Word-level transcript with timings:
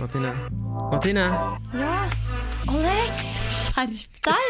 Martine. 0.00 0.32
Martine! 0.92 1.24
Ja, 1.74 1.94
Alex, 2.70 3.24
skjerp 3.50 4.18
deg! 4.26 4.44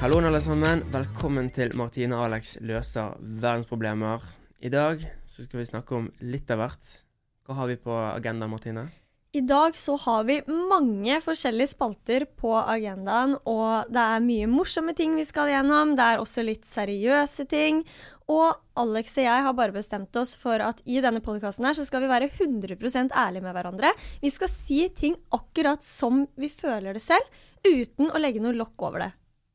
Hallo 0.00 0.20
alle 0.22 0.40
sammen. 0.40 0.84
Velkommen 0.94 1.50
til 1.50 1.74
Martine 1.76 2.16
og 2.16 2.28
Alex 2.28 2.56
løser 2.62 3.18
verdensproblemer. 3.20 4.22
I 4.62 4.70
dag 4.70 5.02
så 5.26 5.42
skal 5.44 5.60
vi 5.64 5.68
snakke 5.72 5.98
om 5.98 6.10
litt 6.22 6.50
av 6.54 6.62
hvert. 6.62 6.98
Hva 7.44 7.58
har 7.58 7.66
vi 7.72 7.80
på 7.82 7.98
agendaen, 7.98 8.54
Martine? 8.54 8.86
I 9.30 9.40
dag 9.46 9.76
så 9.78 9.94
har 9.96 10.24
vi 10.26 10.40
mange 10.48 11.14
forskjellige 11.22 11.70
spalter 11.70 12.24
på 12.40 12.50
agendaen, 12.58 13.36
og 13.46 13.86
det 13.86 14.02
er 14.02 14.24
mye 14.24 14.48
morsomme 14.50 14.90
ting 14.98 15.12
vi 15.14 15.22
skal 15.22 15.52
gjennom. 15.52 15.92
Det 15.94 16.02
er 16.02 16.18
også 16.18 16.42
litt 16.42 16.66
seriøse 16.66 17.46
ting. 17.46 17.84
Og 18.26 18.58
Alex 18.82 19.14
og 19.20 19.28
jeg 19.28 19.44
har 19.46 19.54
bare 19.54 19.74
bestemt 19.76 20.18
oss 20.18 20.32
for 20.38 20.58
at 20.66 20.82
i 20.82 20.98
denne 21.04 21.22
podkasten 21.22 21.68
her 21.68 21.78
så 21.78 21.86
skal 21.86 22.02
vi 22.02 22.08
være 22.10 22.26
100% 22.32 23.14
ærlige 23.14 23.44
med 23.44 23.54
hverandre. 23.54 23.92
Vi 24.18 24.32
skal 24.34 24.50
si 24.50 24.80
ting 24.98 25.14
akkurat 25.38 25.86
som 25.86 26.24
vi 26.34 26.50
føler 26.50 26.98
det 26.98 27.04
selv, 27.04 27.30
uten 27.62 28.10
å 28.10 28.18
legge 28.18 28.42
noe 28.42 28.58
lokk 28.58 28.82
over 28.88 29.06
det. 29.06 29.12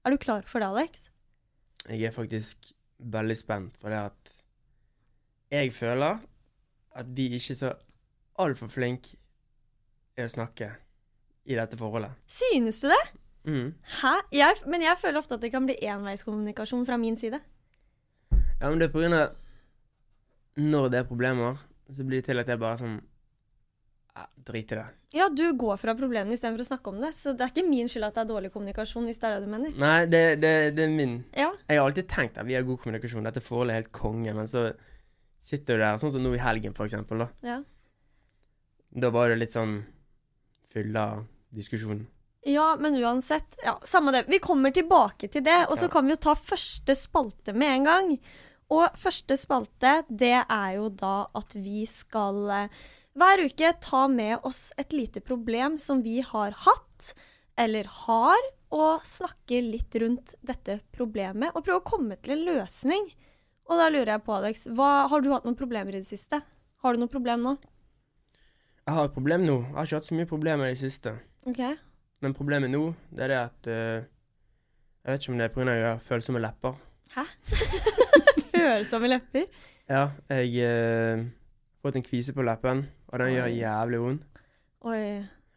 Er 0.08 0.16
du 0.16 0.22
klar 0.23 0.48
for 0.48 0.64
det, 0.64 0.72
Alex? 0.72 1.09
Jeg 1.90 2.08
er 2.08 2.16
faktisk 2.16 2.72
veldig 3.03 3.40
spent, 3.42 3.76
for 3.76 3.92
det 3.92 4.06
at 4.08 4.34
jeg 5.52 5.76
føler 5.76 6.23
at 6.96 7.12
de 7.12 7.30
ikke 7.36 7.58
er 7.58 7.62
så 7.66 7.76
altfor 8.40 8.72
flinke 8.72 9.20
i 10.16 10.26
å 10.26 10.32
snakke 10.32 10.70
i 11.46 11.58
dette 11.58 11.78
forholdet. 11.78 12.16
Synes 12.32 12.80
du 12.82 12.90
det? 12.90 13.02
Mm. 13.46 13.68
Hæ? 14.00 14.14
Jeg, 14.34 14.62
men 14.66 14.82
jeg 14.82 14.98
føler 14.98 15.22
ofte 15.22 15.38
at 15.38 15.44
det 15.44 15.52
kan 15.54 15.68
bli 15.68 15.76
enveiskommunikasjon 15.86 16.86
fra 16.88 16.98
min 16.98 17.18
side. 17.20 17.42
Ja, 18.32 18.70
men 18.70 18.80
det 18.80 18.88
er 18.88 18.94
på 18.94 19.02
grunn 19.04 19.14
av 19.14 19.36
Når 20.56 20.86
det 20.90 21.00
er 21.02 21.08
problemer, 21.10 21.58
så 21.92 22.06
blir 22.08 22.22
det 22.24 22.30
til 22.30 22.40
at 22.40 22.48
jeg 22.48 22.62
bare 22.62 22.80
sånn 22.80 22.96
ja, 24.16 24.24
Drit 24.48 24.72
i 24.72 24.78
det. 24.80 24.86
Ja, 25.18 25.28
du 25.28 25.44
går 25.60 25.76
fra 25.78 25.94
problemene 26.00 26.38
istedenfor 26.38 26.64
å 26.64 26.68
snakke 26.70 26.94
om 26.94 27.02
det. 27.04 27.12
Så 27.18 27.34
det 27.36 27.44
er 27.44 27.52
ikke 27.52 27.68
min 27.68 27.90
skyld 27.92 28.08
at 28.08 28.16
det 28.16 28.24
er 28.24 28.30
dårlig 28.32 28.54
kommunikasjon, 28.54 29.06
hvis 29.10 29.20
det 29.20 29.28
er 29.28 29.36
det 29.36 29.46
du 29.46 29.52
mener. 29.52 29.76
Nei, 29.84 30.06
det, 30.08 30.24
det, 30.40 30.54
det 30.78 30.86
er 30.88 30.94
min. 30.96 31.18
Ja, 31.36 31.50
Jeg 31.68 31.82
har 31.82 31.90
alltid 31.90 32.08
tenkt 32.10 32.40
at 32.40 32.48
vi 32.48 32.56
har 32.56 32.64
god 32.66 32.80
kommunikasjon, 32.82 33.28
dette 33.28 33.44
forholdet 33.44 33.76
er 33.76 33.82
helt 33.84 33.92
konge, 33.96 34.34
men 34.38 34.48
så 34.48 34.70
sitter 35.44 35.76
du 35.76 35.84
der, 35.84 36.00
sånn 36.02 36.16
som 36.16 36.24
nå 36.24 36.32
i 36.34 36.42
helgen, 36.42 36.74
for 36.78 36.88
eksempel, 36.88 37.26
da. 37.26 37.30
ja. 37.46 37.60
Da 38.96 39.12
var 39.12 39.28
det 39.28 39.42
litt 39.42 39.52
sånn 39.52 39.82
fylla 40.76 41.08
diskusjon. 41.56 42.04
Ja, 42.45 42.76
men 42.80 42.98
uansett. 43.00 43.56
Ja, 43.64 43.80
Samme 43.84 44.12
det. 44.14 44.26
Vi 44.30 44.40
kommer 44.40 44.72
tilbake 44.72 45.28
til 45.34 45.44
det. 45.44 45.64
Og 45.70 45.80
så 45.81 45.90
kan 45.90 46.06
vi 46.06 46.14
jo 46.14 46.22
ta 46.28 46.36
første 46.38 46.94
spalte 47.00 47.56
med 47.58 47.80
en 47.80 47.88
gang. 47.90 48.12
Og 48.76 49.00
første 49.02 49.38
spalte, 49.38 50.03
det 50.09 50.38
er 50.44 50.75
jo 50.78 50.91
da 50.94 51.16
at 51.38 51.56
vi 51.58 51.88
skal 51.90 52.40
eh, 52.53 52.86
hver 53.18 53.46
uke 53.47 53.72
ta 53.81 54.06
med 54.12 54.46
oss 54.46 54.69
et 54.81 54.94
lite 54.94 55.22
problem 55.25 55.78
som 55.81 56.02
vi 56.06 56.19
har 56.25 56.53
hatt, 56.66 57.13
eller 57.57 57.88
har, 58.06 58.50
og 58.75 59.06
snakke 59.07 59.62
litt 59.63 59.96
rundt 60.02 60.34
dette 60.44 60.81
problemet. 60.94 61.53
Og 61.56 61.63
prøve 61.63 61.81
å 61.81 61.88
komme 61.88 62.18
til 62.19 62.36
en 62.36 62.46
løsning. 62.50 63.07
Og 63.69 63.80
da 63.80 63.88
lurer 63.90 64.18
jeg 64.18 64.25
på, 64.25 64.36
Alex, 64.36 64.68
hva, 64.78 65.07
har 65.09 65.24
du 65.24 65.31
hatt 65.31 65.47
noen 65.47 65.57
problemer 65.57 65.96
i 65.96 66.02
det 66.02 66.09
siste? 66.09 66.42
Har 66.84 66.94
du 66.94 67.02
noe 67.02 67.09
problem 67.09 67.46
nå? 67.46 67.56
Jeg 68.85 68.94
har 68.94 69.07
et 69.07 69.13
problem 69.13 69.46
nå. 69.46 69.56
Jeg 69.63 69.75
har 69.75 69.88
ikke 69.88 70.00
hatt 70.00 70.07
så 70.07 70.16
mye 70.18 70.29
problemer 70.29 70.69
i 70.69 70.73
det 70.75 70.81
siste. 70.84 71.16
Ok. 71.50 71.62
Men 72.22 72.35
problemet 72.38 72.69
nå, 72.69 72.84
det 73.09 73.25
er 73.25 73.31
det 73.31 73.40
at 73.40 73.69
uh, 73.69 74.03
Jeg 75.06 75.13
vet 75.13 75.23
ikke 75.23 75.31
om 75.34 75.40
det 75.40 75.46
er 75.46 75.53
pga. 75.53 75.72
jeg 75.72 75.88
har 75.88 75.97
følsomme 76.01 76.41
lepper. 76.41 76.78
Hæ? 77.16 77.24
Følsomme 78.51 79.07
lepper? 79.07 79.50
Ja, 79.90 80.09
jeg 80.29 80.68
har 80.68 81.18
har 81.18 81.25
fått 81.81 81.95
en 81.95 82.06
kvise 82.06 82.34
på 82.34 82.41
leppen, 82.41 82.85
og 83.07 83.19
den 83.19 83.34
gjør 83.35 83.51
jævlig 83.53 84.00
vondt. 84.01 84.24
Oi. 84.81 85.01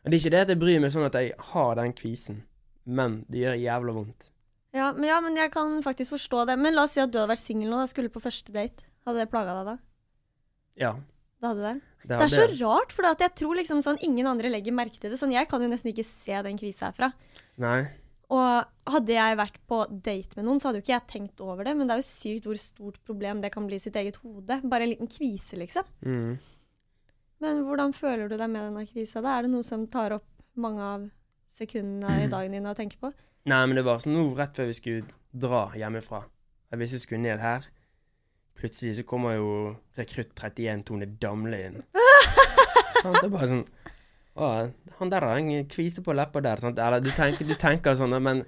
Og 0.04 0.10
det 0.10 0.16
er 0.16 0.20
ikke 0.20 0.32
det 0.34 0.40
at 0.40 0.50
jeg 0.52 0.60
bryr 0.60 0.80
meg 0.80 0.92
sånn 0.92 1.06
at 1.08 1.16
jeg 1.16 1.32
har 1.52 1.70
den 1.78 1.94
kvisen, 1.96 2.42
men 2.84 3.22
det 3.28 3.44
gjør 3.44 3.56
jævla 3.62 3.94
vondt. 3.96 4.32
Ja 4.76 4.90
men, 4.92 5.08
ja, 5.08 5.20
men 5.24 5.36
jeg 5.36 5.50
kan 5.52 5.78
faktisk 5.82 6.12
forstå 6.16 6.44
det. 6.50 6.58
Men 6.60 6.76
la 6.76 6.84
oss 6.84 6.96
si 6.96 7.00
at 7.00 7.12
du 7.12 7.16
hadde 7.20 7.32
vært 7.32 7.44
singel 7.44 7.72
nå, 7.72 7.80
da 7.80 7.88
skulle 7.88 8.12
på 8.12 8.20
første 8.20 8.52
date. 8.52 8.84
Hadde 9.08 9.24
det 9.24 9.30
plaga 9.32 9.56
deg 9.56 9.70
da? 9.70 9.76
Ja. 10.80 10.92
Det 11.38 11.46
hadde 11.46 11.62
det? 11.62 11.76
Det, 12.02 12.10
Det 12.10 12.24
er 12.24 12.32
så 12.32 12.46
rart, 12.64 12.92
for 12.94 13.06
jeg 13.06 13.34
tror 13.38 13.58
liksom 13.58 13.80
sånn 13.84 13.98
ingen 14.02 14.26
andre 14.26 14.50
legger 14.50 14.74
merke 14.74 14.98
til 14.98 15.12
det. 15.12 15.18
Sånn, 15.20 15.34
Jeg 15.34 15.48
kan 15.50 15.62
jo 15.62 15.70
nesten 15.70 15.92
ikke 15.92 16.06
se 16.06 16.42
den 16.46 16.58
kvisa 16.58 16.90
herfra. 16.90 17.12
Nei. 17.62 17.86
Og 18.28 18.92
hadde 18.92 19.14
jeg 19.14 19.38
vært 19.40 19.58
på 19.70 19.78
date 19.88 20.36
med 20.36 20.44
noen, 20.44 20.60
så 20.60 20.68
hadde 20.68 20.80
jo 20.80 20.84
ikke 20.84 20.96
jeg 20.96 21.08
tenkt 21.12 21.40
over 21.44 21.64
det. 21.64 21.76
Men 21.78 21.88
det 21.88 21.96
er 21.96 22.02
jo 22.02 22.08
sykt 22.08 22.48
hvor 22.48 22.60
stort 22.60 22.98
problem 23.06 23.40
det 23.44 23.52
kan 23.54 23.68
bli 23.68 23.78
i 23.78 23.82
sitt 23.82 23.96
eget 23.96 24.18
hode. 24.24 24.60
Bare 24.68 24.84
en 24.84 24.92
liten 24.92 25.10
kvise, 25.10 25.56
liksom. 25.60 25.86
Mm. 26.04 26.34
Men 27.44 27.62
hvordan 27.64 27.94
føler 27.94 28.28
du 28.28 28.36
deg 28.36 28.50
med 28.50 28.66
denne 28.66 28.84
kvisa? 28.88 29.22
da? 29.22 29.38
Er 29.38 29.46
det 29.46 29.54
noe 29.54 29.64
som 29.66 29.86
tar 29.90 30.16
opp 30.18 30.26
mange 30.58 30.82
av 30.82 31.06
sekundene 31.54 32.24
i 32.24 32.30
dagen 32.30 32.54
din 32.56 32.66
å 32.68 32.76
tenke 32.76 32.98
på? 33.00 33.12
Nei, 33.48 33.62
men 33.64 33.78
det 33.78 33.86
var 33.86 34.02
sånn 34.02 34.16
nå 34.18 34.26
rett 34.36 34.58
før 34.58 34.68
vi 34.68 34.76
skulle 34.76 35.06
dra 35.32 35.68
hjemmefra. 35.78 36.24
Jeg 36.68 36.82
visste 36.82 36.98
jeg 36.98 37.06
skulle 37.06 37.24
ned 37.24 37.40
her. 37.40 37.68
Plutselig 38.58 38.96
så 38.98 39.04
kommer 39.06 39.36
jo 39.36 39.50
rekrutt 39.98 40.34
31 40.34 40.84
Tone 40.88 41.06
Damle 41.20 41.60
inn. 41.68 41.82
Han 43.04 43.14
Det 43.14 43.28
er 43.28 43.30
bare 43.30 43.50
sånn 43.52 43.66
Å, 44.38 44.46
han 44.98 45.10
der 45.10 45.24
har 45.26 45.38
en 45.38 45.66
kvise 45.70 46.02
på 46.02 46.14
leppa 46.14 46.40
der. 46.42 46.60
Sant? 46.62 46.78
Eller 46.82 47.02
du 47.02 47.10
tenker, 47.10 47.46
du 47.46 47.54
tenker 47.58 47.96
sånn, 47.98 48.14
men 48.22 48.44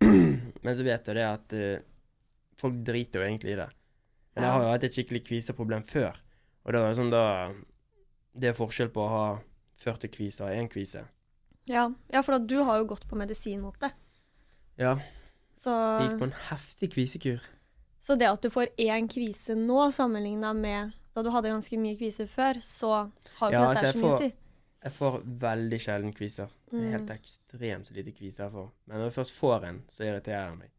Men 0.64 0.76
så 0.76 0.84
vet 0.84 1.04
du 1.06 1.12
det 1.16 1.24
at 1.24 1.56
uh, 1.56 1.80
folk 2.58 2.78
driter 2.84 3.22
jo 3.22 3.26
egentlig 3.28 3.54
i 3.54 3.58
det. 3.60 3.68
Men 4.36 4.46
jeg 4.46 4.52
har 4.52 4.64
jo 4.64 4.70
hatt 4.72 4.86
et 4.88 4.96
skikkelig 4.96 5.22
kviseproblem 5.28 5.84
før. 5.88 6.16
Og 6.66 6.74
det 6.74 6.80
var 6.82 6.96
sånn 6.98 7.12
da 7.12 7.26
Det 8.36 8.50
er 8.50 8.56
forskjell 8.56 8.90
på 8.92 9.04
å 9.04 9.12
ha 9.12 9.26
40 9.80 10.12
kviser 10.12 10.48
og 10.48 10.56
én 10.56 10.68
kvise. 10.72 11.04
Ja, 11.70 11.86
ja 12.12 12.22
for 12.24 12.36
da, 12.36 12.40
du 12.42 12.58
har 12.66 12.80
jo 12.80 12.88
gått 12.92 13.06
på 13.08 13.18
medisin 13.18 13.62
mot 13.64 13.76
det. 13.80 13.92
Ja. 14.80 14.96
Så 15.56 15.72
Jeg 15.72 16.10
gikk 16.10 16.18
på 16.20 16.28
en 16.28 16.38
heftig 16.50 16.90
kvisekur. 16.92 17.46
Så 18.06 18.14
det 18.20 18.28
at 18.30 18.44
du 18.44 18.50
får 18.54 18.70
én 18.78 19.08
kvise 19.10 19.56
nå, 19.58 19.80
sammenligna 19.96 20.52
med 20.54 20.92
da 21.16 21.22
du 21.24 21.30
hadde 21.34 21.50
ganske 21.50 21.78
mye 21.80 21.96
kviser 21.98 22.28
før, 22.30 22.60
så 22.62 22.90
har 23.40 23.50
jo 23.50 23.56
Ja, 23.56 23.62
ikke 23.64 23.70
altså, 23.72 23.82
dette 23.82 23.86
jeg 23.86 23.96
så 23.96 24.04
mye 24.06 24.14
å 24.14 24.22
si. 24.22 24.32
Jeg 24.86 24.92
får 24.94 25.14
veldig 25.42 25.78
sjelden 25.82 26.12
kviser. 26.14 26.48
Det 26.70 26.76
er 26.78 26.84
Mm. 26.84 26.92
helt 26.92 27.10
ekstremt 27.16 27.86
så 27.88 27.94
lite 27.96 28.12
kviser 28.14 28.44
jeg 28.44 28.52
får. 28.52 28.70
Men 28.86 28.98
når 29.00 29.04
jeg 29.10 29.16
først 29.24 29.34
får 29.34 29.64
en, 29.66 29.82
så 29.88 30.04
irriterer 30.06 30.50
jeg 30.50 30.58
meg. 30.58 30.70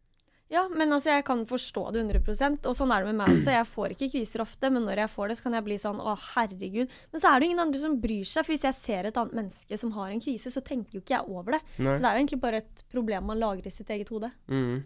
Ja, 0.50 0.62
men 0.70 0.88
altså, 0.96 1.10
jeg 1.12 1.26
kan 1.26 1.42
forstå 1.46 1.92
det 1.92 2.00
100 2.06 2.64
og 2.70 2.76
sånn 2.78 2.92
er 2.96 3.04
det 3.04 3.10
med 3.12 3.18
meg 3.20 3.36
også. 3.36 3.52
Jeg 3.52 3.68
får 3.68 3.90
ikke 3.98 4.12
kviser 4.14 4.40
ofte, 4.46 4.70
men 4.72 4.86
når 4.88 4.96
jeg 5.04 5.10
får 5.12 5.28
det, 5.28 5.38
så 5.38 5.44
kan 5.44 5.54
jeg 5.58 5.64
bli 5.66 5.76
sånn 5.76 6.00
å, 6.00 6.14
herregud. 6.38 6.88
Men 7.12 7.20
så 7.20 7.34
er 7.36 7.40
det 7.42 7.46
ingen 7.50 7.60
andre 7.60 7.80
som 7.82 8.00
bryr 8.00 8.24
seg, 8.24 8.46
for 8.46 8.54
hvis 8.54 8.64
jeg 8.64 8.76
ser 8.76 9.04
et 9.10 9.18
annet 9.20 9.34
menneske 9.36 9.78
som 9.78 9.92
har 9.92 10.10
en 10.12 10.22
kvise, 10.24 10.48
så 10.48 10.64
tenker 10.64 10.94
jo 10.94 11.02
ikke 11.02 11.18
jeg 11.20 11.28
over 11.28 11.52
det. 11.58 11.62
Nei. 11.80 11.92
Så 11.94 12.00
det 12.00 12.08
er 12.08 12.16
jo 12.16 12.22
egentlig 12.24 12.40
bare 12.40 12.62
et 12.64 12.84
problem 12.90 13.25
man 13.28 13.40
lagrer 13.44 13.68
i 13.68 13.75
sitt 13.75 13.90
eget 13.90 14.07
hode. 14.07 14.31
Mm. 14.48 14.86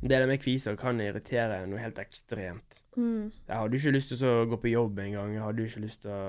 Det 0.00 0.10
der 0.16 0.26
med 0.28 0.40
kviser 0.40 0.76
kan 0.80 1.00
irritere 1.02 1.62
noe 1.68 1.80
helt 1.82 1.98
ekstremt. 2.00 2.78
Mm. 2.96 3.30
Jeg 3.46 3.56
hadde 3.56 3.76
ikke 3.76 3.92
lyst 3.92 4.14
til 4.14 4.28
å 4.28 4.46
gå 4.48 4.58
på 4.62 4.72
jobb 4.72 5.02
engang. 5.04 5.34
Jeg 5.36 5.44
hadde 5.44 5.66
ikke 5.66 5.82
lyst 5.84 6.02
til 6.06 6.14
å 6.14 6.22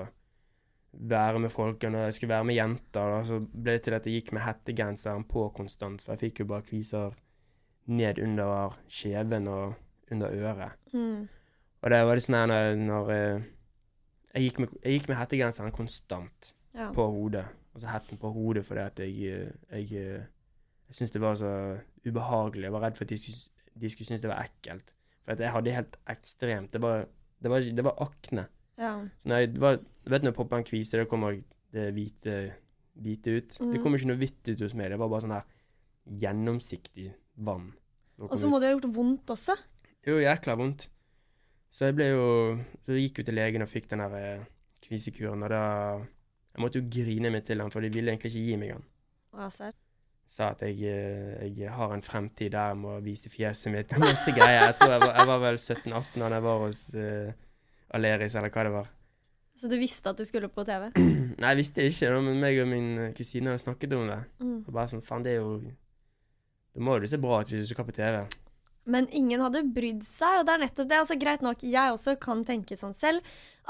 være 1.12 1.40
med 1.40 1.52
folk. 1.54 1.82
Når 1.82 2.06
jeg 2.06 2.18
skulle 2.18 2.34
være 2.34 2.48
med 2.50 2.58
jenter, 2.58 3.14
da, 3.14 3.22
så 3.24 3.40
ble 3.40 3.78
det 3.78 3.84
til 3.86 3.96
at 3.96 4.08
jeg 4.08 4.20
gikk 4.20 4.34
med 4.36 4.44
hettegenseren 4.44 5.24
på 5.28 5.46
konstant. 5.56 6.04
For 6.04 6.12
jeg 6.12 6.26
fikk 6.26 6.42
jo 6.44 6.50
bare 6.52 6.66
kviser 6.68 7.16
ned 7.92 8.20
under 8.22 8.76
kjeven 8.92 9.48
og 9.50 10.12
under 10.12 10.36
øret. 10.36 10.76
Mm. 10.92 11.28
Og 11.82 11.90
det 11.90 12.02
var 12.06 12.18
litt 12.18 12.28
sånn 12.28 12.38
her 12.38 12.50
når, 12.52 12.82
når 12.84 13.12
jeg, 13.16 13.44
jeg, 14.34 14.42
gikk 14.44 14.60
med, 14.62 14.76
jeg 14.84 14.98
gikk 14.98 15.08
med 15.10 15.22
hettegenseren 15.22 15.74
konstant. 15.74 16.52
Ja. 16.72 16.92
på 16.92 17.04
hodet. 17.04 17.44
Og 17.74 17.80
så 17.80 17.88
hetten 17.92 18.18
på 18.20 18.30
hodet 18.32 18.64
fordi 18.64 18.80
at 18.80 19.00
jeg 19.00 19.10
eh, 19.28 19.50
Jeg, 19.70 19.92
eh, 19.92 20.24
jeg 20.88 20.96
syntes 20.96 21.10
det 21.10 21.20
var 21.20 21.34
så 21.34 21.78
ubehagelig. 22.06 22.64
Jeg 22.64 22.72
var 22.72 22.80
redd 22.80 22.96
for 22.96 23.04
at 23.04 23.08
de 23.08 23.18
skulle, 23.18 23.61
de 23.78 23.90
skulle 23.90 24.06
synes 24.10 24.22
det 24.24 24.30
var 24.30 24.42
ekkelt. 24.44 24.92
For 25.22 25.38
jeg 25.38 25.52
hadde 25.54 25.70
helt 25.76 25.96
ekstremt 26.10 26.72
Det 26.74 26.80
var, 26.82 27.04
det 27.42 27.50
var, 27.50 27.60
det 27.78 27.84
var 27.86 28.00
akne. 28.02 28.48
ja. 28.78 28.94
Så 29.22 29.28
når 29.30 29.36
jeg 29.44 29.60
var, 29.60 29.78
vet 30.10 30.24
når 30.26 30.34
popper 30.36 30.56
en 30.62 30.66
kvise, 30.66 30.98
da 30.98 31.04
kommer 31.08 31.38
det 31.72 31.88
hvite, 31.94 32.54
hvite 33.00 33.36
ut. 33.36 33.48
Det 33.48 33.58
kommer 33.58 33.82
kom 33.84 33.94
ikke 33.96 34.10
noe 34.10 34.20
hvitt 34.20 34.48
ut 34.50 34.64
hos 34.66 34.74
meg. 34.74 34.90
Det 34.92 34.98
var 34.98 35.08
bare 35.12 35.24
sånn 35.24 35.36
her 35.36 35.46
gjennomsiktig 36.22 37.12
vann. 37.46 37.70
Og 38.22 38.34
så 38.38 38.48
må 38.50 38.58
det 38.60 38.68
ha 38.70 38.74
gjort 38.76 38.90
vondt 38.94 39.30
også. 39.34 39.56
Jo, 40.06 40.18
jækla 40.22 40.56
vondt. 40.58 40.88
Så 41.72 41.88
jeg 41.88 41.96
ble 41.96 42.10
jo 42.10 42.24
Så 42.84 42.92
jeg 42.92 43.06
gikk 43.08 43.22
jo 43.22 43.24
til 43.30 43.38
legen 43.38 43.64
og 43.64 43.70
fikk 43.70 43.86
den 43.94 44.02
der 44.04 44.16
eh, 44.18 44.42
kvisekuren, 44.84 45.42
og 45.46 45.48
da 45.54 45.62
Jeg 46.52 46.60
måtte 46.60 46.82
jo 46.82 46.88
grine 46.92 47.30
meg 47.32 47.46
til 47.48 47.62
den, 47.62 47.70
for 47.72 47.80
de 47.80 47.88
ville 47.88 48.12
egentlig 48.12 48.28
ikke 48.34 48.44
gi 48.44 48.56
meg 48.60 48.74
den. 48.74 48.82
Sa 50.32 50.48
at 50.54 50.62
jeg, 50.64 50.80
eh, 50.88 51.44
jeg 51.52 51.68
har 51.76 51.92
en 51.92 52.02
fremtid 52.04 52.54
der 52.54 52.70
jeg 52.72 52.80
må 52.80 52.96
vise 53.04 53.28
fjeset 53.28 53.68
mitt 53.74 53.92
og 53.92 54.00
masse 54.00 54.32
greier. 54.32 54.62
Jeg 54.70 54.78
tror 54.78 54.94
jeg 54.94 55.02
var, 55.02 55.14
jeg 55.18 55.28
var 55.28 55.42
vel 55.42 55.58
17-18 55.60 56.22
da 56.22 56.30
jeg 56.32 56.44
var 56.46 56.62
hos 56.62 56.80
uh, 56.96 57.34
Aleris, 57.98 58.36
eller 58.40 58.54
hva 58.54 58.64
det 58.64 58.72
var. 58.72 58.88
Så 59.60 59.68
du 59.68 59.76
visste 59.76 60.08
at 60.08 60.16
du 60.16 60.24
skulle 60.24 60.48
på 60.48 60.64
TV? 60.64 60.88
Nei, 61.42 61.50
jeg 61.50 61.58
visste 61.60 61.84
ikke, 61.84 62.08
det, 62.14 62.22
men 62.24 62.40
meg 62.40 62.60
og 62.62 62.70
min 62.70 62.88
eh, 62.96 63.12
kusine 63.16 63.52
hadde 63.52 63.60
snakket 63.66 63.92
om 63.98 64.08
det. 64.08 64.20
Mm. 64.40 64.56
Og 64.64 64.70
bare 64.72 64.88
sånn, 64.94 65.04
faen, 65.04 65.26
det 65.26 65.36
er 65.36 65.42
jo 65.42 65.58
Da 66.72 66.80
må 66.80 66.96
jo 66.96 67.04
det 67.04 67.12
se 67.12 67.20
bra 67.20 67.42
ut 67.42 67.52
hvis 67.52 67.68
du 67.68 67.74
skal 67.74 67.84
på 67.84 67.94
TV. 68.00 68.22
Men 68.88 69.06
ingen 69.12 69.44
hadde 69.44 69.66
brydd 69.76 70.00
seg, 70.06 70.40
og 70.40 70.48
det 70.48 70.54
er 70.56 70.62
nettopp 70.64 70.88
det. 70.88 71.02
Altså, 71.04 71.18
greit 71.20 71.44
nok, 71.44 71.60
jeg 71.60 71.92
også 71.92 72.16
kan 72.24 72.40
tenke 72.48 72.80
sånn 72.80 72.96
selv 72.96 73.20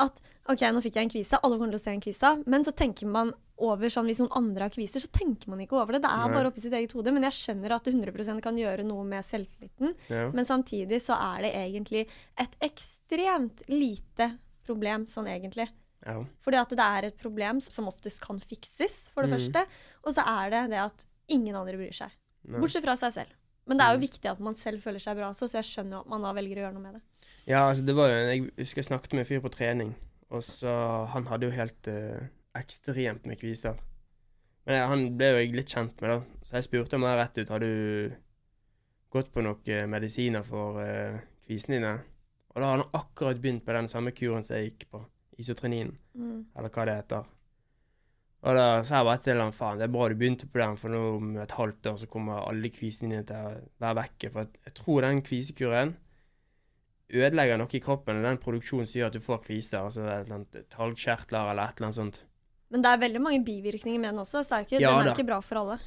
at 0.01 0.23
OK, 0.47 0.63
nå 0.63 0.81
fikk 0.85 1.01
jeg 1.01 1.09
en 1.09 1.13
kvise, 1.13 1.43
alle 1.43 1.59
kommer 1.59 1.75
til 1.75 1.83
å 1.83 1.83
se 1.83 1.97
en 1.97 2.07
kvise, 2.07 2.31
men 2.47 2.65
så 2.65 2.73
tenker 2.79 3.11
man 3.11 3.35
over 3.63 3.93
sånn 3.95 4.09
hvis 4.11 4.19
noen 4.23 4.35
andre 4.41 4.67
har 4.67 4.73
kviser, 4.75 5.01
så 5.05 5.11
tenker 5.15 5.49
man 5.53 5.61
ikke 5.63 5.79
over 5.79 5.95
det. 5.95 6.03
Det 6.03 6.11
er 6.11 6.27
Nei. 6.29 6.35
bare 6.35 6.51
oppi 6.51 6.61
sitt 6.65 6.75
eget 6.75 6.93
hode. 6.97 7.13
Men 7.15 7.23
jeg 7.29 7.37
skjønner 7.39 7.75
at 7.77 7.85
det 7.87 7.95
100% 7.95 8.43
kan 8.43 8.57
gjøre 8.59 8.85
noe 8.89 9.05
med 9.07 9.23
selvtilliten. 9.25 9.95
Ja. 10.11 10.31
Men 10.35 10.45
samtidig 10.49 10.99
så 11.05 11.15
er 11.17 11.43
det 11.47 11.53
egentlig 11.55 12.07
et 12.43 12.57
ekstremt 12.61 13.63
lite 13.71 14.33
problem 14.67 15.07
sånn 15.07 15.29
egentlig. 15.31 15.69
ja. 16.07 16.17
Fordi 16.43 16.59
at 16.59 16.69
det 16.75 16.81
er 16.87 17.05
et 17.09 17.19
problem 17.19 17.61
som 17.63 17.87
oftest 17.87 18.21
kan 18.25 18.41
fikses, 18.41 19.11
for 19.15 19.23
det 19.23 19.31
Mm. 19.31 19.39
første. 19.39 19.67
Og 20.05 20.13
så 20.15 20.23
er 20.27 20.51
det 20.51 20.71
det 20.71 20.79
at 20.79 21.07
ingen 21.29 21.55
andre 21.55 21.75
bryr 21.79 21.93
seg. 21.95 22.11
Nei. 22.49 22.59
Bortsett 22.61 22.83
fra 22.83 22.97
seg 22.97 23.13
selv. 23.13 23.29
Men 23.67 23.79
det 23.79 23.85
er 23.87 23.93
jo 23.95 23.99
Mm. 24.01 24.09
viktig 24.09 24.31
at 24.31 24.41
man 24.41 24.55
selv 24.55 24.83
føler 24.83 24.99
seg 25.01 25.17
bra 25.17 25.31
også, 25.31 25.47
så 25.49 25.63
jeg 25.63 25.65
skjønner 25.71 25.91
jo 25.93 26.01
at 26.01 26.09
man 26.09 26.23
da 26.23 26.33
velger 26.33 26.57
å 26.57 26.63
gjøre 26.67 26.75
noe 26.75 26.83
med 26.83 26.95
det. 26.95 27.03
Ja, 27.47 27.71
altså 27.71 27.85
det 27.87 27.95
var 27.95 28.09
jo 28.09 28.15
Jeg 28.27 28.51
husker 28.59 28.83
jeg 28.83 28.87
snakket 28.87 29.13
med 29.15 29.21
en 29.21 29.27
fyr 29.27 29.41
på 29.41 29.51
trening, 29.51 29.95
og 30.31 30.43
så 30.43 31.07
Han 31.09 31.25
hadde 31.27 31.43
jo 31.43 31.51
helt 31.51 31.87
eh, 31.89 32.27
ekstremt 32.59 33.25
med 33.27 33.41
kviser. 33.41 33.79
Men 34.67 34.77
jeg, 34.77 34.89
han 34.93 35.05
ble 35.19 35.31
jo 35.33 35.41
jeg 35.41 35.55
litt 35.57 35.73
kjent 35.75 36.01
med, 36.03 36.11
da. 36.11 36.41
Så 36.47 36.57
jeg 36.59 36.69
spurte 36.69 36.99
om 36.99 37.07
det 37.07 37.17
rett 37.19 37.39
ut. 37.41 37.49
Har 37.51 37.65
du 37.65 38.13
gått 39.13 39.33
på 39.35 39.43
noen 39.45 39.73
eh, 39.75 39.87
medisiner 39.91 40.45
for 40.47 40.79
uh, 40.81 41.19
kvisene 41.47 41.79
dine? 41.81 41.95
Og 42.53 42.61
da 42.61 42.69
har 42.69 42.79
han 42.79 42.95
akkurat 42.95 43.41
begynt 43.43 43.65
på 43.67 43.75
den 43.75 43.89
samme 43.91 44.13
kuren 44.15 44.45
som 44.45 44.59
jeg 44.59 44.71
gikk 44.73 44.91
på. 44.93 45.05
Isotrenin, 45.41 45.95
Mm. 46.15 46.45
eller 46.55 46.69
hva 46.69 46.85
det 46.85 46.95
heter. 46.99 47.25
Og 48.43 48.57
da 48.59 48.83
sa 48.85 48.99
jeg 48.99 49.07
bare 49.07 49.21
til 49.23 49.41
han 49.41 49.55
faen, 49.55 49.79
det 49.81 49.87
er 49.87 49.93
bra 49.95 50.09
du 50.11 50.15
begynte 50.19 50.47
på 50.51 50.59
den, 50.61 50.77
for 50.77 50.93
nå 50.93 51.01
om 51.17 51.29
et 51.41 51.55
halvt 51.57 51.87
år 51.93 51.97
så 52.03 52.09
kommer 52.11 52.43
alle 52.43 52.71
kvisene 52.75 53.15
dine 53.15 53.27
til 53.27 53.37
å 53.39 53.53
være 53.81 53.97
vekke. 54.03 54.31
For 54.35 54.49
jeg 54.67 54.75
tror 54.77 55.07
den 55.07 55.23
kvisekuren 55.25 55.95
ødelegger 57.13 57.61
noe 57.61 57.77
i 57.77 57.81
kroppen, 57.83 58.19
og 58.21 58.27
den 58.29 58.41
produksjonen 58.43 58.89
som 58.89 58.99
gjør 59.01 59.11
at 59.13 59.17
du 59.17 59.25
får 59.25 59.41
kviser. 59.47 59.79
Altså 59.87 60.05
et 60.05 60.27
eller 60.27 60.37
annet 60.41 60.69
talgkjertler 60.75 61.51
eller 61.53 61.63
et 61.71 61.81
eller 61.81 61.89
annet 61.89 62.01
sånt. 62.01 62.21
Men 62.73 62.85
det 62.85 62.91
er 62.93 63.01
veldig 63.03 63.21
mange 63.21 63.43
bivirkninger 63.45 64.01
med 64.01 64.15
den 64.15 64.23
også, 64.23 64.41
så 64.43 64.55
det 64.55 64.59
er 64.59 64.67
ikke, 64.69 64.81
Ja 64.81 64.93
den 64.97 65.01
er 65.03 65.11
da. 65.11 65.15
ikke 65.17 65.29
bra 65.29 65.39
for 65.45 65.61
alle. 65.61 65.79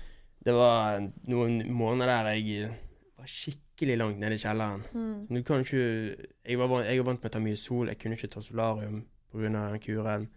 Det 0.45 0.53
var 0.53 0.99
noen 1.31 1.55
måneder 1.73 2.11
der 2.11 2.35
jeg 2.37 2.69
var 3.17 3.29
skikkelig 3.31 3.97
langt 3.97 4.21
nede 4.21 4.37
i 4.37 4.41
kjelleren. 4.43 4.83
Mm. 4.93 5.15
Du 5.31 5.41
kan 5.47 5.63
ikke 5.65 5.81
Jeg 6.45 6.59
var 6.61 6.69
vant, 6.69 6.85
jeg 6.85 7.01
var 7.01 7.09
vant 7.09 7.23
med 7.23 7.31
å 7.31 7.33
ta 7.33 7.41
mye 7.41 7.57
sol, 7.57 7.89
jeg 7.89 7.97
kunne 8.01 8.19
ikke 8.19 8.29
ta 8.35 8.43
solarium 8.45 9.01
pga. 9.33 9.79
kuren. 9.81 10.29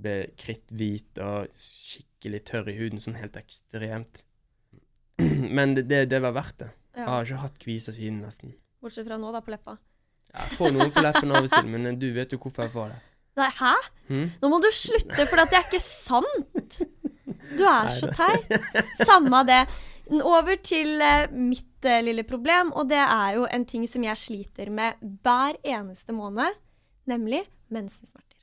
Ble 0.00 0.16
kritthvit 0.38 1.18
og 1.18 1.50
skikkelig 1.58 2.44
tørr 2.46 2.70
i 2.70 2.76
huden, 2.78 3.02
sånn 3.02 3.18
helt 3.18 3.36
ekstremt. 3.36 4.22
Men 5.56 5.74
det, 5.74 5.88
det, 5.90 6.04
det 6.08 6.22
var 6.22 6.32
verdt 6.38 6.58
det. 6.62 6.70
Jeg 6.94 7.06
har 7.10 7.26
ikke 7.26 7.42
hatt 7.42 7.58
kviser 7.58 7.92
siden, 7.96 8.22
nesten. 8.22 8.54
Bortsett 8.80 9.06
fra 9.08 9.18
nå, 9.18 9.32
da, 9.34 9.42
på 9.42 9.50
leppa. 9.50 9.76
Jeg 10.30 10.54
får 10.54 10.72
noen 10.72 10.92
på 10.94 11.02
leppen 11.02 11.32
av 11.34 11.44
og 11.44 11.50
til, 11.50 11.66
men 11.66 11.98
du 11.98 12.06
vet 12.14 12.30
jo 12.32 12.38
hvorfor 12.38 12.68
jeg 12.68 12.72
får 12.72 12.92
det. 12.92 12.98
Nei, 13.40 13.50
hæ? 13.56 13.74
Mm. 14.10 14.26
Nå 14.42 14.50
må 14.52 14.58
du 14.62 14.68
slutte, 14.74 15.24
for 15.26 15.40
det 15.40 15.56
er 15.56 15.68
ikke 15.68 15.82
sant! 15.82 16.82
Du 17.56 17.62
er 17.64 17.92
så 17.96 18.10
teit. 18.12 18.50
Samme 19.00 19.42
det. 19.48 19.62
Over 20.10 20.58
til 20.66 21.00
eh, 21.04 21.30
mitt 21.32 21.86
uh, 21.86 22.00
lille 22.02 22.24
problem, 22.26 22.72
og 22.76 22.90
det 22.90 22.98
er 23.00 23.38
jo 23.38 23.46
en 23.46 23.64
ting 23.68 23.86
som 23.88 24.04
jeg 24.04 24.18
sliter 24.18 24.72
med 24.74 24.98
hver 25.22 25.56
eneste 25.62 26.14
måned, 26.16 26.58
nemlig 27.10 27.44
mensensmerter. 27.70 28.40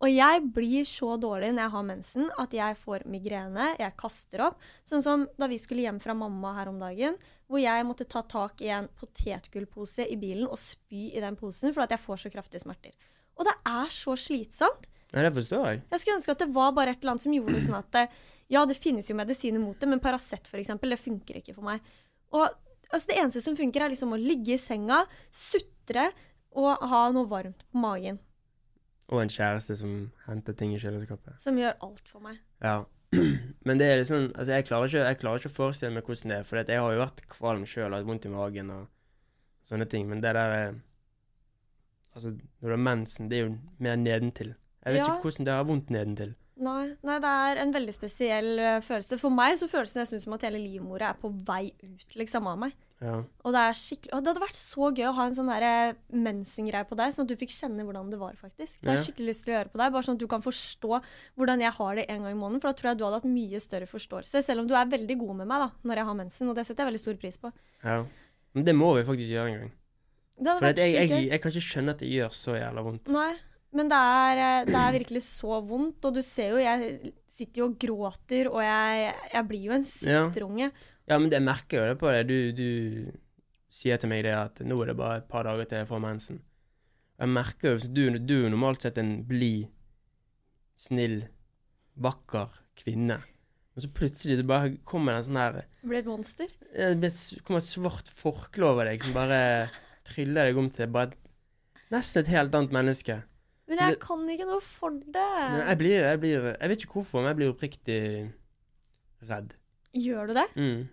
Og 0.00 0.08
jeg 0.08 0.46
blir 0.54 0.86
så 0.88 1.12
dårlig 1.20 1.50
når 1.52 1.66
jeg 1.66 1.72
har 1.74 1.84
mensen 1.84 2.30
at 2.40 2.54
jeg 2.56 2.76
får 2.80 3.04
migrene, 3.12 3.74
jeg 3.76 3.96
kaster 4.00 4.46
opp. 4.46 4.62
Sånn 4.86 5.04
som 5.04 5.26
da 5.36 5.48
vi 5.50 5.58
skulle 5.60 5.84
hjem 5.84 6.00
fra 6.00 6.16
mamma 6.16 6.54
her 6.56 6.70
om 6.72 6.80
dagen, 6.80 7.18
hvor 7.50 7.60
jeg 7.60 7.84
måtte 7.84 8.08
ta 8.08 8.22
tak 8.24 8.62
i 8.64 8.70
en 8.72 8.88
potetgullpose 8.96 10.06
i 10.08 10.16
bilen 10.16 10.48
og 10.48 10.56
spy 10.60 11.10
i 11.12 11.20
den 11.20 11.36
posen 11.36 11.76
for 11.76 11.84
at 11.84 11.92
jeg 11.92 12.00
får 12.00 12.22
så 12.24 12.32
kraftige 12.32 12.64
smerter. 12.64 12.96
Og 13.40 13.46
det 13.48 13.56
er 13.72 13.92
så 13.94 14.14
slitsomt. 14.20 14.88
Nei, 15.10 15.24
det 15.26 15.32
forstår 15.34 15.64
jeg. 15.66 15.82
Jeg 15.90 16.02
skulle 16.02 16.18
ønske 16.20 16.34
at 16.36 16.42
det 16.44 16.50
var 16.54 16.74
bare 16.76 16.92
et 16.94 17.00
eller 17.00 17.16
annet 17.16 17.24
som 17.24 17.34
gjorde 17.34 17.56
det 17.56 17.64
sånn 17.64 17.78
at 17.80 17.88
det, 17.96 18.04
Ja, 18.50 18.64
det 18.66 18.76
finnes 18.78 19.08
jo 19.10 19.16
medisiner 19.18 19.62
mot 19.62 19.78
det, 19.78 19.88
men 19.90 20.02
Paracet 20.02 20.50
eksempel, 20.58 20.92
det 20.92 21.00
funker 21.00 21.38
ikke 21.38 21.54
for 21.54 21.66
meg. 21.66 21.82
Og 22.34 22.44
altså, 22.44 23.06
det 23.10 23.18
eneste 23.22 23.42
som 23.44 23.56
funker, 23.58 23.84
er 23.84 23.92
liksom 23.92 24.14
å 24.14 24.18
ligge 24.20 24.56
i 24.56 24.60
senga, 24.60 25.04
sutre 25.30 26.10
og 26.58 26.82
ha 26.90 27.02
noe 27.14 27.30
varmt 27.30 27.62
på 27.70 27.82
magen. 27.82 28.18
Og 29.10 29.22
en 29.22 29.30
kjæreste 29.30 29.74
som 29.78 29.94
henter 30.26 30.54
ting 30.58 30.74
i 30.74 30.80
kjøleskapet. 30.82 31.38
Som 31.42 31.58
gjør 31.58 31.78
alt 31.86 32.10
for 32.10 32.22
meg. 32.22 32.38
Ja. 32.62 32.82
Men 33.66 33.80
det 33.80 33.88
er 33.90 33.96
liksom 33.98 34.28
Altså, 34.36 34.52
jeg 34.54 34.66
klarer 34.68 34.86
ikke, 34.86 35.06
jeg 35.08 35.18
klarer 35.18 35.42
ikke 35.42 35.50
å 35.50 35.56
forestille 35.56 35.94
meg 35.94 36.06
hvordan 36.06 36.30
det 36.30 36.36
er, 36.36 36.46
for 36.46 36.62
jeg 36.62 36.82
har 36.84 36.94
jo 36.94 37.02
vært 37.02 37.24
kvalm 37.32 37.64
sjøl 37.66 37.88
og 37.88 37.96
hatt 37.98 38.06
vondt 38.06 38.28
i 38.28 38.34
magen 38.34 38.70
og 38.74 38.84
sånne 39.66 39.86
ting, 39.90 40.06
men 40.08 40.22
det 40.22 40.30
der 40.34 40.54
er 40.54 40.78
Altså, 42.20 42.34
når 42.60 42.68
du 42.68 42.74
har 42.76 42.84
mensen, 42.84 43.30
det 43.32 43.38
er 43.40 43.46
jo 43.48 43.56
mer 43.80 43.96
nedentil. 43.96 44.52
Jeg 44.84 44.92
vet 44.94 45.00
Ja. 45.00 45.08
ikke 45.16 45.24
hvordan 45.30 45.44
det 45.48 45.56
har 45.56 45.64
vondt 45.68 45.90
nedentil. 45.90 46.34
Nei, 46.60 46.90
nei, 47.02 47.14
det 47.24 47.24
er 47.32 47.56
en 47.62 47.70
veldig 47.72 47.92
spesiell 47.96 48.58
ø, 48.60 48.70
følelse. 48.84 49.16
For 49.18 49.32
meg 49.32 49.54
så 49.56 49.64
føles 49.66 49.94
det 49.94 50.02
nesten 50.02 50.20
som 50.20 50.34
at 50.36 50.42
hele 50.44 50.58
livmora 50.60 51.08
er 51.14 51.16
på 51.16 51.30
vei 51.48 51.70
ut 51.80 52.16
liksom 52.20 52.46
av 52.50 52.58
meg. 52.60 52.74
Ja. 53.00 53.14
Og 53.48 53.54
det 53.56 53.62
skikkelig 53.80 54.12
Og 54.12 54.20
det 54.20 54.28
hadde 54.34 54.42
vært 54.44 54.58
så 54.60 54.90
gøy 54.92 55.06
å 55.08 55.14
ha 55.16 55.24
en 55.24 55.34
sånn 55.38 55.48
derre 55.48 55.94
mensengreie 56.12 56.84
på 56.84 56.98
deg, 57.00 57.14
sånn 57.16 57.24
at 57.24 57.32
du 57.32 57.36
fikk 57.40 57.54
kjenne 57.54 57.86
hvordan 57.86 58.10
det 58.12 58.18
var, 58.20 58.34
faktisk. 58.36 58.82
Det 58.82 58.90
har 58.90 58.98
jeg 58.98 59.06
skikkelig 59.06 59.30
lyst 59.32 59.44
til 59.46 59.54
å 59.54 59.56
gjøre 59.56 59.72
på 59.72 59.80
deg, 59.80 59.92
bare 59.94 60.04
sånn 60.04 60.18
at 60.18 60.20
du 60.20 60.26
kan 60.28 60.44
forstå 60.44 61.00
hvordan 61.40 61.64
jeg 61.64 61.72
har 61.78 61.94
det 61.96 62.04
en 62.12 62.22
gang 62.26 62.34
i 62.36 62.40
måneden. 62.42 62.60
For 62.60 62.68
da 62.68 62.76
tror 62.76 62.90
jeg 62.90 62.98
du 63.00 63.04
hadde 63.08 63.20
hatt 63.22 63.30
mye 63.32 63.60
større 63.64 63.88
forståelse, 63.88 64.44
selv 64.44 64.60
om 64.60 64.68
du 64.68 64.74
er 64.76 64.84
veldig 64.92 65.16
god 65.24 65.36
med 65.40 65.48
meg 65.48 65.64
da, 65.64 65.70
når 65.82 65.96
jeg 66.02 66.04
har 66.10 66.14
mensen, 66.20 66.48
og 66.52 66.56
det 66.60 66.66
setter 66.68 66.84
jeg 66.84 66.92
veldig 66.92 67.04
stor 67.06 67.16
pris 67.24 67.40
på. 67.40 67.52
ja. 67.84 68.04
Men 68.52 68.64
det 68.66 68.74
må 68.74 68.92
vi 68.98 69.04
faktisk 69.06 69.30
gjøre 69.30 69.46
en 69.48 69.58
gang. 69.60 69.72
Det 70.40 70.48
hadde 70.48 70.58
For 70.62 70.66
vært 70.70 70.78
jeg, 70.80 70.92
jeg, 70.96 71.10
jeg, 71.12 71.28
jeg 71.34 71.40
kan 71.44 71.52
ikke 71.52 71.66
skjønne 71.68 71.92
at 71.94 72.00
det 72.02 72.10
gjør 72.14 72.34
så 72.36 72.54
jævla 72.56 72.84
vondt. 72.86 73.10
Nei, 73.12 73.32
men 73.76 73.90
det 73.92 73.98
er, 74.00 74.40
eh, 74.44 74.60
det 74.70 74.78
er 74.80 74.94
virkelig 74.96 75.22
så 75.28 75.58
vondt, 75.68 76.04
og 76.08 76.14
du 76.16 76.22
ser 76.24 76.54
jo, 76.54 76.60
jeg 76.64 77.12
sitter 77.30 77.60
jo 77.62 77.66
og 77.70 77.76
gråter, 77.80 78.48
og 78.50 78.62
jeg, 78.64 79.10
jeg 79.34 79.46
blir 79.50 79.66
jo 79.68 79.74
en 79.76 79.84
Ja. 79.84 80.22
sutterunge. 80.26 80.70
Ja, 81.10 81.18
men 81.18 81.30
jeg 81.34 81.42
merker 81.44 81.80
jo 81.82 81.88
det 81.92 81.98
på 82.00 82.10
deg. 82.14 82.26
Du, 82.30 82.52
du 82.56 83.12
sier 83.70 83.98
til 84.00 84.08
meg 84.10 84.24
det 84.26 84.32
at 84.34 84.60
nå 84.66 84.76
er 84.82 84.90
det 84.92 84.96
bare 84.98 85.18
et 85.20 85.28
par 85.30 85.44
dager 85.46 85.68
til 85.70 85.78
jeg 85.82 85.88
får 85.90 86.00
mensen. 86.02 86.40
Jeg 87.20 87.28
merker 87.28 87.74
jo 87.76 87.90
du, 87.92 88.02
du 88.18 88.36
er 88.46 88.50
normalt 88.54 88.82
sett 88.86 88.98
en 88.98 89.18
blid, 89.28 89.68
snill, 90.80 91.24
vakker 92.00 92.48
kvinne. 92.80 93.18
Og 93.76 93.84
så 93.84 93.90
plutselig 93.94 94.38
så 94.40 94.46
bare 94.48 94.72
kommer 94.88 95.14
det 95.14 95.20
en 95.22 95.28
sånn 95.28 95.38
her 95.40 95.58
blir 95.86 96.00
et 96.00 96.08
monster. 96.10 96.50
Det 96.74 97.10
kommer 97.46 97.60
et 97.62 97.68
svart 97.68 98.08
forkle 98.12 98.66
over 98.72 98.88
deg 98.90 99.04
som 99.04 99.14
bare 99.16 99.38
tryller 100.04 100.48
deg 100.50 100.56
om 100.60 100.70
til 100.70 100.86
bare 100.88 101.12
nesten 101.92 102.22
et 102.22 102.30
helt 102.32 102.54
annet 102.54 102.72
menneske. 102.74 103.22
Men 103.70 103.78
jeg 103.78 103.94
det- 103.96 104.00
kan 104.02 104.28
ikke 104.28 104.46
noe 104.46 104.60
for 104.60 104.90
det. 104.90 105.14
Nei, 105.14 105.66
jeg 105.68 105.78
blir, 105.78 106.00
jeg 106.02 106.20
blir 106.20 106.56
Jeg 106.60 106.68
vet 106.68 106.82
ikke 106.84 106.92
hvorfor, 106.98 107.20
men 107.22 107.28
jeg 107.30 107.36
blir 107.36 107.52
oppriktig 107.52 108.00
redd. 109.28 109.54
Gjør 109.94 110.26
du 110.26 110.34
det? 110.34 110.46
Mm. 110.56 110.88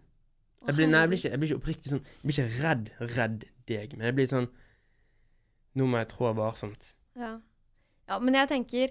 Jeg 0.68 0.76
blir, 0.76 0.88
nei, 0.88 1.00
jeg 1.00 1.10
blir, 1.10 1.18
ikke, 1.18 1.30
jeg 1.32 1.40
blir 1.40 1.50
ikke 1.52 1.62
oppriktig 1.62 1.92
sånn 1.92 2.04
Jeg 2.04 2.24
blir 2.24 2.38
ikke 2.38 2.64
redd, 2.64 2.90
redd 3.18 3.44
deg, 3.68 3.98
men 3.98 4.06
jeg 4.10 4.16
blir 4.18 4.28
sånn 4.28 4.48
Nå 5.78 5.86
må 5.86 5.98
jeg 6.02 6.08
trå 6.10 6.32
varsomt. 6.34 6.96
Ja. 7.16 7.40
ja, 8.10 8.20
men 8.20 8.34
jeg 8.34 8.50
tenker 8.50 8.90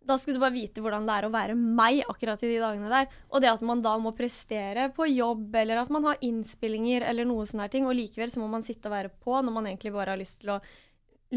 Da 0.00 0.16
skulle 0.18 0.38
du 0.38 0.42
bare 0.42 0.56
vite 0.56 0.80
hvordan 0.82 1.04
det 1.06 1.14
er 1.16 1.26
å 1.26 1.32
være 1.32 1.54
meg 1.58 2.00
akkurat 2.08 2.40
i 2.42 2.50
de 2.54 2.60
dagene 2.62 2.90
der. 2.90 3.08
Og 3.30 3.42
det 3.42 3.50
at 3.52 3.64
man 3.66 3.82
da 3.84 3.92
må 4.00 4.14
prestere 4.16 4.88
på 4.96 5.06
jobb, 5.10 5.50
eller 5.60 5.82
at 5.82 5.92
man 5.92 6.06
har 6.08 6.22
innspillinger, 6.24 7.04
eller 7.06 7.28
noe 7.28 7.44
sånne 7.48 7.68
ting, 7.72 7.88
og 7.88 7.98
likevel 7.98 8.32
så 8.32 8.40
må 8.40 8.48
man 8.50 8.64
sitte 8.66 8.88
og 8.88 8.96
være 8.96 9.12
på 9.12 9.36
når 9.38 9.54
man 9.54 9.68
egentlig 9.68 9.92
bare 9.94 10.14
har 10.14 10.20
lyst 10.20 10.40
til 10.42 10.54
å 10.56 10.60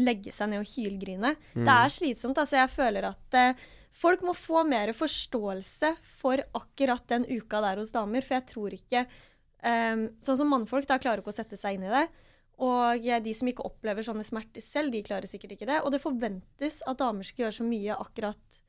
legge 0.00 0.32
seg 0.34 0.50
ned 0.50 0.64
og 0.64 0.72
hylgrine. 0.72 1.34
Mm. 1.54 1.62
Det 1.66 1.76
er 1.76 1.94
slitsomt. 1.98 2.40
altså 2.40 2.58
Jeg 2.62 2.72
føler 2.72 3.08
at 3.10 3.38
eh, 3.38 3.62
folk 3.94 4.24
må 4.26 4.34
få 4.34 4.64
mer 4.66 4.94
forståelse 4.96 5.94
for 6.16 6.42
akkurat 6.56 7.04
den 7.12 7.28
uka 7.30 7.62
der 7.62 7.82
hos 7.82 7.94
damer, 7.94 8.26
for 8.26 8.38
jeg 8.40 8.48
tror 8.50 8.74
ikke 8.80 9.04
eh, 9.04 10.06
Sånn 10.24 10.40
som 10.40 10.50
mannfolk 10.50 10.88
da 10.90 10.98
klarer 11.02 11.22
ikke 11.22 11.34
å 11.34 11.36
sette 11.36 11.60
seg 11.60 11.78
inn 11.78 11.86
i 11.86 11.94
det. 11.94 12.08
Og 12.62 13.06
de 13.24 13.32
som 13.34 13.48
ikke 13.50 13.64
opplever 13.66 14.06
sånne 14.06 14.22
smerter 14.26 14.62
selv, 14.62 14.92
de 14.94 15.02
klarer 15.06 15.26
sikkert 15.26 15.56
ikke 15.56 15.66
det. 15.66 15.80
Og 15.82 15.90
det 15.94 16.02
forventes 16.02 16.82
at 16.86 17.00
damer 17.00 17.26
skal 17.26 17.46
gjøre 17.46 17.56
så 17.56 17.66
mye 17.66 17.96
akkurat 17.98 18.60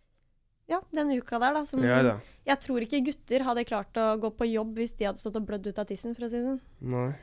ja, 0.72 0.80
den 0.96 1.12
uka 1.14 1.38
der, 1.38 1.54
da. 1.54 1.62
Som 1.70 1.84
Ja 1.86 2.02
da. 2.02 2.16
jeg 2.48 2.62
tror 2.64 2.86
ikke 2.86 3.04
gutter 3.12 3.46
hadde 3.46 3.68
klart 3.70 3.98
å 4.02 4.16
gå 4.22 4.32
på 4.34 4.48
jobb 4.50 4.80
hvis 4.82 4.96
de 4.98 5.06
hadde 5.10 5.22
stått 5.22 5.38
og 5.38 5.46
blødd 5.46 5.70
ut 5.70 5.82
av 5.82 5.86
tissen, 5.90 6.16
for 6.18 6.26
å 6.26 6.32
si 6.32 6.42
det 6.42 6.56
sånn. 6.56 7.14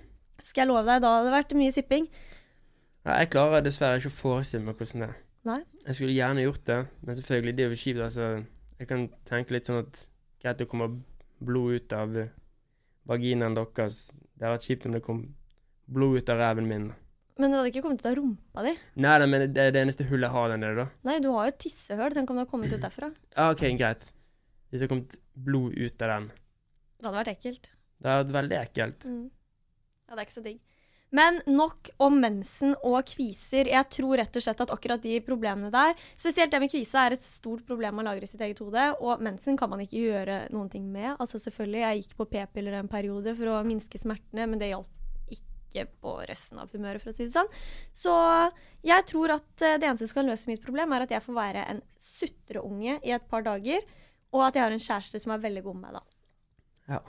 Skal 0.42 0.64
jeg 0.64 0.70
love 0.70 0.86
deg, 0.86 1.02
da 1.02 1.16
hadde 1.16 1.28
det 1.28 1.34
vært 1.34 1.56
mye 1.58 1.74
sipping. 1.74 2.06
Nei, 3.02 3.18
jeg 3.24 3.32
klarer 3.34 3.64
dessverre 3.66 3.98
ikke 3.98 4.12
å 4.12 4.14
forestille 4.14 4.62
meg 4.66 4.78
hvordan 4.78 5.02
det 5.02 5.08
er. 5.10 5.20
Nei. 5.50 5.58
Jeg 5.88 5.98
skulle 5.98 6.14
gjerne 6.14 6.46
gjort 6.46 6.66
det, 6.70 6.78
men 7.02 7.18
selvfølgelig, 7.18 7.54
det 7.58 7.64
er 7.64 7.72
jo 7.72 7.80
kjipt. 7.82 8.02
Altså, 8.06 8.28
jeg 8.78 8.90
kan 8.92 9.08
tenke 9.26 9.56
litt 9.56 9.66
sånn 9.66 9.80
at 9.82 10.04
greit 10.42 10.62
det 10.62 10.68
kommer 10.70 10.94
blod 11.42 11.80
ut 11.80 11.94
av 11.98 12.14
vaginaen 13.10 13.58
deres. 13.58 14.04
Det 14.14 14.46
hadde 14.46 14.54
vært 14.54 14.68
kjipt 14.68 14.86
om 14.86 14.94
det 14.94 15.02
kom 15.02 15.24
blod 15.86 16.18
ut 16.20 16.32
av 16.32 16.38
ræven 16.42 16.68
min. 16.68 16.90
Men 17.40 17.50
det 17.50 17.58
hadde 17.58 17.70
ikke 17.72 17.82
kommet 17.86 18.02
ut 18.02 18.08
av 18.10 18.16
rumpa 18.18 18.62
di. 18.66 18.72
Nei 19.02 19.14
da, 19.18 19.26
men 19.26 19.46
det 19.54 19.62
er 19.62 19.70
det 19.74 19.82
eneste 19.86 20.04
hullet 20.10 20.28
jeg 20.28 20.34
har 20.36 20.50
der 20.52 20.60
nede, 20.60 20.84
da. 20.84 20.88
Nei, 21.08 21.18
du 21.24 21.30
har 21.32 21.46
jo 21.48 21.52
et 21.54 21.60
tissehull. 21.64 22.12
Tenk 22.14 22.30
om 22.30 22.36
det 22.38 22.44
har 22.44 22.50
kommet 22.50 22.72
ut 22.74 22.82
derfra. 22.86 23.08
Ja, 23.36 23.50
OK, 23.54 23.64
greit. 23.80 24.04
Hvis 24.68 24.80
det 24.80 24.86
har 24.86 24.92
kommet 24.92 25.16
blod 25.34 25.72
ut 25.78 26.04
av 26.04 26.12
den. 26.12 26.28
Det 27.00 27.08
hadde 27.08 27.18
vært 27.18 27.32
ekkelt. 27.32 27.70
Det 28.02 28.10
hadde 28.12 28.28
vært 28.28 28.36
veldig 28.42 28.58
ekkelt. 28.60 29.08
Mm. 29.08 29.24
Ja, 30.06 30.14
det 30.14 30.20
er 30.20 30.28
ikke 30.28 30.36
så 30.38 30.44
digg. 30.44 30.60
Men 31.12 31.42
nok 31.44 31.90
om 32.00 32.14
mensen 32.22 32.72
og 32.88 33.02
kviser. 33.10 33.68
Jeg 33.68 33.88
tror 33.92 34.16
rett 34.16 34.36
og 34.38 34.44
slett 34.44 34.62
at 34.64 34.70
akkurat 34.72 35.02
de 35.04 35.18
problemene 35.24 35.68
der, 35.72 35.92
spesielt 36.16 36.52
det 36.54 36.60
med 36.62 36.72
kvise, 36.72 36.96
er 36.96 37.16
et 37.18 37.24
stort 37.26 37.66
problem 37.68 37.98
man 38.00 38.08
lager 38.08 38.24
i 38.24 38.30
sitt 38.30 38.40
eget 38.44 38.62
hode. 38.64 38.86
Og 39.04 39.20
mensen 39.24 39.58
kan 39.60 39.68
man 39.72 39.82
ikke 39.84 40.00
gjøre 40.06 40.38
noen 40.54 40.70
ting 40.72 40.86
med. 40.88 41.10
Altså 41.20 41.40
selvfølgelig, 41.42 41.82
Jeg 41.84 42.00
gikk 42.04 42.16
på 42.22 42.28
p-piller 42.32 42.78
en 42.78 42.88
periode 42.88 43.34
for 43.36 43.52
å 43.52 43.58
minske 43.66 44.00
smertene, 44.00 44.46
men 44.48 44.60
det 44.62 44.70
hjalp 44.72 44.88
ikke 45.72 45.88
på 46.04 46.14
resten 46.28 46.60
av 46.62 46.70
humøret, 46.70 47.02
for 47.02 47.10
å 47.10 47.16
si 47.16 47.26
det 47.26 47.34
sånn. 47.34 47.50
Så 47.96 48.12
jeg 48.84 49.08
tror 49.08 49.34
at 49.38 49.64
eh, 49.64 49.78
det 49.80 49.88
eneste 49.88 50.10
som 50.10 50.20
kan 50.20 50.30
løse 50.30 50.50
mitt 50.52 50.62
problem, 50.64 50.92
er 50.92 51.06
at 51.06 51.16
jeg 51.16 51.24
får 51.24 51.38
være 51.40 51.66
en 51.72 51.82
sutreunge 51.96 53.00
i 53.00 53.16
et 53.16 53.28
par 53.32 53.46
dager, 53.48 53.82
og 54.32 54.46
at 54.46 54.56
jeg 54.56 54.66
har 54.66 54.74
en 54.76 54.86
kjæreste 54.86 55.20
som 55.22 55.34
er 55.34 55.44
veldig 55.44 55.64
god 55.66 55.78
med 55.80 55.88
meg 55.88 55.98
da. 55.98 56.06
Ja. 56.92 57.02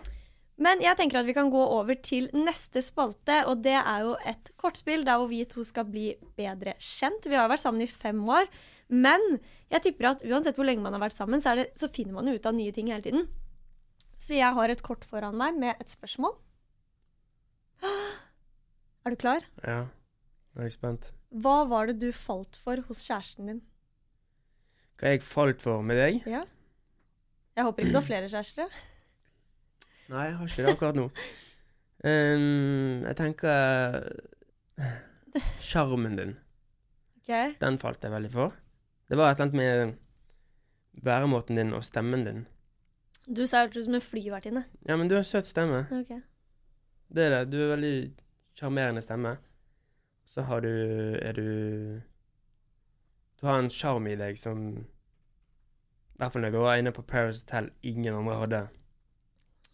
Men 0.64 0.84
jeg 0.84 0.96
tenker 1.00 1.20
at 1.20 1.28
vi 1.28 1.34
kan 1.36 1.50
gå 1.50 1.62
over 1.62 1.98
til 2.06 2.28
neste 2.36 2.84
spalte, 2.86 3.40
og 3.50 3.64
det 3.66 3.76
er 3.80 4.04
jo 4.06 4.14
et 4.30 4.52
kortspill 4.62 5.06
der 5.08 5.18
hvor 5.20 5.32
vi 5.32 5.42
to 5.50 5.66
skal 5.66 5.88
bli 5.90 6.12
bedre 6.38 6.76
kjent. 6.78 7.26
Vi 7.26 7.38
har 7.40 7.50
vært 7.50 7.64
sammen 7.64 7.82
i 7.84 7.90
fem 7.90 8.22
år, 8.30 8.46
men 8.94 9.40
jeg 9.74 9.88
tipper 9.88 10.12
at 10.12 10.26
uansett 10.28 10.60
hvor 10.60 10.68
lenge 10.70 10.86
man 10.86 10.94
har 10.94 11.02
vært 11.02 11.18
sammen, 11.18 11.42
så, 11.42 11.56
det, 11.58 11.72
så 11.80 11.90
finner 11.90 12.20
man 12.20 12.30
jo 12.30 12.38
ut 12.38 12.50
av 12.50 12.54
nye 12.58 12.76
ting 12.76 12.92
hele 12.94 13.06
tiden. 13.06 13.26
Så 14.22 14.38
jeg 14.38 14.56
har 14.56 14.72
et 14.72 14.86
kort 14.86 15.04
foran 15.10 15.36
meg 15.40 15.58
med 15.60 15.74
et 15.82 15.90
spørsmål. 15.90 16.38
Er 19.04 19.12
du 19.12 19.20
klar? 19.20 19.44
Ja. 19.64 19.86
Nå 20.54 20.62
er 20.62 20.70
jeg 20.70 20.78
spent. 20.78 21.12
Hva 21.44 21.64
var 21.68 21.90
det 21.90 21.98
du 22.00 22.12
falt 22.16 22.56
for 22.62 22.80
hos 22.88 23.02
kjæresten 23.04 23.50
din? 23.50 23.62
Hva 25.02 25.16
jeg 25.16 25.24
falt 25.28 25.64
for 25.66 25.84
med 25.84 26.00
deg? 26.00 26.22
Ja? 26.30 26.44
Jeg 27.58 27.68
håper 27.68 27.84
ikke 27.84 27.94
du 27.94 28.00
har 28.00 28.06
flere 28.06 28.30
kjærester. 28.32 28.78
Nei, 30.14 30.28
jeg 30.30 30.38
har 30.38 30.48
ikke 30.48 30.64
det 30.64 30.76
akkurat 30.76 31.00
nå. 31.00 31.10
Um, 32.04 33.04
jeg 33.08 33.18
tenker 33.20 34.08
Sjarmen 35.64 36.18
din. 36.20 36.34
Ok? 37.22 37.60
Den 37.62 37.80
falt 37.82 38.04
jeg 38.04 38.14
veldig 38.14 38.32
for. 38.34 38.56
Det 39.10 39.20
var 39.20 39.32
et 39.32 39.40
eller 39.40 39.50
annet 39.50 39.60
med 39.60 41.04
væremåten 41.04 41.60
din 41.60 41.74
og 41.74 41.84
stemmen 41.84 42.26
din. 42.28 42.44
Du 43.28 43.46
ser 43.48 43.68
ut 43.68 43.84
som 43.84 43.96
en 43.96 44.04
flyvertinne. 44.04 44.66
Ja, 44.88 44.96
men 44.96 45.08
du 45.10 45.16
har 45.16 45.24
søt 45.28 45.48
stemme. 45.48 45.86
Ok. 45.92 46.12
Det 47.14 47.24
er 47.28 47.38
det. 47.38 47.52
Du 47.52 47.58
er 47.64 47.76
veldig 47.76 47.96
sjarmerende 48.58 49.02
stemme. 49.04 49.38
Så 50.26 50.42
har 50.48 50.62
du 50.64 50.70
Er 51.22 51.34
du 51.34 52.02
Du 53.42 53.48
har 53.48 53.60
en 53.60 53.70
sjarm 53.70 54.08
i 54.08 54.16
deg 54.16 54.38
som 54.40 54.60
I 54.78 56.18
hvert 56.22 56.32
fall 56.32 56.46
når 56.46 56.54
jeg 56.54 56.64
var 56.64 56.80
inne 56.80 56.94
på 56.96 57.04
Paris 57.04 57.42
Hotel, 57.42 57.72
ingen 57.84 58.14
andre 58.14 58.36
hadde. 58.40 58.62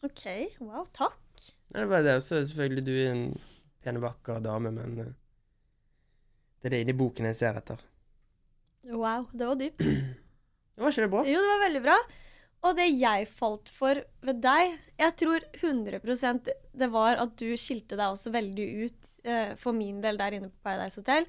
Ok, 0.07 0.23
wow, 0.63 0.85
takk. 0.95 1.19
Nei, 1.73 1.81
det 1.83 1.89
var 1.91 2.05
det. 2.05 2.15
Og 2.15 2.23
så 2.23 2.39
selvfølgelig 2.39 2.85
du 2.87 2.91
er 2.95 3.09
en 3.11 3.25
pen 3.83 3.99
og 3.99 4.05
vakker 4.07 4.39
dame, 4.39 4.71
men 4.71 4.95
eh, 5.03 5.11
det 6.61 6.69
er 6.69 6.75
det 6.77 6.79
inni 6.85 6.95
boken 6.95 7.27
jeg 7.27 7.35
ser 7.35 7.59
etter. 7.59 7.83
Wow, 8.87 9.27
det 9.35 9.51
var 9.51 9.59
dypt. 9.59 9.83
Var 10.79 10.93
ikke 10.93 11.03
det 11.03 11.11
bra? 11.11 11.21
Jo, 11.27 11.39
det 11.43 11.51
var 11.51 11.61
veldig 11.65 11.79
bra. 11.83 11.95
Og 12.67 12.75
det 12.75 12.89
jeg 12.91 13.27
falt 13.31 13.69
for 13.71 14.01
ved 14.25 14.41
deg 14.43 14.73
Jeg 14.99 15.15
tror 15.21 15.45
100% 15.61 16.49
det 16.79 16.89
var 16.91 17.19
at 17.21 17.37
du 17.39 17.53
skilte 17.59 17.95
deg 17.95 18.11
også 18.11 18.33
veldig 18.33 18.67
ut, 18.85 19.13
eh, 19.23 19.55
for 19.59 19.75
min 19.75 20.01
del, 20.03 20.19
der 20.19 20.35
inne 20.37 20.51
på 20.51 20.63
Paradise 20.63 20.99
Hotel. 21.01 21.27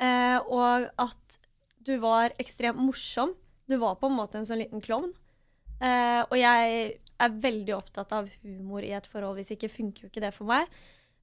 Eh, 0.00 0.38
og 0.40 0.86
at 1.00 1.38
du 1.86 1.96
var 2.02 2.32
ekstremt 2.40 2.80
morsom. 2.80 3.34
Du 3.68 3.76
var 3.80 3.98
på 4.00 4.08
en 4.08 4.16
måte 4.16 4.40
en 4.40 4.48
sånn 4.48 4.62
liten 4.62 4.82
klovn. 4.84 5.12
Eh, 5.80 6.22
og 6.24 6.36
jeg 6.40 6.96
er 6.96 7.38
veldig 7.44 7.74
opptatt 7.76 8.12
av 8.16 8.28
humor 8.42 8.84
i 8.84 8.94
et 8.96 9.08
forhold, 9.10 9.36
hvis 9.40 9.52
ikke 9.56 9.72
funker 9.72 10.06
jo 10.06 10.10
ikke 10.10 10.24
det 10.24 10.32
for 10.36 10.48
meg. 10.48 10.68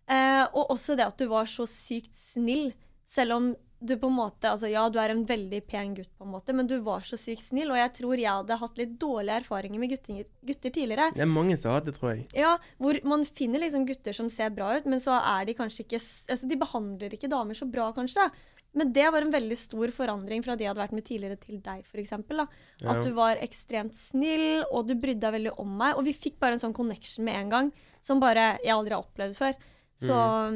Eh, 0.10 0.44
og 0.52 0.74
også 0.76 0.98
det 1.00 1.08
at 1.08 1.18
du 1.18 1.28
var 1.32 1.50
så 1.50 1.66
sykt 1.70 2.14
snill, 2.18 2.72
selv 3.10 3.38
om 3.38 3.52
du 3.84 3.96
på 4.00 4.10
en 4.10 4.16
måte 4.16 4.50
Altså 4.50 4.70
ja, 4.72 4.84
du 4.90 4.98
er 5.02 5.12
en 5.14 5.26
veldig 5.28 5.60
pen 5.70 5.94
gutt, 5.98 6.12
på 6.18 6.28
en 6.28 6.34
måte, 6.34 6.56
men 6.56 6.70
du 6.70 6.78
var 6.86 7.04
så 7.08 7.20
sykt 7.20 7.44
snill, 7.46 7.74
og 7.74 7.80
jeg 7.80 7.92
tror 8.00 8.22
jeg 8.22 8.30
hadde 8.32 8.60
hatt 8.62 8.80
litt 8.80 8.96
dårlige 9.02 9.42
erfaringer 9.44 9.82
med 9.82 9.94
gutter, 9.94 10.24
gutter 10.48 10.74
tidligere. 10.74 11.10
Det 11.16 11.26
er 11.26 11.30
mange 11.30 11.58
som 11.60 11.72
har 11.74 11.82
hatt 11.82 11.92
det, 11.92 11.98
tror 11.98 12.14
jeg. 12.14 12.26
Ja, 12.38 12.56
hvor 12.82 13.00
man 13.08 13.28
finner 13.28 13.64
liksom 13.64 13.88
gutter 13.90 14.16
som 14.16 14.32
ser 14.32 14.54
bra 14.56 14.72
ut, 14.78 14.90
men 14.90 15.04
så 15.04 15.20
er 15.20 15.50
de 15.50 15.58
kanskje 15.58 15.86
ikke 15.86 16.02
Altså, 16.04 16.48
de 16.50 16.58
behandler 16.60 17.14
ikke 17.16 17.30
damer 17.32 17.58
så 17.58 17.68
bra, 17.70 17.92
kanskje. 17.96 18.26
Men 18.74 18.90
det 18.94 19.06
var 19.14 19.22
en 19.22 19.34
veldig 19.34 19.58
stor 19.58 19.92
forandring 19.94 20.42
fra 20.46 20.56
de 20.58 20.66
jeg 20.66 20.72
hadde 20.72 20.82
vært 20.82 20.96
med 20.98 21.06
tidligere, 21.06 21.38
til 21.42 21.60
deg, 21.62 21.84
f.eks. 21.86 22.14
Ja. 22.18 22.46
At 22.90 23.04
du 23.06 23.12
var 23.14 23.42
ekstremt 23.44 23.98
snill, 23.98 24.64
og 24.72 24.88
du 24.90 24.96
brydde 24.98 25.22
deg 25.28 25.36
veldig 25.38 25.54
om 25.62 25.76
meg. 25.84 26.00
Og 26.00 26.08
vi 26.08 26.16
fikk 26.18 26.40
bare 26.42 26.58
en 26.58 26.64
sånn 26.64 26.74
connection 26.76 27.26
med 27.28 27.38
en 27.38 27.54
gang 27.54 27.70
som 28.04 28.22
bare 28.24 28.56
jeg 28.64 28.74
aldri 28.74 28.96
har 28.96 29.06
opplevd 29.06 29.38
før. 29.38 29.60
Så 30.02 30.16
ja. 30.16 30.50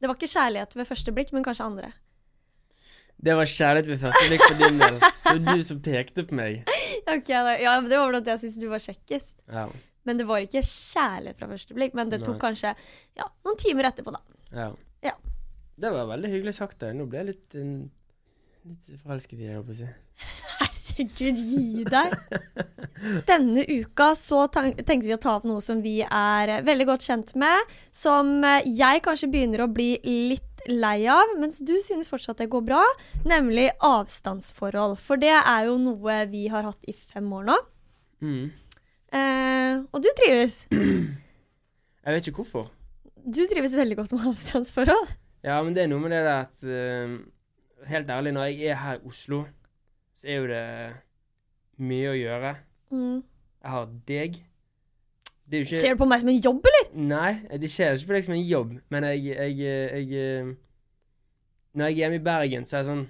Det 0.00 0.08
var 0.10 0.18
ikke 0.18 0.28
kjærlighet 0.34 0.76
ved 0.76 0.88
første 0.88 1.14
blikk, 1.16 1.32
men 1.32 1.44
kanskje 1.46 1.66
andre. 1.66 1.92
Det 3.16 3.32
var 3.36 3.48
kjærlighet 3.48 3.88
ved 3.88 4.00
første 4.02 4.24
blikk 4.28 4.44
for 4.44 4.58
din 4.60 4.80
del. 4.82 4.98
Det 5.00 5.34
var 5.46 5.56
du 5.56 5.62
som 5.64 5.82
pekte 5.82 6.24
på 6.28 6.36
meg. 6.36 6.66
Okay, 7.06 7.60
ja, 7.62 7.76
men 7.80 7.90
Det 7.90 7.98
var 8.00 8.10
fordi 8.10 8.32
jeg 8.34 8.42
syntes 8.42 8.58
du 8.60 8.68
var 8.68 8.82
kjekkest. 8.82 9.36
Ja. 9.48 9.68
Men 10.06 10.18
det 10.20 10.26
var 10.28 10.42
ikke 10.44 10.62
kjærlighet 10.62 11.38
fra 11.40 11.48
første 11.50 11.76
blikk. 11.76 11.94
Men 11.98 12.10
det 12.12 12.20
tok 12.24 12.36
Nei. 12.36 12.42
kanskje 12.44 12.72
ja, 13.18 13.28
noen 13.46 13.58
timer 13.62 13.90
etterpå, 13.90 14.14
da. 14.14 14.22
ja. 14.52 14.72
Ja. 15.06 15.12
Det 15.76 15.90
var 15.92 16.08
veldig 16.08 16.30
hyggelig 16.32 16.54
sagt. 16.56 16.78
da. 16.80 16.92
Nå 16.96 17.04
ble 17.10 17.20
jeg 17.20 17.28
litt, 17.30 17.56
eh, 17.58 17.72
litt 18.66 18.92
forelsket 19.02 19.38
i 19.38 19.44
deg, 19.44 19.58
holdt 19.58 19.68
på 19.70 19.76
å 19.76 19.80
si. 19.82 19.88
Herregud, 20.98 21.36
gi 21.36 21.82
deg. 21.84 22.14
Denne 23.28 23.64
uka 23.68 24.14
så 24.16 24.46
tenkte 24.48 25.02
vi 25.04 25.12
å 25.12 25.20
ta 25.20 25.34
opp 25.36 25.44
noe 25.44 25.60
som 25.60 25.82
vi 25.84 25.98
er 26.00 26.62
veldig 26.64 26.86
godt 26.88 27.04
kjent 27.04 27.34
med. 27.36 27.74
Som 27.92 28.38
eh, 28.46 28.64
jeg 28.64 29.02
kanskje 29.04 29.28
begynner 29.32 29.66
å 29.66 29.68
bli 29.68 29.98
litt 30.00 30.64
lei 30.72 31.04
av, 31.12 31.36
mens 31.38 31.60
du 31.60 31.74
synes 31.84 32.08
fortsatt 32.10 32.40
det 32.40 32.48
går 32.52 32.64
bra. 32.64 32.80
Nemlig 33.28 33.68
avstandsforhold. 33.84 34.96
For 35.02 35.20
det 35.20 35.34
er 35.36 35.68
jo 35.68 35.76
noe 35.82 36.22
vi 36.32 36.46
har 36.52 36.64
hatt 36.64 36.88
i 36.88 36.96
fem 36.96 37.28
år 37.36 37.44
nå. 37.50 37.58
Mm. 38.24 38.46
Eh, 39.20 39.84
og 39.92 40.00
du 40.00 40.08
trives. 40.22 40.62
Jeg 42.06 42.16
vet 42.16 42.32
ikke 42.32 42.40
hvorfor. 42.40 42.70
Du 43.26 43.42
trives 43.50 43.76
veldig 43.76 44.00
godt 44.00 44.16
med 44.16 44.30
avstandsforhold. 44.32 45.12
Ja, 45.44 45.60
men 45.60 45.76
det 45.76 45.84
er 45.84 45.92
noe 45.92 46.00
med 46.00 46.14
det 46.14 46.24
der 46.24 46.46
at 46.46 46.64
uh, 46.64 47.16
Helt 47.86 48.08
ærlig, 48.10 48.32
når 48.32 48.46
jeg 48.48 48.70
er 48.72 48.78
her 48.80 48.94
i 48.96 49.04
Oslo, 49.06 49.42
så 50.16 50.28
er 50.28 50.38
jo 50.40 50.46
det 50.50 50.66
mye 51.86 52.12
å 52.12 52.16
gjøre. 52.16 52.52
Mm. 52.90 53.16
Jeg 53.62 53.72
har 53.74 53.90
deg. 54.08 54.38
Ikke 55.46 55.78
Ser 55.78 55.94
du 55.94 56.00
på 56.00 56.08
meg 56.10 56.22
som 56.22 56.30
en 56.32 56.40
jobb, 56.42 56.64
eller? 56.66 56.86
Nei, 57.06 57.58
det 57.62 57.68
ser 57.70 57.94
ikke 57.94 58.10
på 58.10 58.16
deg 58.16 58.24
som 58.26 58.34
en 58.34 58.46
jobb, 58.48 58.72
men 58.90 59.04
jeg, 59.06 59.26
jeg, 59.28 59.58
jeg, 59.60 60.08
jeg 60.10 60.56
Når 61.76 61.86
jeg 61.86 61.92
er 61.92 62.00
hjemme 62.00 62.18
i 62.18 62.24
Bergen, 62.24 62.66
så 62.66 62.76
er 62.76 62.82
jeg 62.82 62.88
sånn 62.88 63.04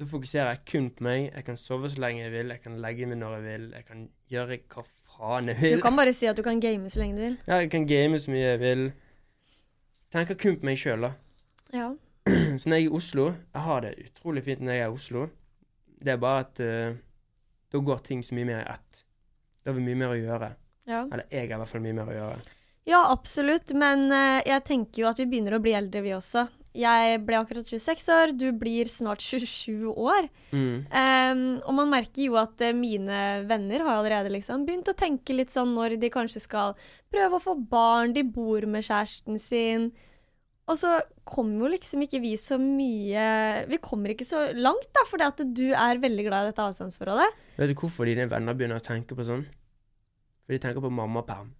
Da 0.00 0.08
fokuserer 0.10 0.50
jeg 0.50 0.64
kun 0.72 0.88
på 0.96 1.06
meg. 1.06 1.28
Jeg 1.28 1.46
kan 1.46 1.60
sove 1.60 1.90
så 1.92 2.02
lenge 2.02 2.24
jeg 2.24 2.32
vil, 2.34 2.50
jeg 2.50 2.64
kan 2.64 2.80
legge 2.82 3.06
meg 3.06 3.20
når 3.20 3.36
jeg 3.36 3.44
vil, 3.44 3.68
jeg 3.76 3.86
kan 3.86 4.08
gjøre 4.34 4.58
hva 4.74 4.84
faen 5.14 5.52
jeg 5.52 5.60
vil. 5.60 5.76
Du 5.78 5.84
kan 5.84 6.00
bare 6.00 6.16
si 6.16 6.26
at 6.26 6.40
du 6.40 6.42
kan 6.42 6.58
game 6.64 6.90
så 6.90 7.04
lenge 7.04 7.20
du 7.20 7.22
vil. 7.22 7.36
Ja, 7.46 7.60
jeg 7.62 7.70
kan 7.70 7.86
game 7.86 8.18
så 8.18 8.34
mye 8.34 8.48
jeg 8.48 8.60
vil. 8.64 8.84
Tenker 10.14 10.38
kun 10.38 10.58
på 10.58 10.66
meg 10.66 10.82
sjøl, 10.82 11.06
da. 11.06 11.12
Ja. 11.74 11.92
Så 12.58 12.70
når 12.70 12.78
jeg 12.78 12.86
er 12.86 12.88
i 12.88 12.94
Oslo 12.96 13.24
Jeg 13.34 13.62
har 13.66 13.80
det 13.84 13.90
utrolig 14.00 14.42
fint 14.46 14.62
når 14.64 14.72
jeg 14.72 14.82
er 14.82 14.90
i 14.90 14.94
Oslo. 14.94 15.24
Det 16.04 16.12
er 16.12 16.20
bare 16.20 16.42
at 16.44 16.60
uh, 16.60 16.98
da 17.72 17.80
går 17.88 18.02
ting 18.04 18.20
så 18.24 18.36
mye 18.36 18.48
mer 18.50 18.60
i 18.60 18.74
ett. 18.74 19.04
Da 19.62 19.72
har 19.72 19.78
vi 19.78 19.86
mye 19.86 20.00
mer 20.02 20.12
å 20.12 20.18
gjøre. 20.20 20.50
ja. 20.90 21.00
Eller 21.08 21.24
jeg 21.30 21.48
har 21.48 21.56
i 21.56 21.62
hvert 21.62 21.72
fall 21.72 21.84
mye 21.86 21.96
mer 21.96 22.12
å 22.12 22.18
gjøre. 22.18 22.58
Ja, 22.84 23.00
absolutt. 23.08 23.72
Men 23.72 24.10
uh, 24.12 24.42
jeg 24.44 24.66
tenker 24.68 25.04
jo 25.04 25.08
at 25.08 25.22
vi 25.22 25.28
begynner 25.30 25.56
å 25.56 25.62
bli 25.64 25.72
eldre, 25.76 26.04
vi 26.04 26.12
også. 26.16 26.44
Jeg 26.74 27.20
ble 27.22 27.38
akkurat 27.38 27.68
26 27.70 28.08
år, 28.10 28.32
du 28.34 28.48
blir 28.58 28.88
snart 28.90 29.22
27 29.22 29.92
år. 29.92 30.26
Mm. 30.50 30.82
Um, 30.90 31.44
og 31.62 31.76
man 31.78 31.92
merker 31.92 32.24
jo 32.26 32.34
at 32.40 32.58
eh, 32.66 32.74
mine 32.74 33.20
venner 33.46 33.84
har 33.86 34.00
allerede 34.00 34.32
liksom 34.34 34.64
begynt 34.66 34.90
å 34.90 34.96
tenke 34.98 35.36
litt 35.38 35.54
sånn 35.54 35.70
når 35.76 35.94
de 36.02 36.10
kanskje 36.10 36.42
skal 36.42 36.74
prøve 37.14 37.38
å 37.38 37.44
få 37.44 37.54
barn, 37.70 38.16
de 38.16 38.26
bor 38.26 38.66
med 38.66 38.82
kjæresten 38.88 39.38
sin. 39.38 39.92
Og 40.64 40.78
så 40.80 40.94
kommer 41.28 41.66
jo 41.66 41.72
liksom 41.74 42.06
ikke 42.06 42.22
vi 42.22 42.30
så 42.40 42.56
mye 42.56 43.24
Vi 43.68 43.78
kommer 43.84 44.14
ikke 44.14 44.24
så 44.24 44.46
langt, 44.56 44.86
da, 44.96 45.02
fordi 45.10 45.26
at 45.26 45.42
du 45.56 45.66
er 45.76 46.00
veldig 46.00 46.24
glad 46.24 46.46
i 46.46 46.52
dette 46.52 46.64
avstandsforholdet. 46.64 47.42
Vet 47.58 47.72
du 47.74 47.76
hvorfor 47.82 48.08
dine 48.08 48.24
venner 48.30 48.56
begynner 48.56 48.80
å 48.80 48.84
tenke 48.84 49.16
på 49.18 49.26
sånn? 49.28 49.44
For 50.44 50.56
de 50.56 50.60
tenker 50.62 50.84
på 50.84 50.92
mammaperm. 50.92 51.52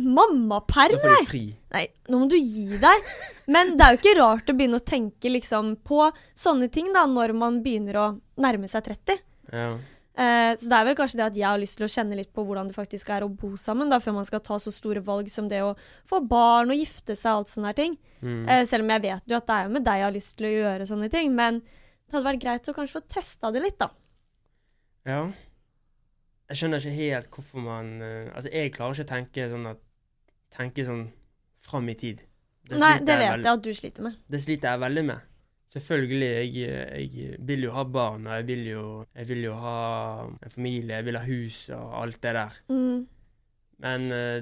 Mammaperm, 0.00 0.94
Da 0.96 1.00
får 1.02 1.10
nei! 1.12 1.22
du 1.24 1.28
fri. 1.28 1.42
Nei, 1.74 1.82
nå 2.08 2.20
må 2.22 2.28
du 2.30 2.36
gi 2.38 2.78
deg. 2.80 3.08
Men 3.52 3.74
det 3.76 3.84
er 3.86 3.94
jo 3.96 4.00
ikke 4.00 4.14
rart 4.20 4.52
å 4.52 4.56
begynne 4.56 4.80
å 4.80 4.86
tenke 4.86 5.32
liksom 5.32 5.74
på 5.84 6.06
sånne 6.38 6.70
ting 6.72 6.92
da, 6.94 7.06
når 7.10 7.34
man 7.36 7.58
begynner 7.64 7.98
å 8.00 8.06
nærme 8.40 8.70
seg 8.70 8.86
30. 8.86 9.24
Ja. 9.52 9.72
Eh, 10.18 10.52
så 10.58 10.66
det 10.70 10.78
er 10.78 10.86
vel 10.88 10.96
kanskje 10.98 11.20
det 11.20 11.26
at 11.28 11.36
jeg 11.38 11.46
har 11.46 11.60
lyst 11.60 11.78
til 11.78 11.86
å 11.86 11.90
kjenne 11.90 12.16
litt 12.18 12.32
på 12.34 12.42
hvordan 12.46 12.70
det 12.70 12.74
faktisk 12.76 13.12
er 13.14 13.24
å 13.24 13.30
bo 13.30 13.52
sammen, 13.60 13.92
da, 13.92 14.00
før 14.02 14.16
man 14.18 14.26
skal 14.28 14.42
ta 14.44 14.58
så 14.60 14.72
store 14.74 15.02
valg 15.06 15.30
som 15.32 15.48
det 15.50 15.60
å 15.62 15.76
få 16.10 16.22
barn 16.26 16.74
og 16.74 16.80
gifte 16.80 17.14
seg 17.14 17.30
og 17.30 17.42
alt 17.42 17.52
sånne 17.52 17.70
her 17.70 17.78
ting. 17.78 17.94
Mm. 18.20 18.40
Eh, 18.48 18.64
selv 18.68 18.84
om 18.86 18.94
jeg 18.96 19.04
vet 19.06 19.30
jo 19.30 19.38
at 19.38 19.46
det 19.48 19.58
er 19.58 19.76
med 19.76 19.86
deg 19.86 20.00
jeg 20.00 20.08
har 20.08 20.16
lyst 20.16 20.34
til 20.38 20.48
å 20.48 20.56
gjøre 20.56 20.88
sånne 20.90 21.10
ting. 21.12 21.30
Men 21.36 21.62
det 21.62 22.16
hadde 22.16 22.26
vært 22.26 22.42
greit 22.42 22.72
å 22.72 22.76
kanskje 22.76 22.98
få 22.98 23.06
testa 23.18 23.52
det 23.54 23.62
litt, 23.64 23.78
da. 23.80 23.92
ja. 25.08 25.22
Jeg 26.50 26.58
skjønner 26.58 26.82
ikke 26.82 26.96
helt 26.96 27.28
hvorfor 27.30 27.62
man 27.62 27.90
uh, 28.02 28.30
Altså, 28.34 28.50
jeg 28.50 28.72
klarer 28.74 28.96
ikke 28.96 29.04
å 29.06 29.10
tenke 29.12 29.44
sånn 29.52 29.68
at 29.70 29.82
Tenke 30.50 30.82
sånn 30.82 31.04
fram 31.62 31.86
i 31.92 31.94
tid. 31.94 32.24
Nei, 32.74 32.96
det 33.06 33.14
jeg 33.14 33.20
vet 33.20 33.44
jeg 33.44 33.50
at 33.52 33.60
du 33.62 33.68
sliter 33.70 34.02
med. 34.02 34.16
Det 34.26 34.40
sliter 34.42 34.72
jeg 34.72 34.80
veldig 34.82 35.04
med. 35.12 35.29
Selvfølgelig, 35.70 36.30
jeg, 36.56 37.10
jeg 37.14 37.36
vil 37.46 37.68
jo 37.68 37.74
ha 37.76 37.84
barn, 37.86 38.26
og 38.26 38.40
jeg 38.40 38.46
vil 38.48 38.64
jo, 38.72 38.84
jeg 39.14 39.28
vil 39.28 39.44
jo 39.46 39.54
ha 39.62 39.76
en 40.26 40.50
familie, 40.50 40.96
jeg 40.96 41.06
vil 41.06 41.18
ha 41.20 41.22
hus 41.28 41.60
og 41.76 41.92
alt 42.00 42.18
det 42.24 42.34
der. 42.34 42.56
Mm. 42.72 43.06
Men 43.84 44.10
eh, 44.12 44.40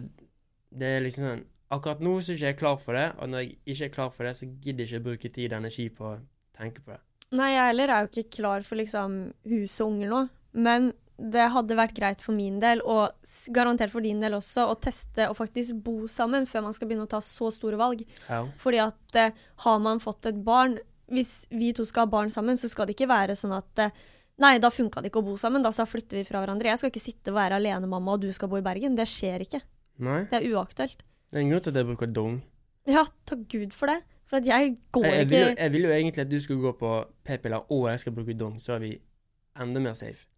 det 0.72 0.92
er 0.96 1.04
liksom 1.04 1.28
sånn 1.28 1.46
Akkurat 1.68 1.98
nå 2.00 2.14
så 2.24 2.32
er 2.32 2.38
ikke 2.38 2.46
jeg 2.46 2.56
klar 2.62 2.76
for 2.80 2.96
det, 2.96 3.08
og 3.20 3.28
når 3.28 3.42
jeg 3.42 3.50
ikke 3.74 3.84
er 3.84 3.90
klar 3.92 4.12
for 4.14 4.24
det, 4.24 4.30
så 4.38 4.46
gidder 4.48 4.86
jeg 4.86 4.88
ikke 4.88 5.02
å 5.02 5.04
bruke 5.04 5.30
tid 5.34 5.52
og 5.52 5.58
energi 5.58 5.84
på 5.92 6.06
å 6.08 6.14
tenke 6.56 6.80
på 6.80 6.94
det. 6.94 7.02
Nei, 7.36 7.50
jeg 7.52 7.66
heller 7.66 7.92
er 7.92 8.06
jo 8.06 8.08
ikke 8.08 8.38
klar 8.38 8.64
for 8.64 8.80
liksom 8.80 9.18
hus 9.52 9.74
og 9.84 9.90
unger 9.90 10.14
nå. 10.14 10.22
Men 10.64 10.88
det 11.18 11.48
hadde 11.52 11.76
vært 11.76 11.96
greit 11.98 12.24
for 12.24 12.32
min 12.32 12.56
del, 12.62 12.80
og 12.86 13.12
garantert 13.52 13.92
for 13.92 14.06
din 14.06 14.22
del 14.22 14.38
også, 14.38 14.68
å 14.70 14.78
teste 14.80 15.26
og 15.28 15.36
faktisk 15.36 15.80
bo 15.84 16.08
sammen 16.08 16.46
før 16.48 16.68
man 16.68 16.76
skal 16.76 16.88
begynne 16.88 17.08
å 17.08 17.10
ta 17.10 17.20
så 17.20 17.50
store 17.52 17.76
valg. 17.76 18.04
Ja. 18.30 18.44
Fordi 18.62 18.80
at 18.86 19.18
eh, 19.18 19.44
har 19.66 19.82
man 19.84 20.00
fått 20.00 20.30
et 20.30 20.38
barn 20.46 20.78
Hvis 21.08 21.46
vi 21.50 21.72
to 21.76 21.84
skal 21.88 22.04
ha 22.06 22.10
barn 22.12 22.30
sammen, 22.30 22.58
så 22.60 22.68
skal 22.70 22.86
det 22.88 22.96
ikke 22.96 23.08
være 23.10 23.36
sånn 23.38 23.54
at 23.56 23.84
eh, 23.86 23.98
Nei, 24.38 24.52
da 24.62 24.68
funka 24.70 25.00
det 25.02 25.08
ikke 25.10 25.18
å 25.18 25.26
bo 25.26 25.32
sammen, 25.40 25.64
da 25.64 25.72
så 25.74 25.82
flytter 25.88 26.20
vi 26.20 26.22
fra 26.28 26.38
hverandre. 26.38 26.68
Jeg 26.70 26.78
skal 26.78 26.92
ikke 26.92 27.00
sitte 27.02 27.32
og 27.32 27.38
være 27.40 27.56
alenemamma, 27.58 28.12
og 28.14 28.20
du 28.22 28.28
skal 28.30 28.46
bo 28.52 28.60
i 28.60 28.62
Bergen. 28.62 28.94
Det 28.94 29.08
skjer 29.10 29.42
ikke. 29.42 29.58
Nei, 30.06 30.20
Det 30.30 30.38
er 30.38 30.46
uaktuelt. 30.54 31.00
det 31.32 31.40
er 31.40 31.42
en 31.42 31.50
grunn 31.50 31.64
til 31.64 31.72
at 31.72 31.80
jeg 31.80 31.88
bruker 31.88 32.12
dong. 32.14 32.36
Ja, 32.86 33.02
takk 33.26 33.42
Gud 33.50 33.74
for 33.74 33.90
det. 33.90 33.96
For 34.30 34.38
at 34.38 34.46
jeg 34.46 34.76
går 34.94 35.04
Jeg, 35.08 35.12
jeg, 35.12 35.24
ikke 35.26 35.30
vil 35.34 35.58
jeg 35.58 35.72
vil 35.72 35.82
jo 35.88 35.90
egentlig 35.90 36.22
at 36.22 36.30
du 36.30 36.38
skulle 36.44 36.62
gå 36.68 36.72
på 36.78 36.92
p-piller, 37.26 37.66
og 37.72 37.88
jeg 37.90 38.00
skal 38.04 38.14
bruke 38.14 38.36
dong, 38.38 38.60
så 38.62 38.76
er 38.76 38.78
vi 38.84 38.92
enda 39.58 39.80
mer 39.82 39.96
safe. 39.98 40.28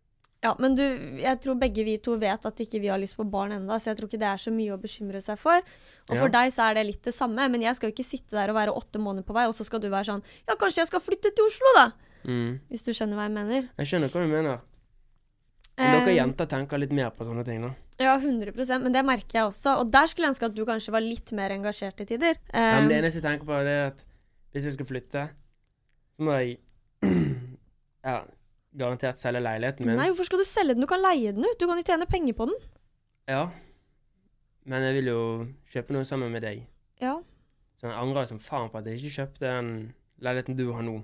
Ja, 0.42 0.54
men 0.58 0.72
du, 0.74 0.82
jeg 1.20 1.36
tror 1.44 1.58
begge 1.60 1.84
vi 1.84 1.98
to 2.00 2.14
vet 2.16 2.46
at 2.48 2.60
ikke 2.64 2.78
vi 2.80 2.88
har 2.88 2.96
lyst 2.98 3.16
på 3.18 3.26
barn 3.28 3.52
enda, 3.52 3.76
så 3.76 3.90
jeg 3.90 3.98
tror 3.98 4.08
ikke 4.08 4.20
det 4.22 4.28
er 4.30 4.40
så 4.40 4.50
mye 4.54 4.72
å 4.72 4.78
bekymre 4.80 5.20
seg 5.20 5.36
for. 5.38 5.60
Og 6.08 6.14
for 6.16 6.30
Ja. 6.30 6.32
deg 6.38 6.52
så 6.54 6.70
er 6.70 6.74
det 6.78 6.86
litt 6.86 7.02
det 7.04 7.12
samme, 7.12 7.44
men 7.52 7.60
jeg 7.60 7.76
skal 7.76 7.90
jo 7.90 7.94
ikke 7.94 8.06
sitte 8.08 8.30
der 8.38 8.48
og 8.48 8.56
være 8.56 8.72
åtte 8.72 8.96
måneder 8.98 9.26
på 9.28 9.34
vei, 9.36 9.44
og 9.46 9.52
så 9.54 9.64
skal 9.68 9.80
du 9.84 9.90
være 9.92 10.08
sånn 10.08 10.22
Ja, 10.48 10.56
kanskje 10.56 10.80
jeg 10.80 10.86
skal 10.88 11.00
flytte 11.04 11.34
til 11.36 11.44
Oslo, 11.44 11.74
da? 11.76 11.92
Mm. 12.24 12.60
Hvis 12.70 12.84
du 12.84 12.92
skjønner 12.92 13.16
hva 13.20 13.28
jeg 13.28 13.36
mener. 13.36 13.68
Jeg 13.78 13.86
skjønner 13.92 14.08
hva 14.08 14.24
du 14.24 14.28
mener. 14.32 14.60
Men 15.78 15.92
dere 16.00 16.08
Eh, 16.12 16.16
jenter 16.16 16.46
tenker 16.46 16.78
litt 16.78 16.92
mer 16.92 17.10
på 17.10 17.24
sånne 17.24 17.44
ting, 17.44 17.60
da. 17.62 17.74
Ja, 18.00 18.18
100% 18.18 18.82
men 18.82 18.92
det 18.92 19.04
merker 19.04 19.32
jeg 19.38 19.44
også. 19.48 19.78
Og 19.80 19.90
der 19.92 20.06
skulle 20.08 20.24
jeg 20.28 20.32
ønske 20.34 20.46
at 20.48 20.54
du 20.56 20.64
kanskje 20.64 20.92
var 20.92 21.00
litt 21.04 21.32
mer 21.32 21.50
engasjert 21.52 22.00
i 22.00 22.04
tider. 22.06 22.34
Ja, 22.52 22.80
men 22.80 22.88
det 22.88 22.96
Eh, 22.96 23.02
eneste 23.02 23.20
jeg 23.20 23.28
tenker 23.28 23.44
på, 23.46 23.60
er 23.60 23.86
at 23.92 24.02
hvis 24.54 24.64
jeg 24.64 24.72
skal 24.72 24.86
flytte, 24.86 25.30
så 26.16 26.22
må 26.24 26.32
jeg 26.40 26.58
ja, 28.04 28.24
garantert 28.76 29.18
selge 29.18 29.40
leiligheten 29.42 29.86
min. 29.86 29.96
nei, 29.98 30.08
hvorfor 30.12 30.28
skal 30.28 30.38
du 30.42 30.46
selge 30.48 30.74
den? 30.76 30.84
Du 30.84 30.88
kan 30.90 31.02
leie 31.02 31.32
den 31.34 31.44
ut. 31.44 31.58
Du 31.58 31.66
kan 31.66 31.78
jo 31.80 31.86
tjene 31.86 32.06
penger 32.10 32.36
på 32.38 32.46
den. 32.50 32.58
Ja. 33.30 33.48
Men 34.68 34.84
jeg 34.86 34.98
vil 35.00 35.08
jo 35.10 35.20
kjøpe 35.72 35.94
noe 35.96 36.06
sammen 36.06 36.30
med 36.32 36.44
deg. 36.46 36.66
Ja. 37.02 37.16
Så 37.78 37.88
jeg 37.88 37.96
angrer 37.96 38.28
som 38.28 38.38
faen 38.42 38.68
på 38.70 38.78
at 38.78 38.86
jeg 38.90 39.00
ikke 39.00 39.14
kjøpte 39.22 39.46
den 39.48 39.70
leiligheten 40.20 40.58
du 40.58 40.66
har 40.74 40.84
nå. 40.86 40.98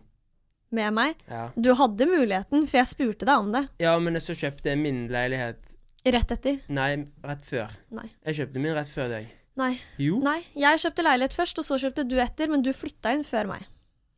Med 0.76 0.92
meg. 0.92 1.16
Ja, 1.30 1.48
Du 1.56 1.70
hadde 1.78 2.06
muligheten, 2.10 2.66
for 2.68 2.80
jeg 2.82 2.90
spurte 2.90 3.24
deg 3.28 3.38
om 3.38 3.52
det. 3.54 3.64
ja 3.80 3.94
men 4.02 4.18
så 4.20 4.34
kjøpte 4.36 4.72
jeg 4.72 4.78
min 4.82 5.06
leilighet 5.08 5.62
Rett 6.06 6.30
etter. 6.30 6.60
Nei, 6.70 6.92
rett 7.26 7.42
før. 7.42 7.72
Nei. 7.90 8.04
Jeg 8.28 8.36
kjøpte 8.38 8.60
min 8.62 8.74
rett 8.76 8.90
før 8.92 9.08
deg. 9.10 9.24
Nei. 9.58 9.72
Jo. 9.98 10.20
Nei, 10.22 10.36
jeg 10.54 10.78
kjøpte 10.78 11.02
leilighet 11.02 11.34
først, 11.34 11.58
og 11.58 11.64
så 11.66 11.78
kjøpte 11.82 12.04
du 12.06 12.14
etter, 12.22 12.46
men 12.52 12.62
du 12.62 12.70
flytta 12.76 13.10
inn 13.16 13.24
før 13.26 13.48
meg. 13.50 13.64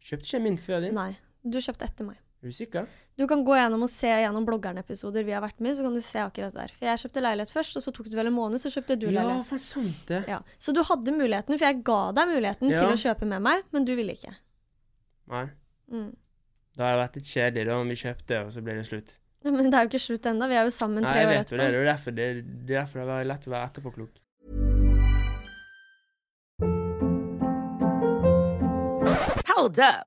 Kjøpte 0.04 0.26
ikke 0.26 0.37
jeg 0.37 0.44
min 0.44 0.58
før 0.61 0.82
din? 0.84 0.92
Nei, 0.98 1.14
du 1.48 1.56
kjøpte 1.64 1.87
etter 1.88 2.04
meg. 2.11 2.18
Er 2.38 2.46
du 2.46 2.55
sikker? 2.55 2.87
Du 3.18 3.24
kan 3.27 3.40
gå 3.42 3.57
gjennom 3.59 3.83
og 3.83 3.90
se 3.90 4.07
gjennom 4.07 4.44
bloggerne-episoder 4.46 5.24
vi 5.27 5.33
har 5.35 5.42
vært 5.42 5.59
med 5.59 5.72
i, 5.72 5.74
så 5.74 5.83
kan 5.83 5.94
du 5.96 6.01
se 6.07 6.20
akkurat 6.22 6.55
der. 6.55 6.70
For 6.77 6.87
jeg 6.87 7.01
kjøpte 7.03 7.22
leilighet 7.24 7.51
først, 7.51 7.77
og 7.81 7.83
så 7.83 7.90
tok 7.96 8.07
det 8.12 8.14
vel 8.20 8.31
en 8.31 8.37
måned, 8.37 8.62
så 8.62 8.70
kjøpte 8.70 8.94
du 9.01 9.09
Ja, 9.09 9.24
leilighet. 9.24 9.48
faen 9.48 9.59
sant 9.64 10.05
det. 10.07 10.20
Ja. 10.31 10.38
Så 10.62 10.72
du 10.77 10.85
hadde 10.87 11.11
muligheten, 11.16 11.59
for 11.59 11.66
jeg 11.66 11.83
ga 11.83 12.12
deg 12.14 12.29
muligheten 12.31 12.70
Ja. 12.70 12.85
til 12.85 12.94
å 12.94 13.01
kjøpe 13.03 13.27
med 13.27 13.42
meg, 13.42 13.64
men 13.72 13.85
du 13.85 13.96
ville 13.98 14.14
ikke. 14.14 14.37
Nei. 15.35 15.48
Mm. 15.90 16.12
Da 16.77 16.85
hadde 16.85 16.94
det 16.94 17.03
vært 17.03 17.16
litt 17.18 17.33
kjedelig 17.35 17.66
da 17.66 17.81
om 17.81 17.88
vi 17.88 17.98
kjøpte, 18.05 18.44
og 18.44 18.53
så 18.55 18.62
ble 18.62 18.74
det 18.79 18.87
slutt. 18.87 19.16
Men 19.42 19.70
det 19.70 19.74
er 19.74 19.83
jo 19.87 19.90
ikke 19.90 20.07
slutt 20.07 20.22
ennå. 20.31 20.48
Vi 20.48 20.55
er 20.55 20.64
jo 20.64 20.70
sammen 20.70 21.03
Nei, 21.03 21.11
tre 21.12 21.20
jeg 21.20 21.27
år 21.27 21.35
vet 21.35 21.51
jo 21.51 21.57
det. 21.59 21.66
Det 21.72 21.79
er 21.83 21.85
derfor 21.90 22.11
det, 22.14 22.27
det 22.66 22.77
er 22.77 22.81
derfor 22.85 23.03
det 23.07 23.18
er 23.18 23.24
lett 23.35 23.46
å 23.46 23.51
være 23.51 23.66
etterpåklok. 23.72 24.14
Hold 29.48 29.79
up. 29.81 30.07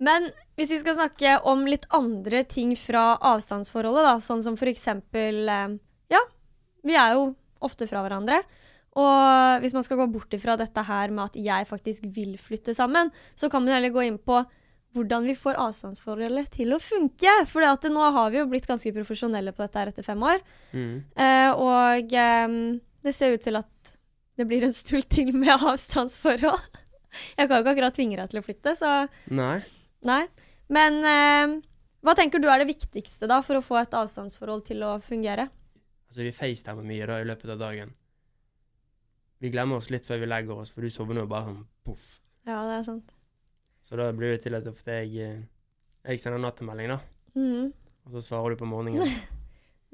Men 0.00 0.30
hvis 0.56 0.72
vi 0.72 0.80
skal 0.80 0.96
snakke 0.96 1.34
om 1.48 1.66
litt 1.68 1.84
andre 1.96 2.42
ting 2.48 2.72
fra 2.78 3.18
avstandsforholdet, 3.32 4.06
da, 4.06 4.14
sånn 4.24 4.44
som 4.44 4.56
for 4.60 4.70
eksempel 4.70 5.44
eh, 5.48 5.76
Ja, 6.12 6.22
vi 6.86 6.96
er 6.96 7.18
jo 7.18 7.30
ofte 7.60 7.88
fra 7.90 8.02
hverandre. 8.04 8.40
Og 8.98 9.62
hvis 9.62 9.74
man 9.76 9.84
skal 9.86 10.00
gå 10.00 10.08
bort 10.10 10.32
ifra 10.34 10.56
dette 10.58 10.82
her 10.82 11.12
med 11.14 11.30
at 11.30 11.36
jeg 11.38 11.68
faktisk 11.68 12.08
vil 12.10 12.34
flytte 12.40 12.74
sammen, 12.74 13.12
så 13.38 13.50
kan 13.52 13.62
man 13.62 13.76
heller 13.76 13.92
gå 13.94 14.02
inn 14.08 14.18
på 14.18 14.40
hvordan 14.96 15.28
vi 15.28 15.36
får 15.38 15.58
avstandsforholdet 15.62 16.50
til 16.56 16.74
å 16.74 16.80
funke. 16.82 17.30
For 17.46 17.62
nå 17.92 18.06
har 18.16 18.32
vi 18.32 18.40
jo 18.40 18.48
blitt 18.50 18.66
ganske 18.66 18.90
profesjonelle 18.96 19.54
på 19.54 19.62
dette 19.62 19.78
her 19.78 19.92
etter 19.92 20.06
fem 20.06 20.22
år. 20.26 20.42
Mm. 20.74 20.96
Eh, 21.14 21.50
og 21.54 22.16
eh, 22.24 22.56
det 23.06 23.14
ser 23.14 23.36
ut 23.36 23.44
til 23.46 23.60
at 23.60 23.94
det 24.40 24.48
blir 24.48 24.64
en 24.66 24.74
stund 24.74 25.06
til 25.12 25.30
med 25.36 25.54
avstandsforhold. 25.54 26.80
Jeg 27.38 27.46
kan 27.46 27.58
jo 27.58 27.62
ikke 27.62 27.74
akkurat 27.76 27.94
tvinge 27.94 28.18
deg 28.18 28.32
til 28.32 28.40
å 28.40 28.46
flytte, 28.46 28.74
så 28.78 28.94
Nei. 29.30 29.60
Nei. 30.08 30.22
Men 30.70 30.98
eh, 31.04 31.56
hva 32.06 32.14
tenker 32.16 32.40
du 32.40 32.48
er 32.48 32.62
det 32.62 32.70
viktigste 32.70 33.28
da 33.30 33.40
for 33.44 33.58
å 33.58 33.64
få 33.64 33.80
et 33.82 33.96
avstandsforhold 33.96 34.64
til 34.70 34.84
å 34.86 34.94
fungere? 35.04 35.48
Altså, 36.10 36.22
vi 36.24 36.34
facetimer 36.34 36.86
mye 36.86 37.08
da 37.10 37.20
i 37.22 37.26
løpet 37.28 37.54
av 37.54 37.60
dagen. 37.60 37.92
Vi 39.40 39.50
glemmer 39.52 39.80
oss 39.80 39.90
litt 39.92 40.08
før 40.08 40.20
vi 40.22 40.28
legger 40.28 40.58
oss, 40.60 40.72
for 40.74 40.84
du 40.84 40.92
sovner 40.92 41.22
jo 41.22 41.30
bare 41.30 41.48
sånn 41.48 41.64
poff. 41.86 42.08
Ja, 42.44 42.60
det 42.68 42.78
er 42.78 42.86
sant. 42.86 43.12
Så 43.84 43.96
da 43.96 44.10
blir 44.12 44.34
det 44.34 44.42
til 44.44 44.56
at 44.58 44.66
ofte 44.68 45.00
jeg, 45.00 45.12
eh, 45.24 45.44
jeg 46.04 46.20
sender 46.20 46.42
nattmelding, 46.42 46.92
da. 46.92 47.00
Mm. 47.36 47.70
Og 48.06 48.16
så 48.16 48.24
svarer 48.26 48.54
du 48.54 48.60
på 48.60 48.68
morgenen. 48.68 49.06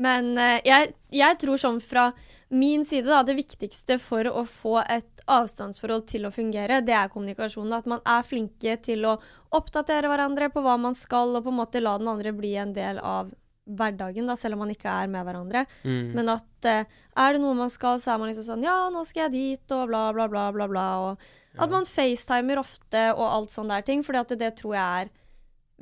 Men 0.03 0.35
eh, 0.39 0.61
jeg, 0.67 0.95
jeg 1.15 1.39
tror 1.41 1.61
sånn 1.61 1.81
fra 1.85 2.11
min 2.49 2.85
side, 2.87 3.09
da, 3.11 3.25
det 3.27 3.35
viktigste 3.39 3.97
for 3.99 4.29
å 4.31 4.45
få 4.47 4.79
et 4.85 5.25
avstandsforhold 5.27 6.05
til 6.07 6.29
å 6.29 6.35
fungere, 6.35 6.83
det 6.87 6.95
er 6.95 7.11
kommunikasjonen. 7.11 7.75
At 7.75 7.89
man 7.91 8.05
er 8.07 8.27
flinke 8.27 8.77
til 8.85 9.07
å 9.09 9.17
oppdatere 9.57 10.11
hverandre 10.11 10.53
på 10.55 10.63
hva 10.63 10.77
man 10.79 10.95
skal, 10.95 11.35
og 11.35 11.47
på 11.47 11.55
en 11.55 11.59
måte 11.59 11.83
la 11.83 11.97
den 11.99 12.13
andre 12.13 12.35
bli 12.37 12.55
en 12.61 12.77
del 12.77 13.01
av 13.03 13.33
hverdagen, 13.67 14.29
da, 14.31 14.37
selv 14.39 14.55
om 14.55 14.63
man 14.63 14.71
ikke 14.71 14.93
er 14.93 15.11
med 15.11 15.27
hverandre. 15.27 15.65
Mm. 15.83 16.13
Men 16.15 16.31
at 16.37 16.69
uh, 16.71 17.01
er 17.19 17.35
det 17.35 17.43
noe 17.43 17.57
man 17.59 17.73
skal, 17.73 17.99
så 17.99 18.13
er 18.13 18.21
man 18.23 18.31
liksom 18.31 18.47
sånn 18.47 18.63
Ja, 18.63 18.85
nå 18.95 19.03
skal 19.09 19.27
jeg 19.27 19.35
dit, 19.35 19.75
og 19.75 19.89
bla, 19.91 20.05
bla, 20.15 20.29
bla, 20.31 20.47
bla, 20.55 20.69
bla. 20.71 20.87
Og 21.03 21.63
at 21.63 21.73
man 21.73 21.89
facetimer 21.89 22.61
ofte 22.61 23.09
og 23.17 23.25
alt 23.27 23.55
sånne 23.55 23.81
der 23.81 23.87
ting. 23.89 24.05
fordi 24.07 24.23
at 24.23 24.35
det, 24.35 24.39
det 24.45 24.53
tror 24.61 24.77
jeg 24.77 25.07
er 25.07 25.11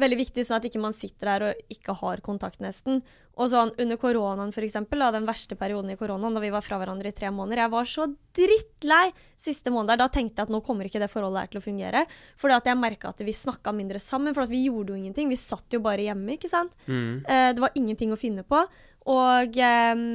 veldig 0.01 0.19
viktig, 0.19 0.47
sånn 0.47 0.59
at 0.59 0.69
ikke 0.71 0.83
man 0.83 0.97
sitter 0.97 1.31
her 1.31 1.47
og 1.51 1.75
ikke 1.77 1.99
har 2.01 2.23
kontakt 2.25 2.63
nesten. 2.65 3.03
Og 3.35 3.49
sånn 3.51 3.73
under 3.83 3.99
koronaen, 3.99 4.53
for 4.55 4.63
eksempel, 4.63 5.01
da, 5.03 5.09
den 5.15 5.27
verste 5.27 5.57
perioden 5.59 5.91
i 5.91 5.97
koronaen, 5.99 6.37
da 6.37 6.43
vi 6.43 6.53
var 6.55 6.63
fra 6.63 6.79
hverandre 6.79 7.11
i 7.11 7.17
tre 7.17 7.33
måneder, 7.35 7.65
jeg 7.65 7.73
var 7.73 7.89
så 7.91 8.07
drittlei 8.37 9.09
siste 9.41 9.73
måned. 9.75 9.99
Da 9.99 10.07
tenkte 10.13 10.39
jeg 10.39 10.47
at 10.47 10.53
nå 10.55 10.61
kommer 10.67 10.87
ikke 10.87 11.03
det 11.03 11.11
forholdet 11.11 11.43
her 11.43 11.51
til 11.51 11.59
å 11.59 11.65
fungere. 11.65 12.05
Fordi 12.39 12.59
at 12.61 12.71
jeg 12.71 12.79
merka 12.79 13.11
at 13.11 13.25
vi 13.27 13.35
snakka 13.35 13.75
mindre 13.75 13.99
sammen, 14.03 14.37
for 14.37 14.47
at 14.47 14.53
vi 14.53 14.63
gjorde 14.69 14.95
jo 14.95 15.01
ingenting. 15.01 15.33
Vi 15.33 15.41
satt 15.41 15.75
jo 15.75 15.83
bare 15.83 16.07
hjemme, 16.07 16.37
ikke 16.39 16.53
sant. 16.53 16.77
Mm. 16.87 17.25
Eh, 17.27 17.51
det 17.57 17.65
var 17.65 17.75
ingenting 17.81 18.15
å 18.15 18.21
finne 18.21 18.47
på. 18.47 18.63
Og 19.11 19.59
eh, 19.59 20.07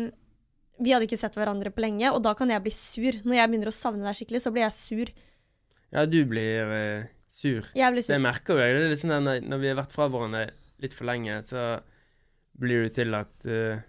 vi 0.79 0.95
hadde 0.95 1.09
ikke 1.09 1.19
sett 1.19 1.35
hverandre 1.35 1.75
på 1.75 1.83
lenge, 1.83 2.13
og 2.15 2.23
da 2.23 2.31
kan 2.39 2.51
jeg 2.55 2.63
bli 2.63 2.75
sur. 2.75 3.19
Når 3.27 3.41
jeg 3.41 3.51
begynner 3.51 3.73
å 3.73 3.75
savne 3.75 4.07
deg 4.07 4.15
skikkelig, 4.15 4.45
så 4.45 4.55
blir 4.55 4.63
jeg 4.69 4.77
sur. 4.79 5.13
Ja, 5.91 6.07
du 6.07 6.21
blir 6.29 6.75
eh, 6.79 7.09
sur. 7.27 7.67
Jeg 7.75 7.95
blir 7.95 8.07
Det 8.07 8.23
merker 8.23 8.55
jo 8.55 8.63
jeg. 8.63 8.79
Det 8.79 8.95
er 8.95 9.01
sånn 9.03 9.17
når, 9.27 9.43
når 9.43 9.63
vi 9.65 9.71
har 9.73 9.79
vært 9.83 9.95
fra 9.95 10.07
hverandre 10.07 10.47
litt 10.79 10.95
for 10.95 11.09
lenge, 11.09 11.41
så 11.43 11.73
blir 12.59 12.85
det 12.85 12.93
til 12.97 13.15
at 13.17 13.47
uh, 13.47 13.79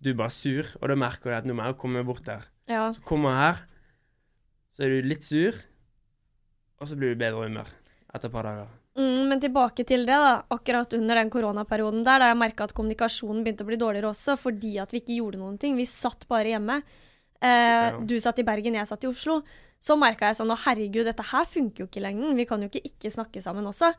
du 0.00 0.12
er 0.14 0.32
sur, 0.34 0.68
og 0.80 0.88
da 0.90 0.96
merker 0.98 1.30
du 1.30 1.36
at 1.36 1.48
nå 1.48 1.56
må 1.58 1.66
jeg 1.68 1.78
komme 1.80 2.04
bort 2.06 2.24
der. 2.26 2.46
Ja. 2.70 2.88
Så 2.94 3.02
kommer 3.06 3.34
jeg 3.34 3.44
her, 3.44 3.62
så 4.74 4.84
er 4.86 4.94
du 4.94 5.08
litt 5.10 5.26
sur, 5.26 5.56
og 6.78 6.90
så 6.90 6.98
blir 6.98 7.14
du 7.14 7.20
bedre 7.20 7.48
humør 7.48 7.70
etter 8.14 8.28
et 8.28 8.34
par 8.34 8.46
dager. 8.46 8.68
Mm, 8.98 9.28
men 9.30 9.42
tilbake 9.42 9.84
til 9.86 10.06
det, 10.08 10.16
da. 10.18 10.40
Akkurat 10.50 10.94
under 10.96 11.20
den 11.20 11.30
koronaperioden 11.30 12.02
der, 12.06 12.22
da 12.22 12.30
jeg 12.32 12.38
merka 12.40 12.66
at 12.66 12.74
kommunikasjonen 12.74 13.44
begynte 13.44 13.66
å 13.66 13.68
bli 13.68 13.78
dårligere 13.78 14.10
også, 14.10 14.34
fordi 14.40 14.74
at 14.82 14.94
vi 14.94 15.02
ikke 15.02 15.18
gjorde 15.20 15.38
noen 15.42 15.58
ting. 15.60 15.76
Vi 15.78 15.86
satt 15.86 16.26
bare 16.30 16.54
hjemme. 16.56 16.80
Eh, 17.38 17.98
Du 18.02 18.16
satt 18.18 18.40
i 18.42 18.46
Bergen, 18.46 18.74
jeg 18.74 18.90
satt 18.90 19.04
i 19.06 19.10
Oslo. 19.10 19.42
Så 19.78 19.94
merka 19.94 20.26
jeg 20.26 20.40
sånn 20.40 20.50
Å, 20.50 20.56
herregud, 20.64 21.06
dette 21.06 21.22
her 21.30 21.46
funker 21.46 21.84
jo 21.84 21.86
ikke 21.86 22.00
i 22.00 22.06
lengden. 22.08 22.34
Vi 22.34 22.48
kan 22.50 22.62
jo 22.64 22.66
ikke 22.66 22.82
ikke 22.82 23.12
snakke 23.14 23.42
sammen 23.44 23.68
også. 23.70 23.92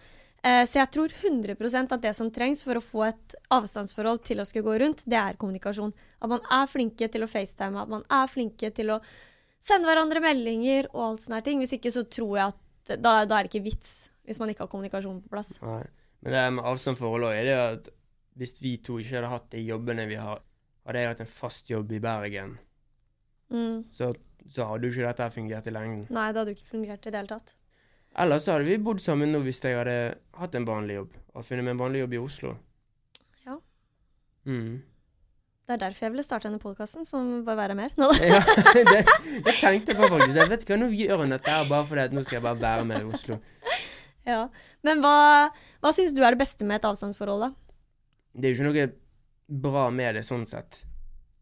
Eh, 0.44 0.64
så 0.66 0.80
jeg 0.80 0.92
tror 0.96 1.12
100% 1.12 1.92
at 1.92 2.02
det 2.04 2.14
som 2.16 2.30
trengs 2.32 2.62
for 2.64 2.80
å 2.80 2.84
få 2.84 3.02
et 3.10 3.36
avstandsforhold 3.52 4.22
til 4.24 4.40
å 4.40 4.46
skulle 4.48 4.64
gå 4.70 4.78
rundt, 4.80 5.04
det 5.10 5.18
er 5.20 5.36
kommunikasjon. 5.40 5.92
At 6.24 6.32
man 6.32 6.40
er 6.50 6.70
flinke 6.72 7.10
til 7.12 7.26
å 7.26 7.28
facetime, 7.28 7.82
at 7.82 7.92
man 7.92 8.06
er 8.10 8.32
flinke 8.32 8.72
til 8.76 8.94
å 8.96 9.00
sende 9.60 9.90
hverandre 9.90 10.22
meldinger 10.24 10.88
og 10.94 11.02
alt 11.10 11.26
sånne 11.26 11.42
ting. 11.44 11.60
Hvis 11.60 11.76
ikke 11.76 11.92
så 11.92 12.06
tror 12.08 12.38
jeg 12.38 12.54
at 12.54 12.96
da, 13.04 13.26
da 13.28 13.40
er 13.42 13.48
det 13.48 13.52
ikke 13.52 13.66
vits, 13.68 14.10
hvis 14.26 14.40
man 14.40 14.50
ikke 14.54 14.64
har 14.64 14.72
kommunikasjon 14.72 15.20
på 15.26 15.34
plass. 15.34 15.58
Nei. 15.62 15.84
Men 16.24 16.36
det 16.36 16.46
med 16.56 16.66
avstandsforhold 16.72 17.28
er 17.34 17.44
det 17.48 17.58
at 17.60 17.92
hvis 18.40 18.56
vi 18.64 18.78
to 18.84 18.98
ikke 19.00 19.18
hadde 19.20 19.34
hatt 19.34 19.50
de 19.52 19.62
jobbene 19.68 20.08
vi 20.08 20.18
har, 20.20 20.40
hadde 20.88 21.04
jeg 21.04 21.12
hatt 21.12 21.22
en 21.26 21.32
fast 21.36 21.70
jobb 21.72 21.92
i 21.92 22.00
Bergen, 22.04 22.58
Mm. 23.50 23.80
så, 23.90 24.12
så 24.46 24.68
hadde 24.70 24.86
jo 24.86 24.94
ikke 24.94 25.08
dette 25.08 25.28
fungert 25.34 25.66
i 25.66 25.72
lengden. 25.74 26.04
Nei, 26.14 26.28
det 26.30 26.38
hadde 26.38 26.52
jo 26.54 26.58
ikke 26.60 26.70
fungert 26.70 27.08
i 27.08 27.10
det 27.10 27.18
hele 27.18 27.32
tatt. 27.32 27.56
Ellers 28.20 28.44
så 28.44 28.56
hadde 28.58 28.68
vi 28.68 28.78
bodd 28.84 29.00
sammen 29.04 29.32
nå 29.32 29.40
hvis 29.46 29.62
jeg 29.64 29.78
hadde 29.80 29.96
hatt 30.40 30.56
en 30.58 30.68
vanlig 30.68 30.98
jobb, 31.00 31.18
og 31.36 31.46
funnet 31.48 31.64
meg 31.66 31.76
en 31.78 31.82
vanlig 31.82 32.02
jobb 32.04 32.16
i 32.18 32.20
Oslo. 32.22 32.54
Ja. 33.46 33.56
Mm. 34.50 34.82
Det 35.70 35.76
er 35.76 35.82
derfor 35.86 36.08
jeg 36.08 36.14
ville 36.16 36.26
starte 36.26 36.50
denne 36.50 36.60
podkasten, 36.60 37.06
som 37.06 37.44
bare 37.48 37.62
være 37.62 37.78
mer. 37.78 37.94
Nå. 38.00 38.10
Ja, 38.32 38.42
det, 38.74 38.84
det 39.46 39.56
tenkte 39.62 39.94
jeg 39.94 40.00
på 40.02 40.10
faktisk. 40.10 40.36
Jeg 40.36 40.52
vet 40.52 40.66
ikke 40.66 40.76
hva, 40.76 40.82
Nå 40.82 40.90
gjør 40.98 41.24
hun 41.24 41.36
dette 41.36 41.58
bare 41.70 41.88
fordi 41.92 42.06
at 42.08 42.16
nå 42.18 42.24
skal 42.26 42.40
jeg 42.40 42.46
bare 42.48 42.62
være 42.64 42.88
med 42.90 43.06
i 43.06 43.12
Oslo. 43.14 43.40
ja. 44.28 44.44
Men 44.88 45.04
hva, 45.04 45.16
hva 45.84 45.92
syns 45.96 46.16
du 46.16 46.24
er 46.24 46.36
det 46.36 46.42
beste 46.42 46.68
med 46.68 46.80
et 46.80 46.88
avstandsforhold, 46.90 47.48
da? 47.48 47.52
Det 48.34 48.50
er 48.50 48.56
jo 48.56 48.60
ikke 48.60 48.70
noe 48.70 49.62
bra 49.64 49.88
med 49.94 50.20
det 50.20 50.26
sånn 50.28 50.46
sett. 50.50 50.82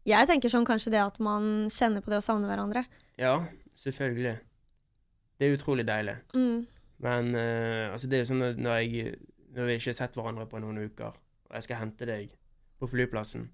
Jeg 0.08 0.28
tenker 0.30 0.52
sånn 0.52 0.66
kanskje 0.68 0.92
det 0.94 1.02
at 1.02 1.18
man 1.22 1.66
kjenner 1.72 2.04
på 2.04 2.12
det 2.12 2.20
å 2.20 2.24
savne 2.24 2.48
hverandre. 2.48 2.84
Ja, 3.20 3.34
selvfølgelig. 3.76 4.38
Det 5.38 5.46
er 5.46 5.54
utrolig 5.54 5.86
deilig. 5.86 6.16
Mm. 6.34 6.66
Men 7.04 7.30
uh, 7.34 7.92
altså 7.94 8.10
det 8.10 8.18
er 8.18 8.24
jo 8.24 8.30
sånn 8.32 8.42
at 8.48 8.58
når, 8.58 8.80
jeg, 8.82 9.14
når 9.54 9.68
vi 9.70 9.76
ikke 9.78 9.92
har 9.92 9.98
sett 10.00 10.18
hverandre 10.18 10.48
på 10.50 10.60
noen 10.62 10.82
uker, 10.88 11.14
og 11.48 11.54
jeg 11.54 11.68
skal 11.68 11.82
hente 11.84 12.08
deg 12.08 12.32
på 12.78 12.88
flyplassen, 12.90 13.46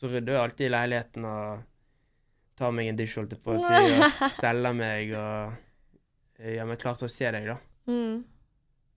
så 0.00 0.08
rydder 0.10 0.34
jeg 0.34 0.42
alltid 0.42 0.66
i 0.66 0.72
leiligheten 0.72 1.28
og 1.28 1.62
tar 2.58 2.72
meg 2.74 2.88
en 2.90 2.98
dusj, 2.98 3.18
holdt 3.20 3.36
jeg 3.36 3.42
på 3.44 3.54
å 3.54 3.60
si, 3.60 3.84
og 3.98 4.24
steller 4.38 4.74
meg 4.76 5.12
og 5.18 6.42
gjør 6.44 6.68
meg 6.70 6.80
klar 6.82 6.98
til 6.98 7.08
å 7.08 7.12
se 7.12 7.30
deg, 7.36 7.48
da. 7.52 7.58
Mm. 7.90 8.24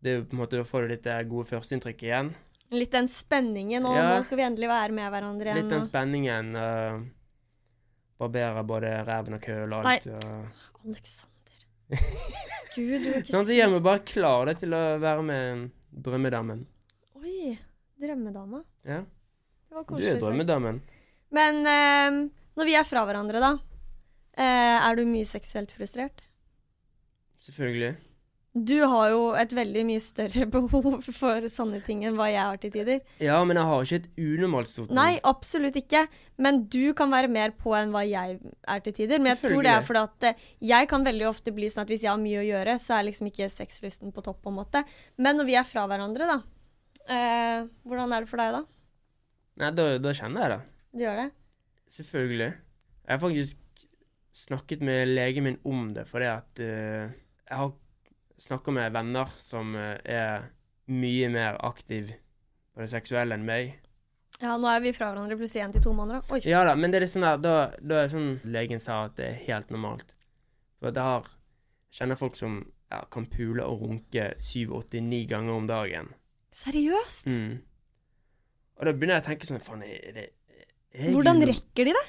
Det 0.01 0.11
er 0.11 0.19
jo 0.19 0.25
på 0.29 0.37
en 0.37 0.41
måte, 0.43 0.59
Da 0.61 0.67
får 0.67 0.85
du 0.85 0.91
litt 0.93 1.05
det 1.07 1.17
gode 1.29 1.49
førsteinntrykket 1.49 2.07
igjen. 2.07 2.33
Litt 2.75 2.91
den 2.93 3.07
spenningen, 3.11 3.85
og 3.87 3.95
Ja. 3.95 4.09
nå 4.15 4.23
skal 4.27 4.39
vi 4.39 4.45
endelig 4.45 4.67
være 4.71 4.95
med 4.95 5.11
hverandre 5.11 5.49
igjen. 5.51 5.59
Litt 5.61 5.71
den 5.71 5.83
og- 5.83 5.87
spenningen. 5.87 6.51
Uh, 6.55 7.05
barberer 8.19 8.63
både 8.65 8.91
ræven 9.07 9.37
og 9.37 9.41
køl 9.41 9.73
og 9.73 9.85
alt. 9.85 10.05
Nei. 10.05 10.13
Og, 10.15 10.47
Alexander. 10.87 11.33
Gud, 11.89 13.01
du 13.01 13.07
er 13.09 13.21
ikke 13.21 13.31
sånn, 13.31 13.45
at 13.47 13.49
meg 13.71 13.83
bare 13.85 14.03
klarer 14.05 14.51
deg 14.51 14.59
til 14.61 14.75
å 14.77 14.81
være 15.01 15.23
med 15.25 15.69
drømmedammen. 16.05 16.65
Oi. 17.17 17.55
Drømmedama. 17.97 18.59
Ja, 18.85 18.99
Det 19.01 19.73
var 19.73 19.83
du 19.87 19.89
koselig. 19.93 20.09
er 20.11 20.19
sagt. 20.19 20.25
drømmedammen. 20.27 20.81
Men 21.33 21.61
eh, 21.65 22.19
når 22.59 22.69
vi 22.69 22.75
er 22.77 22.85
fra 22.87 23.05
hverandre, 23.07 23.41
da, 23.41 23.53
eh, 24.37 24.77
er 24.89 24.99
du 24.99 25.05
mye 25.09 25.25
seksuelt 25.25 25.73
frustrert? 25.73 26.21
Selvfølgelig. 27.41 27.95
Du 28.65 28.77
har 28.89 29.09
jo 29.11 29.21
et 29.37 29.51
veldig 29.53 29.83
mye 29.89 30.01
større 30.01 30.47
behov 30.55 31.01
for 31.05 31.47
sånne 31.51 31.81
ting 31.85 32.05
enn 32.07 32.15
hva 32.17 32.29
jeg 32.31 32.41
har 32.41 32.61
til 32.61 32.73
tider. 32.73 33.01
Ja, 33.23 33.37
men 33.47 33.59
jeg 33.59 33.69
har 33.69 33.85
ikke 33.85 33.99
et 34.01 34.07
unormalt 34.23 34.71
stort 34.71 34.87
behov. 34.87 34.97
Nei, 34.97 35.17
absolutt 35.27 35.77
ikke. 35.79 36.05
Men 36.41 36.63
du 36.71 36.93
kan 36.97 37.11
være 37.13 37.31
mer 37.33 37.53
på 37.57 37.73
enn 37.77 37.91
hva 37.93 38.05
jeg 38.07 38.37
er 38.39 38.85
til 38.85 38.95
tider. 39.01 39.21
Men 39.21 39.33
jeg 39.33 39.41
tror 39.43 39.65
det 39.65 39.73
er 39.73 39.85
fordi 39.85 40.03
at 40.05 40.29
eh, 40.29 40.45
jeg 40.71 40.89
kan 40.91 41.05
veldig 41.07 41.27
ofte 41.29 41.53
bli 41.55 41.69
sånn 41.73 41.85
at 41.85 41.93
hvis 41.93 42.05
jeg 42.05 42.13
har 42.13 42.21
mye 42.21 42.41
å 42.41 42.47
gjøre, 42.47 42.77
så 42.81 42.97
er 42.97 43.09
liksom 43.09 43.31
ikke 43.31 43.49
sexlysten 43.53 44.15
på 44.15 44.23
topp, 44.25 44.41
på 44.45 44.53
en 44.53 44.59
måte. 44.61 44.83
Men 45.21 45.39
når 45.41 45.49
vi 45.49 45.57
er 45.59 45.67
fra 45.67 45.85
hverandre, 45.89 46.29
da. 46.29 46.39
Eh, 47.07 47.67
hvordan 47.87 48.15
er 48.15 48.25
det 48.25 48.31
for 48.31 48.41
deg 48.43 48.57
da? 48.57 48.63
Nei, 49.57 49.71
da, 49.73 49.87
da 50.01 50.13
kjenner 50.13 50.43
jeg 50.43 50.53
det. 50.53 50.75
Du 50.93 51.05
gjør 51.05 51.21
det? 51.23 51.29
Selvfølgelig. 51.97 52.51
Jeg 53.07 53.13
har 53.15 53.21
faktisk 53.23 53.63
snakket 54.37 54.83
med 54.85 55.09
legen 55.09 55.47
min 55.47 55.59
om 55.65 55.87
det, 55.95 56.05
fordi 56.09 56.27
at 56.29 56.61
uh, 56.61 57.09
jeg 57.47 57.57
har 57.57 57.71
snakka 58.41 58.73
med 58.73 58.93
venner 58.95 59.33
som 59.41 59.75
eh, 59.75 59.97
er 60.03 60.47
mye 60.87 61.29
mer 61.33 61.57
aktiv 61.65 62.13
på 62.73 62.83
det 62.83 62.89
seksuelle 62.91 63.35
enn 63.35 63.45
meg. 63.47 63.75
Ja, 64.37 64.53
nå 64.61 64.69
er 64.69 64.83
vi 64.83 64.93
fra 64.93 65.09
hverandre 65.09 65.37
plutselig 65.39 65.65
én 65.65 65.73
til 65.73 65.83
to 65.83 65.95
måneder. 65.97 66.21
Oi. 66.29 66.43
Ja 66.45 66.61
da, 66.67 66.75
men 66.77 66.93
det 66.93 66.99
er 66.99 67.07
litt 67.07 67.13
sånn 67.15 67.25
der, 67.25 67.39
da, 67.41 67.55
da 67.81 67.97
er 67.97 68.05
det 68.05 68.13
sånn 68.13 68.31
legen 68.53 68.81
sa 68.83 69.03
at 69.07 69.17
det 69.17 69.31
er 69.31 69.39
helt 69.47 69.73
normalt. 69.73 70.13
For 70.77 70.93
det 70.93 71.05
har 71.05 71.29
kjenner 71.97 72.19
folk 72.19 72.37
som 72.37 72.59
ja, 72.91 73.01
kan 73.11 73.25
pule 73.31 73.65
og 73.65 73.81
runke 73.81 74.29
syv, 74.43 74.75
åtte, 74.77 75.01
ni 75.01 75.23
ganger 75.29 75.57
om 75.57 75.65
dagen. 75.69 76.11
Seriøst? 76.55 77.25
Mm. 77.31 77.57
Og 78.77 78.85
da 78.85 78.93
begynner 78.93 79.17
jeg 79.17 79.25
å 79.25 79.27
tenke 79.31 79.49
sånn 79.49 79.63
Faen, 79.63 79.81
er 79.83 80.13
det 80.13 80.27
er 80.93 81.09
Hvordan 81.13 81.41
rekker 81.49 81.89
de 81.89 81.95
det? 81.97 82.05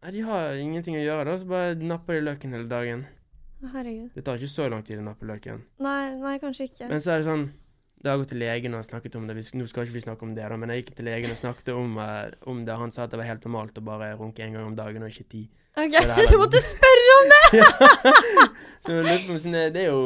Nei, 0.00 0.12
De 0.16 0.24
har 0.24 0.60
ingenting 0.60 0.96
å 0.96 1.02
gjøre, 1.02 1.24
da, 1.28 1.38
så 1.40 1.48
bare 1.48 1.74
napper 1.80 2.18
de 2.18 2.26
løken 2.28 2.54
hele 2.56 2.68
dagen. 2.68 3.06
Herregud. 3.60 4.10
Det 4.14 4.24
tar 4.24 4.38
ikke 4.40 4.52
så 4.52 4.68
lang 4.72 4.84
tid 4.86 5.00
å 5.00 5.04
nappe 5.04 5.26
løken. 5.28 5.60
Nei, 5.84 6.14
nei, 6.20 6.36
kanskje 6.40 6.70
ikke. 6.70 6.88
Men 6.88 7.02
så 7.04 7.14
er 7.14 7.20
det 7.20 7.28
sånn 7.28 7.50
Da 8.00 8.14
jeg 8.14 8.22
gått 8.22 8.30
til 8.32 8.40
legen 8.40 8.76
og 8.78 8.84
snakket 8.86 9.16
om 9.18 9.26
det. 9.28 9.34
Vi, 9.36 9.42
nå 9.60 9.66
skal 9.68 9.84
ikke 9.84 9.98
vi 9.98 10.02
snakke 10.06 10.24
om 10.24 10.30
det, 10.32 10.46
da, 10.48 10.56
men 10.56 10.72
jeg 10.72 10.80
gikk 10.80 10.94
til 10.96 11.08
legen 11.10 11.34
og 11.34 11.36
snakket 11.36 11.68
om, 11.74 11.98
uh, 12.00 12.30
om 12.48 12.62
det. 12.64 12.76
Han 12.80 12.94
sa 12.94 13.04
at 13.04 13.12
det 13.12 13.20
var 13.20 13.28
helt 13.28 13.44
normalt 13.44 13.76
å 13.76 13.84
bare 13.84 14.14
runke 14.16 14.40
en 14.46 14.56
gang 14.56 14.70
om 14.70 14.78
dagen 14.78 15.04
og 15.04 15.12
ikke 15.12 15.28
ti. 15.28 15.42
Ok, 15.76 15.98
Du 16.32 16.38
måtte 16.40 16.62
spørre 16.64 17.18
om 17.18 17.34
det! 17.34 17.66
Så 18.86 18.96
jeg 18.96 19.04
lurte 19.04 19.26
på 19.26 19.36
om 19.36 19.42
sånn, 19.44 19.58
det, 19.58 19.66
det 19.76 19.84
er 19.84 19.92
jo 19.92 20.02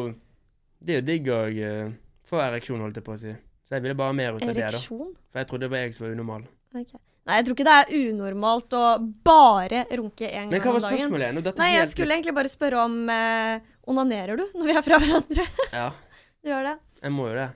Det 0.83 0.97
er 0.97 0.99
jo 0.99 1.07
digg 1.13 1.31
å 1.31 1.41
uh, 1.55 1.95
få 2.27 2.43
ereksjon, 2.43 2.83
holdt 2.83 2.99
jeg 2.99 3.07
på 3.07 3.15
å 3.15 3.21
si. 3.23 3.39
Så 3.65 3.79
jeg 3.79 3.87
ville 3.87 3.97
bare 3.97 4.11
ha 4.11 4.19
mer 4.19 4.35
ut 4.35 4.43
av 4.43 4.59
det, 4.59 4.71
da. 4.75 4.83
For 4.83 5.39
jeg 5.39 5.53
trodde 5.53 5.69
det 5.69 5.73
var 5.77 5.87
jeg 5.87 5.95
som 5.95 6.09
var 6.09 6.19
unormal. 6.19 6.49
Ok. 6.75 6.99
Nei, 7.25 7.37
jeg 7.39 7.45
tror 7.47 7.57
ikke 7.57 7.65
det 7.65 7.75
er 7.81 7.93
unormalt 8.13 8.75
å 8.77 8.83
bare 9.25 9.85
runke 9.97 10.27
én 10.29 10.51
gang 10.53 10.61
hva 10.61 10.75
om 10.75 10.77
var 10.77 10.91
Men 10.93 11.01
spørsmålet? 11.01 11.23
var 11.25 11.41
spørsmålet? 11.41 11.59
Nei, 11.63 11.69
jeg 11.73 11.81
helt 11.81 11.93
skulle 11.95 12.17
egentlig 12.19 12.35
bare 12.37 12.51
spørre 12.53 12.83
om 12.85 12.97
eh, 13.15 13.71
Onanerer 13.89 14.37
du 14.41 14.45
når 14.59 14.69
vi 14.69 14.75
er 14.77 14.85
fra 14.85 14.99
hverandre? 15.01 15.47
Ja, 15.73 15.87
Du 16.45 16.51
gjør 16.53 16.67
det? 16.69 16.75
jeg 17.05 17.13
må 17.17 17.29
jo 17.31 17.35
det. 17.39 17.49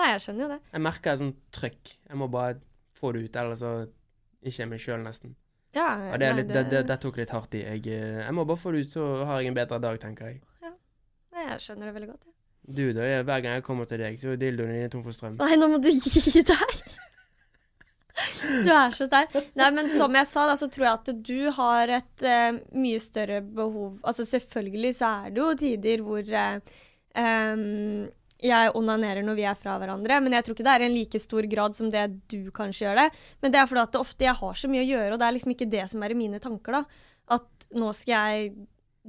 Nei, 0.00 0.08
jeg 0.14 0.20
skjønner 0.24 0.44
jo 0.46 0.48
det. 0.52 0.58
Jeg 0.72 0.82
merker 0.86 1.12
et 1.12 1.20
sånt 1.20 1.40
trykk. 1.54 1.90
Jeg 2.08 2.16
må 2.22 2.28
bare 2.30 2.54
få 3.00 3.10
det 3.16 3.24
ut, 3.26 3.36
ellers 3.42 3.60
så 3.62 3.72
ikke 4.46 4.62
jeg 4.62 4.68
meg 4.70 4.80
sjøl, 4.82 5.02
nesten. 5.04 5.34
Ja, 5.74 5.88
Ja, 6.10 6.16
det, 6.18 6.26
er 6.26 6.32
nei, 6.34 6.40
litt, 6.40 6.48
det, 6.54 6.62
det, 6.70 6.80
det 6.88 6.96
tok 7.02 7.18
litt 7.20 7.30
hardt 7.34 7.54
i. 7.58 7.60
Jeg, 7.66 7.82
eh, 7.90 8.22
jeg 8.24 8.34
må 8.38 8.46
bare 8.48 8.58
få 8.62 8.72
det 8.74 8.86
ut, 8.86 8.94
så 8.94 9.08
har 9.28 9.42
jeg 9.42 9.50
en 9.52 9.58
bedre 9.58 9.78
dag, 9.82 9.98
tenker 10.02 10.30
jeg. 10.32 10.40
Nei, 10.62 11.44
jeg 11.50 11.60
skjønner 11.66 11.90
det 11.90 11.94
veldig 11.98 12.08
godt. 12.14 12.24
Ja. 12.26 12.36
Du, 12.78 12.82
da, 12.96 13.04
jeg- 13.10 13.26
hver 13.26 13.42
gang 13.44 13.58
jeg 13.58 13.66
kommer 13.66 13.86
til 13.90 13.98
deg, 14.02 14.16
så 14.22 14.32
er 14.34 14.40
dildoen 14.40 14.72
din 14.74 14.90
tom 14.94 15.02
for 15.06 15.14
strøm. 15.14 15.36
Nei, 15.42 15.54
nå 15.58 15.68
må 15.74 15.78
du 15.82 15.90
gi 15.90 16.42
deg! 16.46 16.74
Du 18.66 18.70
er 18.74 18.94
så 18.96 19.08
sterk. 19.08 19.34
Nei, 19.58 19.70
men 19.76 19.90
som 19.92 20.14
jeg 20.16 20.28
sa, 20.30 20.46
da, 20.48 20.56
så 20.58 20.70
tror 20.72 20.86
jeg 20.86 20.98
at 21.00 21.10
du 21.26 21.50
har 21.56 21.92
et 22.00 22.24
uh, 22.26 22.60
mye 22.76 23.00
større 23.02 23.40
behov 23.44 23.98
Altså 24.06 24.26
selvfølgelig 24.28 24.94
så 24.96 25.10
er 25.24 25.34
det 25.34 25.42
jo 25.42 25.50
tider 25.60 26.04
hvor 26.06 26.32
uh, 26.32 26.78
um, 27.20 28.08
jeg 28.40 28.72
onanerer 28.78 29.24
når 29.24 29.36
vi 29.36 29.44
er 29.48 29.58
fra 29.58 29.76
hverandre, 29.80 30.16
men 30.24 30.32
jeg 30.32 30.46
tror 30.46 30.56
ikke 30.56 30.64
det 30.64 30.72
er 30.72 30.84
i 30.84 30.88
en 30.88 30.96
like 30.96 31.20
stor 31.20 31.46
grad 31.52 31.76
som 31.76 31.90
det 31.92 32.06
du 32.32 32.48
kanskje 32.56 32.86
gjør 32.86 33.00
det. 33.02 33.06
Men 33.44 33.52
det 33.52 33.60
er 33.60 33.68
fordi 33.68 33.82
at 33.84 33.94
det 33.94 34.00
ofte 34.00 34.26
jeg 34.26 34.36
har 34.40 34.56
så 34.56 34.70
mye 34.72 34.84
å 34.84 34.88
gjøre, 34.88 35.12
og 35.12 35.20
det 35.20 35.26
er 35.26 35.36
liksom 35.36 35.54
ikke 35.54 35.70
det 35.74 35.86
som 35.92 36.04
er 36.04 36.14
i 36.14 36.18
mine 36.18 36.40
tanker, 36.40 36.78
da. 36.78 37.10
At 37.36 37.66
nå 37.76 37.92
skal 37.96 38.32
jeg 38.32 38.52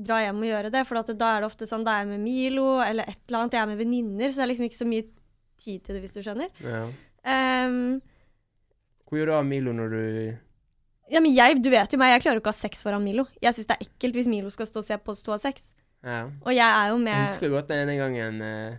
dra 0.07 0.21
hjem 0.23 0.43
og 0.43 0.49
gjøre 0.49 0.71
det, 0.73 0.83
for 0.87 0.99
da 0.99 1.31
er 1.31 1.43
det 1.43 1.47
ofte 1.47 1.67
sånn 1.69 1.85
da 1.87 1.95
er 1.95 2.05
jeg 2.05 2.11
med 2.13 2.23
Milo 2.25 2.67
eller 2.83 3.07
et 3.07 3.19
eller 3.27 3.41
annet, 3.41 3.55
jeg 3.55 3.63
er 3.63 3.71
med 3.71 3.81
venninner, 3.81 4.31
så 4.31 4.41
det 4.41 4.45
er 4.45 4.51
liksom 4.53 4.67
ikke 4.67 4.81
så 4.81 4.89
mye 4.91 5.07
tid 5.61 5.83
til 5.85 5.95
det, 5.95 6.03
hvis 6.03 6.15
du 6.15 6.21
skjønner. 6.25 6.63
Ja. 6.63 6.83
Ehm, 7.31 7.99
Hvor 9.11 9.19
gjør 9.19 9.27
du 9.27 9.35
av 9.35 9.43
Milo 9.45 9.75
når 9.75 9.91
du 9.91 10.01
ja, 11.11 11.19
men 11.19 11.33
jeg, 11.35 11.57
du 11.59 11.67
vet 11.67 11.91
jo 11.91 11.97
meg, 11.99 12.13
jeg 12.13 12.21
klarer 12.23 12.37
jo 12.39 12.41
ikke 12.45 12.53
å 12.53 12.55
ha 12.55 12.61
sex 12.61 12.85
foran 12.85 13.03
Milo. 13.03 13.25
Jeg 13.43 13.51
syns 13.57 13.67
det 13.67 13.75
er 13.75 13.81
ekkelt 13.83 14.15
hvis 14.15 14.29
Milo 14.31 14.51
skal 14.53 14.69
stå 14.69 14.79
og 14.79 14.85
se 14.85 14.95
på 14.95 15.11
oss 15.11 15.25
to 15.25 15.33
ha 15.33 15.39
sex. 15.41 15.65
Ja. 16.07 16.21
Og 16.45 16.53
jeg 16.55 16.63
er 16.63 16.93
jo 16.93 17.01
med 17.01 17.11
Jeg 17.13 17.33
husker 17.33 17.51
godt 17.51 17.67
den 17.67 17.83
ene 17.83 17.97
gangen 17.99 18.39
eh, 18.45 18.77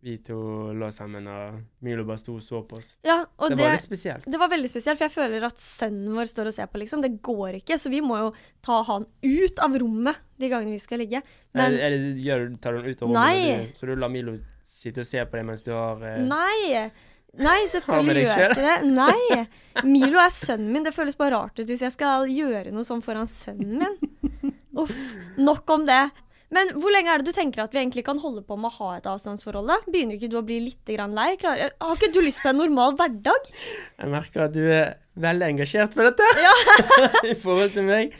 vi 0.00 0.14
to 0.24 0.38
lå 0.72 0.88
sammen, 0.96 1.26
og 1.28 1.58
Milo 1.84 2.06
bare 2.08 2.22
sto 2.22 2.38
og 2.38 2.44
så 2.44 2.62
på 2.64 2.78
oss. 2.80 2.94
Ja, 3.04 3.18
og 3.36 3.52
Det 3.52 3.58
det, 3.58 3.66
var 3.66 3.76
litt 3.76 3.84
spesielt. 3.84 4.24
det 4.32 4.40
var 4.40 4.48
veldig 4.48 4.70
spesielt, 4.72 4.96
for 4.96 5.06
jeg 5.10 5.12
føler 5.12 5.44
at 5.50 5.60
sønnen 5.60 6.16
vår 6.16 6.30
står 6.32 6.48
og 6.48 6.56
ser 6.56 6.70
på, 6.72 6.80
liksom. 6.80 7.04
Det 7.04 7.12
går 7.20 7.60
ikke, 7.60 7.76
så 7.78 7.92
vi 7.92 8.00
må 8.00 8.16
jo 8.22 8.30
ta 8.64 8.80
han 8.88 9.04
ut 9.04 9.60
av 9.60 9.76
rommet 9.84 10.24
de 10.40 10.48
gangene 10.48 10.72
vi 10.78 10.80
skal 10.80 11.04
ligge. 11.04 11.20
Men 11.52 11.76
er, 11.76 11.84
er 11.84 11.98
det, 11.98 12.14
gjør, 12.24 12.48
tar 12.64 12.72
du 12.72 12.80
han 12.80 12.88
ut 12.88 13.04
av 13.04 13.10
rommet? 13.10 13.20
Nei. 13.20 13.68
Du, 13.68 13.76
så 13.76 13.92
du 13.92 13.94
lar 14.00 14.14
Milo 14.16 14.38
sitte 14.64 15.04
og 15.04 15.10
se 15.12 15.20
på 15.20 15.36
deg 15.36 15.48
mens 15.52 15.68
du 15.68 15.72
har 15.76 16.00
eh, 16.14 16.24
nei! 16.24 16.88
Nei, 17.38 17.60
selvfølgelig 17.70 18.24
gjør 18.24 18.40
jeg 18.42 18.50
ikke 18.50 18.64
det. 18.64 18.78
Nei! 18.90 19.44
Milo 19.92 20.18
er 20.18 20.32
sønnen 20.34 20.72
min. 20.74 20.86
Det 20.86 20.94
føles 20.96 21.18
bare 21.18 21.36
rart 21.36 21.60
ut 21.60 21.68
hvis 21.68 21.84
jeg 21.86 21.94
skal 21.94 22.26
gjøre 22.30 22.72
noe 22.74 22.86
sånn 22.86 23.04
foran 23.04 23.30
sønnen 23.30 23.84
min. 23.84 24.56
Uff. 24.80 24.90
Nok 25.38 25.70
om 25.76 25.86
det. 25.86 26.02
Men 26.50 26.72
hvor 26.82 26.90
lenge 26.90 27.12
er 27.12 27.22
det 27.22 27.30
du 27.30 27.36
tenker 27.36 27.62
at 27.62 27.74
vi 27.74 27.78
egentlig 27.78 28.02
kan 28.08 28.18
holde 28.18 28.42
på 28.42 28.56
med 28.58 28.72
å 28.72 28.76
ha 28.80 28.96
et 28.96 29.06
avstandsforhold? 29.06 29.70
da? 29.70 29.78
Begynner 29.86 30.18
ikke 30.18 30.30
du 30.32 30.40
å 30.40 30.46
bli 30.46 30.58
litt 30.64 30.90
lei? 30.90 31.28
Klar, 31.38 31.62
har 31.70 31.94
ikke 31.94 32.10
du 32.10 32.18
lyst 32.24 32.42
på 32.42 32.50
en 32.50 32.58
normal 32.58 32.96
hverdag? 32.98 33.50
Jeg 33.94 34.10
merker 34.10 34.48
at 34.48 34.56
du 34.56 34.64
er 34.66 34.96
veldig 35.20 35.46
engasjert 35.52 35.94
på 35.94 36.06
dette 36.08 36.26
ja. 36.42 36.54
i 37.32 37.36
forhold 37.38 37.70
til 37.76 37.86
meg. 37.86 38.16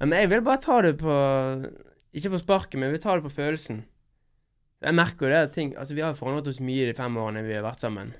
Men 0.00 0.16
jeg 0.24 0.32
vil 0.32 0.44
bare 0.46 0.62
ta 0.64 0.80
det 0.82 0.96
på 0.98 1.14
Ikke 2.16 2.32
på 2.32 2.40
sparket, 2.40 2.78
men 2.78 2.88
jeg 2.88 2.96
vil 2.96 3.04
ta 3.04 3.18
det 3.18 3.26
på 3.28 3.36
følelsen. 3.36 3.84
Jeg 4.82 4.96
merker 4.98 5.28
jo 5.28 5.30
det 5.30 5.40
at 5.46 5.54
ting 5.54 5.72
Altså, 5.78 5.94
vi 5.94 6.02
har 6.02 6.16
forandret 6.18 6.50
oss 6.50 6.60
mye 6.64 6.88
de 6.88 6.94
fem 6.98 7.16
årene 7.22 7.44
vi 7.46 7.54
har 7.54 7.64
vært 7.64 7.84
sammen. 7.84 8.12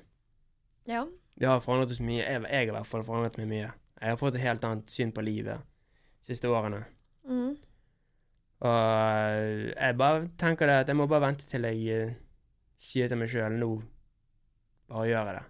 Ja. 0.87 1.05
Vi 1.39 1.47
har 1.49 1.61
forandret 1.63 1.91
oss 1.91 2.01
mye. 2.03 2.23
Jeg, 2.23 2.41
jeg 2.43 2.59
har 2.61 2.71
i 2.71 2.75
hvert 2.77 2.89
fall 2.89 3.05
forandret 3.05 3.39
meg 3.41 3.49
mye. 3.51 3.69
Jeg 3.99 4.13
har 4.13 4.19
fått 4.19 4.37
et 4.37 4.45
helt 4.45 4.65
annet 4.67 4.91
syn 4.91 5.13
på 5.15 5.23
livet 5.23 5.63
de 5.63 6.27
siste 6.31 6.49
årene. 6.51 6.83
Mm. 7.27 7.55
Og 8.63 8.75
eh, 8.75 9.71
jeg 9.73 9.97
bare 9.99 10.27
tenker 10.39 10.69
det 10.69 10.75
at 10.83 10.91
jeg 10.91 10.99
må 10.99 11.07
bare 11.11 11.25
vente 11.27 11.47
til 11.47 11.67
jeg 11.67 11.97
eh, 11.97 12.13
sier 12.79 13.11
til 13.11 13.19
meg 13.19 13.31
sjøl 13.31 13.57
nå 13.59 13.73
Bare 14.91 15.07
gjør 15.07 15.29
jeg 15.29 15.35
det. 15.37 15.43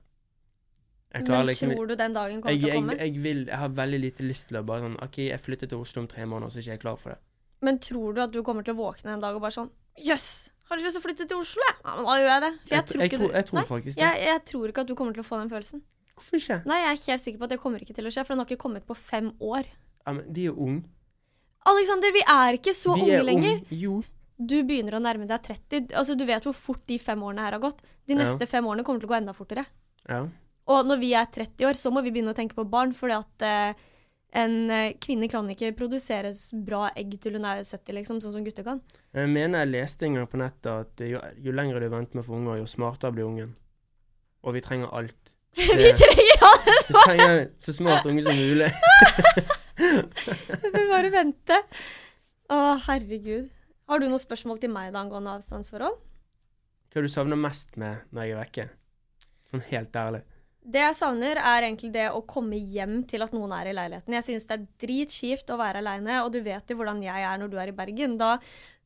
Jeg 1.13 1.27
Men 1.29 1.45
liksom 1.45 1.71
tror 1.73 1.89
du 1.89 1.93
den 1.97 2.13
dagen 2.13 2.41
kommer 2.41 2.53
jeg, 2.53 2.61
til 2.61 2.71
å 2.71 2.77
komme? 2.79 2.95
jeg, 2.97 3.21
vil, 3.21 3.41
jeg 3.45 3.59
har 3.61 3.73
veldig 3.77 3.99
lite 4.01 4.25
lyst 4.25 4.47
til 4.49 4.57
å 4.57 4.63
bare 4.65 4.85
sånn 4.85 4.95
OK, 5.03 5.19
jeg 5.27 5.41
flytter 5.41 5.69
til 5.69 5.83
Oslo 5.83 6.01
om 6.01 6.07
tre 6.09 6.25
måneder, 6.25 6.49
så 6.53 6.57
er 6.57 6.65
ikke 6.65 6.73
jeg 6.73 6.81
klar 6.81 6.97
for 7.01 7.13
det. 7.13 7.19
Men 7.65 7.77
tror 7.81 8.15
du 8.15 8.21
at 8.23 8.33
du 8.33 8.39
kommer 8.45 8.65
til 8.65 8.73
å 8.73 8.79
våkne 8.79 9.13
en 9.13 9.21
dag 9.21 9.37
og 9.37 9.43
bare 9.43 9.53
sånn 9.53 9.69
Jøss, 10.01 10.29
har 10.69 10.77
du 10.79 10.83
lyst 10.83 10.95
til 10.97 11.01
å 11.01 11.05
flytte 11.07 11.27
til 11.29 11.37
Oslo? 11.37 11.61
jeg?» 11.67 11.75
Ja, 11.83 11.95
men 11.97 12.05
da 12.07 12.15
gjør 12.19 12.29
jeg 12.33 12.41
det. 12.45 12.51
For 12.67 12.75
jeg, 12.75 12.85
tror 12.91 13.03
ikke 13.07 13.17
tror, 13.19 13.27
du 13.27 13.37
jeg 13.37 13.45
tror 13.49 13.59
Nei, 13.59 13.65
faktisk 13.69 13.97
det. 13.97 14.03
jeg, 14.03 14.23
jeg 14.29 14.43
tror 14.51 14.67
ikke 14.73 14.81
at 14.85 14.87
du 14.87 14.95
kommer 14.95 15.13
til 15.13 15.23
å 15.23 15.27
få 15.27 15.39
den 15.41 15.49
følelsen. 15.51 15.83
Hvorfor 16.13 16.37
ikke? 16.39 16.57
Nei, 16.69 16.79
jeg 16.83 16.91
er 16.93 17.03
helt 17.11 17.23
sikker 17.23 17.39
på 17.41 17.47
at 17.49 17.53
det 17.55 17.59
kommer 17.63 17.83
ikke 17.83 17.95
til 17.97 18.05
å 18.07 18.11
skje, 18.13 18.23
for 18.25 18.33
den 18.33 18.43
har 18.43 18.49
ikke 18.51 18.61
kommet 18.63 18.85
på 18.87 18.95
fem 18.97 19.31
år. 19.41 19.69
Ja, 20.05 20.11
men 20.13 20.25
de 20.33 20.45
er 20.47 20.51
jo 20.51 20.57
unge. 20.67 20.83
Alexander, 21.65 22.11
vi 22.11 22.23
er 22.27 22.57
ikke 22.59 22.73
så 22.75 22.93
De 22.97 23.05
unge 23.05 23.17
er 23.19 23.23
lenger. 23.23 23.61
Jo. 23.71 24.01
Du 24.37 24.55
begynner 24.67 24.97
å 24.97 25.01
nærme 25.03 25.27
deg 25.29 25.43
30. 25.45 25.93
Altså, 25.95 26.15
du 26.19 26.25
vet 26.27 26.43
hvor 26.43 26.55
fort 26.57 26.81
de 26.89 26.97
fem 26.99 27.21
årene 27.23 27.45
her 27.45 27.55
har 27.55 27.63
gått. 27.63 27.79
De 28.07 28.13
Ja. 28.13 28.19
neste 28.19 28.47
fem 28.49 28.65
årene 28.67 28.83
kommer 28.83 28.99
til 28.99 29.07
å 29.07 29.13
gå 29.13 29.17
enda 29.21 29.33
fortere. 29.33 29.65
Ja. 30.09 30.25
Og 30.67 30.85
når 30.87 30.99
vi 30.99 31.13
er 31.13 31.25
30 31.25 31.65
år, 31.69 31.73
så 31.79 31.91
må 31.91 32.03
vi 32.03 32.11
begynne 32.11 32.33
å 32.33 32.35
tenke 32.35 32.55
på 32.55 32.65
barn, 32.69 32.91
fordi 32.93 33.15
at 33.15 33.41
eh, 33.47 33.73
en 34.33 34.55
eh, 34.73 34.95
kvinne 35.01 35.27
kan 35.29 35.49
ikke 35.53 35.75
produsere 35.77 36.31
bra 36.65 36.87
egg 36.97 37.13
til 37.21 37.37
hun 37.37 37.45
er 37.45 37.61
70, 37.61 37.93
liksom, 37.99 38.21
sånn 38.23 38.33
som 38.33 38.45
gutter 38.45 38.65
kan. 38.65 38.79
Jeg 39.13 39.29
mener 39.29 39.61
jeg 39.61 39.73
leste 39.75 40.07
en 40.07 40.17
gang 40.17 40.29
på 40.29 40.39
nettet 40.41 40.71
at 40.73 41.03
jo, 41.05 41.21
jo 41.45 41.53
lenger 41.53 41.83
du 41.83 41.89
venter 41.93 42.17
med 42.17 42.25
få 42.25 42.39
unger, 42.39 42.57
jo 42.61 42.69
smartere 42.69 43.13
blir 43.13 43.29
ungen. 43.29 43.51
Og 44.43 44.57
vi 44.57 44.63
trenger 44.65 44.89
alt. 44.89 45.33
vi 45.59 45.91
trenger 45.99 46.47
alle 46.49 46.77
Vi 46.87 46.95
trenger 46.97 47.43
så 47.61 47.75
smart 47.77 48.09
unge 48.09 48.25
som 48.25 48.39
mulig. 48.39 48.71
Vi 50.73 50.83
bare 50.89 51.13
vente. 51.13 51.59
Å, 52.49 52.57
herregud. 52.87 53.47
Har 53.89 54.01
du 54.01 54.07
noen 54.07 54.21
spørsmål 54.21 54.59
til 54.63 54.71
meg 54.73 54.91
da 54.93 55.03
angående 55.03 55.37
avstandsforhold? 55.37 55.95
Hva 56.93 57.01
du 57.01 57.09
savner 57.09 57.39
mest 57.39 57.77
med 57.81 58.01
når 58.13 58.25
jeg 58.25 58.33
er 58.33 58.41
vekke? 58.41 58.65
Sånn 59.49 59.65
helt 59.69 59.97
ærlig. 59.97 60.23
Det 60.63 60.79
jeg 60.79 60.95
savner, 60.95 61.39
er 61.39 61.65
egentlig 61.65 61.91
det 61.91 62.05
å 62.15 62.21
komme 62.27 62.55
hjem 62.55 63.01
til 63.09 63.25
at 63.25 63.33
noen 63.35 63.51
er 63.55 63.67
i 63.67 63.75
leiligheten. 63.75 64.15
Jeg 64.15 64.25
syns 64.29 64.47
det 64.47 64.55
er 64.55 64.67
dritkjipt 64.85 65.51
å 65.51 65.59
være 65.59 65.81
aleine, 65.83 66.21
og 66.23 66.31
du 66.31 66.39
vet 66.45 66.71
jo 66.71 66.77
hvordan 66.79 67.01
jeg 67.03 67.25
er 67.27 67.41
når 67.41 67.51
du 67.51 67.57
er 67.59 67.71
i 67.71 67.75
Bergen. 67.75 68.15
Da 68.21 68.37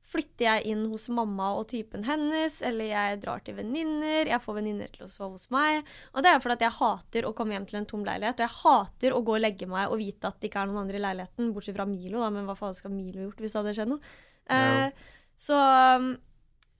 flytter 0.07 0.45
jeg 0.47 0.71
inn 0.71 0.85
hos 0.89 1.07
mamma 1.11 1.51
og 1.59 1.67
typen 1.69 2.05
hennes, 2.07 2.61
eller 2.65 2.89
jeg 2.89 3.19
drar 3.23 3.43
til 3.45 3.57
venninner. 3.59 4.29
Jeg 4.31 4.41
får 4.43 4.57
venninner 4.57 4.91
til 4.93 5.03
å 5.05 5.09
sove 5.11 5.35
hos 5.35 5.49
meg. 5.53 5.83
Og 6.15 6.23
det 6.23 6.31
er 6.31 6.41
fordi 6.43 6.57
at 6.57 6.65
jeg 6.65 6.77
hater 6.79 7.27
å 7.27 7.33
komme 7.37 7.57
hjem 7.57 7.67
til 7.69 7.81
en 7.81 7.89
tom 7.91 8.05
leilighet. 8.07 8.39
Og 8.39 8.47
jeg 8.47 8.57
hater 8.61 9.17
å 9.17 9.21
gå 9.27 9.35
og 9.35 9.43
legge 9.43 9.67
meg 9.69 9.91
og 9.91 9.99
vite 10.01 10.31
at 10.31 10.39
det 10.39 10.49
ikke 10.49 10.63
er 10.63 10.71
noen 10.71 10.85
andre 10.85 11.01
i 11.01 11.03
leiligheten, 11.03 11.51
bortsett 11.53 11.77
fra 11.77 11.87
Milo, 11.89 12.23
da. 12.23 12.31
Men 12.33 12.47
hva 12.47 12.55
faen 12.57 12.77
skal 12.77 12.95
Milo 12.95 13.27
gjort 13.27 13.43
hvis 13.43 13.53
det 13.53 13.61
hadde 13.61 13.75
skjedd 13.77 13.93
noe? 13.93 14.15
Ja. 14.47 14.87
Eh, 14.87 15.13
så 15.37 15.59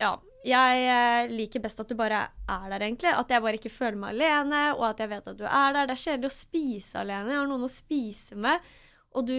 ja. 0.01 0.15
Jeg 0.45 0.83
eh, 0.85 1.31
liker 1.33 1.63
best 1.63 1.81
at 1.81 1.89
du 1.89 1.95
bare 1.97 2.27
er 2.29 2.67
der, 2.71 2.83
egentlig. 2.85 3.13
At 3.13 3.31
jeg 3.31 3.43
bare 3.43 3.59
ikke 3.59 3.73
føler 3.73 3.97
meg 3.99 4.15
alene, 4.15 4.61
og 4.77 4.85
at 4.91 5.01
jeg 5.01 5.11
vet 5.11 5.31
at 5.33 5.39
du 5.39 5.45
er 5.47 5.73
der. 5.75 5.89
Det 5.89 5.95
er 5.95 6.03
kjedelig 6.03 6.29
å 6.29 6.35
spise 6.35 7.01
alene. 7.01 7.33
Jeg 7.33 7.41
har 7.41 7.49
noen 7.49 7.65
å 7.67 7.71
spise 7.71 8.37
med. 8.37 8.69
Og 9.17 9.25
du 9.25 9.37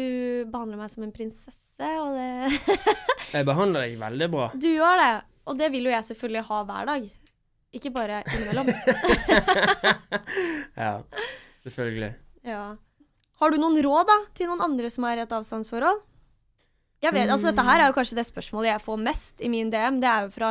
behandler 0.51 0.81
meg 0.81 0.91
som 0.91 1.05
en 1.07 1.15
prinsesse, 1.15 1.89
og 2.03 2.17
det 2.17 2.83
Jeg 3.37 3.47
behandler 3.47 3.87
deg 3.87 3.99
veldig 4.01 4.29
bra. 4.33 4.51
Du 4.57 4.69
gjør 4.71 4.99
det. 4.99 5.15
Og 5.49 5.57
det 5.61 5.71
vil 5.73 5.89
jo 5.89 5.95
jeg 5.95 6.09
selvfølgelig 6.11 6.45
ha 6.49 6.61
hver 6.69 6.91
dag. 6.91 7.09
Ikke 7.79 7.93
bare 7.93 8.23
innimellom. 8.33 8.69
ja, 10.83 10.93
selvfølgelig. 11.61 12.11
ja. 12.53 12.65
Har 13.39 13.55
du 13.55 13.61
noen 13.61 13.79
råd 13.85 14.09
da, 14.09 14.19
til 14.35 14.51
noen 14.51 14.65
andre 14.67 14.91
som 14.91 15.07
er 15.09 15.21
i 15.21 15.25
et 15.25 15.35
avstandsforhold? 15.37 16.03
Jeg 16.99 17.15
vet, 17.15 17.31
altså 17.31 17.53
Dette 17.53 17.63
her 17.63 17.79
er 17.79 17.91
jo 17.93 17.95
kanskje 17.95 18.17
det 18.19 18.27
spørsmålet 18.27 18.73
jeg 18.73 18.83
får 18.83 19.03
mest 19.05 19.45
i 19.47 19.51
min 19.53 19.69
DM. 19.71 20.01
Det 20.03 20.09
er 20.11 20.27
jo 20.27 20.33
fra 20.35 20.49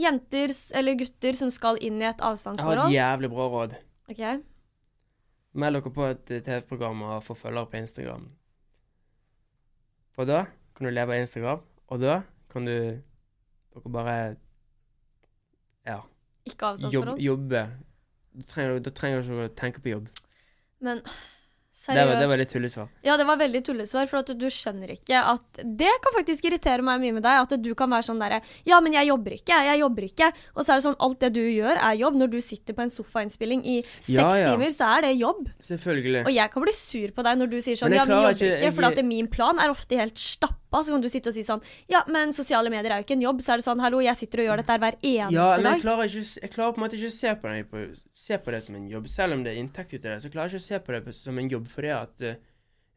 jenter 0.00 0.52
eller 0.76 0.98
gutter 1.00 1.36
som 1.38 1.50
skal 1.54 1.78
inn 1.84 2.00
i 2.02 2.08
et 2.08 2.20
avstandsforhold. 2.24 2.92
Jeg 2.92 3.02
har 3.02 3.16
et 3.16 3.20
jævlig 3.20 3.30
bra 3.32 3.48
råd. 3.52 3.76
Ok? 4.12 4.22
Meld 5.56 5.78
dere 5.78 5.92
på 5.96 6.04
et 6.10 6.30
eh, 6.36 6.42
TV-program 6.44 7.02
og 7.08 7.22
få 7.24 7.36
følgere 7.38 7.70
på 7.72 7.80
Instagram. 7.80 8.26
For 10.16 10.28
da 10.28 10.44
kan 10.76 10.88
du 10.88 10.92
leve 10.92 11.16
av 11.16 11.22
Instagram, 11.24 11.62
og 11.88 12.00
da 12.02 12.18
kan 12.52 12.68
du 12.68 12.74
dere 12.74 13.92
bare 13.92 14.16
ja, 15.86 16.00
Ikke 16.44 16.72
avstandsforhold. 16.72 17.20
jobbe. 17.22 17.64
Da 18.36 18.46
trenger 18.50 18.80
du 18.80 18.90
ikke 18.90 19.46
å 19.46 19.52
tenke 19.56 19.80
på 19.84 19.94
jobb. 19.94 20.08
Men 20.84 21.00
Det 21.76 21.92
var, 21.92 22.06
det 22.06 22.06
seriøst. 22.16 22.30
var 22.30 22.38
litt 22.40 22.52
tullesvar. 22.54 22.86
Ja, 23.04 23.16
det 23.20 23.26
var 23.28 23.36
veldig 23.36 23.60
tullesvar, 23.66 24.06
for 24.08 24.22
at 24.22 24.30
du 24.40 24.46
skjønner 24.48 24.94
ikke 24.94 25.18
at 25.34 25.60
Det 25.76 25.90
kan 26.06 26.14
faktisk 26.16 26.46
irritere 26.48 26.80
meg 26.82 27.02
mye 27.02 27.12
med 27.18 27.22
deg, 27.26 27.42
at 27.44 27.52
du 27.62 27.68
kan 27.76 27.90
være 27.92 28.06
sånn 28.08 28.18
derre 28.22 28.40
Ja, 28.64 28.80
men 28.80 28.96
jeg 28.96 29.10
jobber 29.10 29.34
ikke, 29.36 29.58
jeg 29.68 29.80
jobber 29.82 30.06
ikke. 30.08 30.30
Og 30.56 30.64
så 30.64 30.72
er 30.72 30.80
det 30.80 30.86
sånn, 30.86 30.96
alt 31.04 31.20
det 31.20 31.32
du 31.36 31.42
gjør, 31.44 31.76
er 31.76 31.98
jobb. 32.00 32.16
Når 32.16 32.30
du 32.32 32.40
sitter 32.40 32.72
på 32.72 32.80
en 32.86 32.88
sofainnspilling 32.96 33.60
i 33.68 33.76
seks 33.84 34.08
Ja, 34.08 34.30
ja. 34.40 34.54
timer, 34.56 34.72
så 34.72 34.88
er 34.96 35.02
det 35.02 35.12
jobb. 35.20 35.50
Selvfølgelig. 35.60 36.24
Og 36.24 36.32
jeg 36.32 36.50
kan 36.56 36.62
bli 36.64 36.72
sur 36.72 37.08
på 37.12 37.22
deg 37.28 37.38
når 37.44 37.50
du 37.52 37.58
sier 37.60 37.76
sånn 37.76 37.92
Ja, 37.94 38.04
vi 38.08 38.12
jobber 38.16 38.32
ikke- 38.40 38.56
ikke, 38.56 38.72
for 38.74 38.84
at 38.88 39.04
min 39.04 39.28
plan 39.28 39.58
er 39.60 39.68
ofte 39.68 40.00
helt 40.00 40.16
stappa. 40.76 40.84
Så 40.84 40.92
kan 40.92 41.00
du 41.00 41.08
sitte 41.08 41.30
og 41.30 41.36
si 41.36 41.44
sånn 41.46 41.62
Ja, 41.88 42.02
men 42.08 42.32
sosiale 42.32 42.70
medier 42.70 42.92
er 42.92 43.00
jo 43.00 43.06
ikke 43.06 43.16
en 43.16 43.24
jobb. 43.24 43.42
Så 43.42 43.52
er 43.52 43.60
det 43.60 43.66
sånn 43.66 43.80
Hallo, 43.80 44.00
jeg 44.04 44.16
sitter 44.16 44.42
og 44.42 44.48
gjør 44.50 44.62
dette 44.62 44.78
hver 44.82 44.98
eneste 45.00 45.36
Ja, 45.36 45.48
men 45.56 45.70
jeg 45.72 45.84
klarer, 45.84 46.10
ikke, 46.10 46.40
jeg 46.42 46.52
klarer 46.52 46.76
på 46.76 46.80
en 46.80 46.86
måte 46.86 46.98
ikke 46.98 47.12
å 47.12 47.16
se 47.16 47.34
på, 47.36 47.52
det, 47.52 47.64
på, 47.70 47.84
se 48.26 48.38
på 48.38 48.54
det 48.54 48.62
som 48.66 48.78
en 48.78 48.88
jobb. 48.90 49.08
Selv 49.08 49.36
om 49.36 49.44
det 49.44 49.54
er 49.54 49.62
inntekt 49.62 49.94
ut 49.94 50.04
av 50.04 50.10
det, 50.12 50.20
så 50.24 50.32
klarer 50.32 50.52
jeg 50.52 50.60
ikke 50.60 50.64
å 50.64 50.68
se 50.68 50.82
på 50.86 50.96
det 50.96 51.16
som 51.18 51.42
en 51.42 51.52
jobb 51.56 51.72
fordi 51.72 51.92
at 51.96 52.26
uh, 52.26 52.36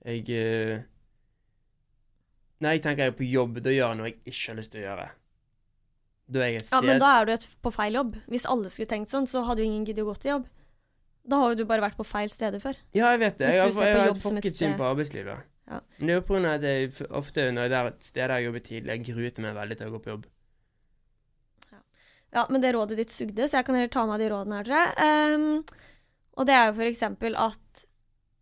jeg 0.10 0.24
uh, 0.32 0.84
Når 2.60 2.78
jeg 2.78 2.84
tenker 2.84 3.08
jeg 3.08 3.14
er 3.14 3.18
på 3.18 3.28
jobb, 3.30 3.64
da 3.64 3.74
gjør 3.74 3.88
jeg 3.88 4.00
noe 4.00 4.12
jeg 4.12 4.22
ikke 4.26 4.52
har 4.52 4.62
lyst 4.62 4.76
til 4.76 4.84
å 4.84 4.88
gjøre. 4.88 5.10
Da 6.30 6.46
er 6.46 6.54
jeg 6.54 6.62
et 6.62 6.72
Ja, 6.72 6.80
men 6.86 7.02
da 7.02 7.12
er 7.18 7.26
du 7.26 7.34
et, 7.34 7.50
på 7.64 7.74
feil 7.74 7.96
jobb. 7.98 8.16
Hvis 8.30 8.48
alle 8.50 8.72
skulle 8.74 8.90
tenkt 8.90 9.12
sånn, 9.12 9.28
så 9.30 9.44
hadde 9.48 9.64
jo 9.64 9.70
ingen 9.72 9.86
giddet 9.88 10.06
å 10.06 10.12
gå 10.12 10.18
til 10.22 10.36
jobb. 10.38 10.50
Da 11.30 11.38
har 11.42 11.54
jo 11.54 11.60
du 11.60 11.66
bare 11.70 11.84
vært 11.84 11.98
på 11.98 12.06
feil 12.08 12.30
steder 12.32 12.62
før. 12.64 12.78
Ja, 12.96 13.12
jeg 13.14 13.22
vet 13.22 13.40
det. 13.42 13.50
Jeg 13.54 13.74
du 13.74 13.78
har, 13.78 13.88
jeg 13.88 13.98
har 13.98 14.12
et 14.12 14.22
som 14.22 14.38
et 14.38 14.46
fucket 14.46 14.58
syn 14.58 14.76
på 14.80 14.86
arbeidslivet. 14.88 15.50
Ja. 15.70 15.80
Men 15.98 16.10
det 16.10 16.14
er 16.14 16.20
jo 16.20 16.26
på 16.26 16.36
grunn 16.36 16.50
av 16.50 16.58
at 16.58 16.66
jeg 16.66 17.10
ofte 17.22 17.46
når 17.54 17.70
det 17.70 17.80
er 17.80 17.90
et 17.92 18.06
sted 18.08 18.34
jeg 18.34 18.46
jobber 18.48 18.64
tidlig, 18.66 18.94
jeg 18.96 19.08
gruet 19.12 19.42
meg 19.46 19.58
veldig 19.58 19.78
til 19.80 19.90
å 19.90 19.94
gå 19.96 20.04
på 20.04 20.14
jobb. 20.16 20.28
Ja, 22.30 22.46
men 22.50 22.62
det 22.62 22.76
rådet 22.76 22.98
ditt 23.00 23.14
sugde, 23.14 23.48
så 23.50 23.58
jeg 23.58 23.66
kan 23.66 23.78
heller 23.78 23.92
ta 23.94 24.06
med 24.06 24.22
de 24.22 24.30
rådene 24.30 24.60
her, 24.60 24.68
tror 24.68 24.82
jeg. 24.84 25.38
Um, 25.40 25.88
og 26.38 26.46
det 26.46 26.56
er 26.56 26.70
jo 26.70 26.86
eksempel 26.86 27.38
at 27.42 27.86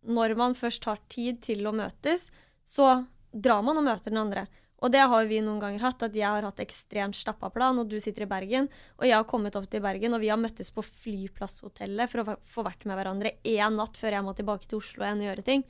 når 0.08 0.34
man 0.38 0.56
først 0.56 0.84
har 0.88 1.00
tid 1.10 1.40
til 1.44 1.64
å 1.66 1.74
møtes, 1.76 2.28
så 2.68 2.90
drar 3.32 3.64
man 3.64 3.80
og 3.80 3.86
møter 3.88 4.12
den 4.12 4.20
andre. 4.20 4.46
Og 4.78 4.92
det 4.94 5.02
har 5.10 5.24
jo 5.24 5.30
vi 5.30 5.40
noen 5.42 5.58
ganger 5.58 5.82
hatt, 5.82 6.04
at 6.06 6.14
jeg 6.14 6.28
har 6.28 6.44
hatt 6.46 6.60
ekstremt 6.62 7.16
stappa 7.18 7.50
plan, 7.50 7.80
og 7.80 7.88
du 7.90 7.96
sitter 8.00 8.24
i 8.24 8.30
Bergen. 8.30 8.68
Og 9.00 9.08
jeg 9.08 9.16
har 9.16 9.26
kommet 9.26 9.56
opp 9.58 9.66
til 9.72 9.82
Bergen, 9.82 10.14
og 10.14 10.22
vi 10.22 10.30
har 10.30 10.38
møttes 10.38 10.70
på 10.74 10.84
flyplasshotellet 10.86 12.12
for 12.12 12.22
å 12.22 12.36
få 12.46 12.64
vært 12.66 12.86
med 12.86 13.00
hverandre 13.00 13.34
én 13.42 13.74
natt 13.74 13.98
før 13.98 14.18
jeg 14.18 14.26
må 14.26 14.36
tilbake 14.38 14.70
til 14.70 14.78
Oslo 14.78 15.02
igjen 15.02 15.24
og 15.24 15.30
gjøre 15.32 15.46
ting. 15.48 15.64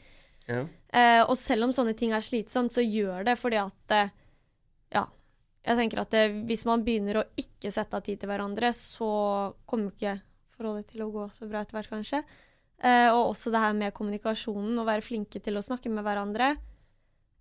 Ja. 0.49 0.65
Eh, 0.89 1.23
og 1.27 1.37
selv 1.37 1.67
om 1.67 1.75
sånne 1.77 1.95
ting 1.99 2.15
er 2.17 2.25
slitsomt, 2.25 2.73
så 2.73 2.85
gjør 2.85 3.27
det 3.29 3.37
fordi 3.41 3.61
at 3.61 3.97
eh, 3.97 4.15
Ja. 4.97 5.07
Jeg 5.69 5.77
tenker 5.77 6.01
at 6.01 6.15
det, 6.15 6.23
hvis 6.49 6.65
man 6.65 6.81
begynner 6.87 7.19
å 7.21 7.27
ikke 7.37 7.69
sette 7.75 7.99
av 7.99 8.05
tid 8.07 8.21
til 8.23 8.31
hverandre, 8.31 8.71
så 8.73 9.09
kommer 9.69 9.93
ikke 9.93 10.15
forholdet 10.57 10.95
til 10.95 11.03
å 11.05 11.11
gå 11.13 11.27
så 11.35 11.49
bra 11.51 11.61
etter 11.61 11.77
hvert, 11.77 11.91
kanskje. 11.93 12.23
Eh, 12.79 13.09
og 13.11 13.35
også 13.35 13.53
det 13.53 13.61
her 13.61 13.75
med 13.77 13.93
kommunikasjonen, 13.97 14.79
å 14.81 14.87
være 14.89 15.05
flinke 15.05 15.43
til 15.45 15.59
å 15.59 15.65
snakke 15.67 15.93
med 15.93 16.07
hverandre. 16.07 16.55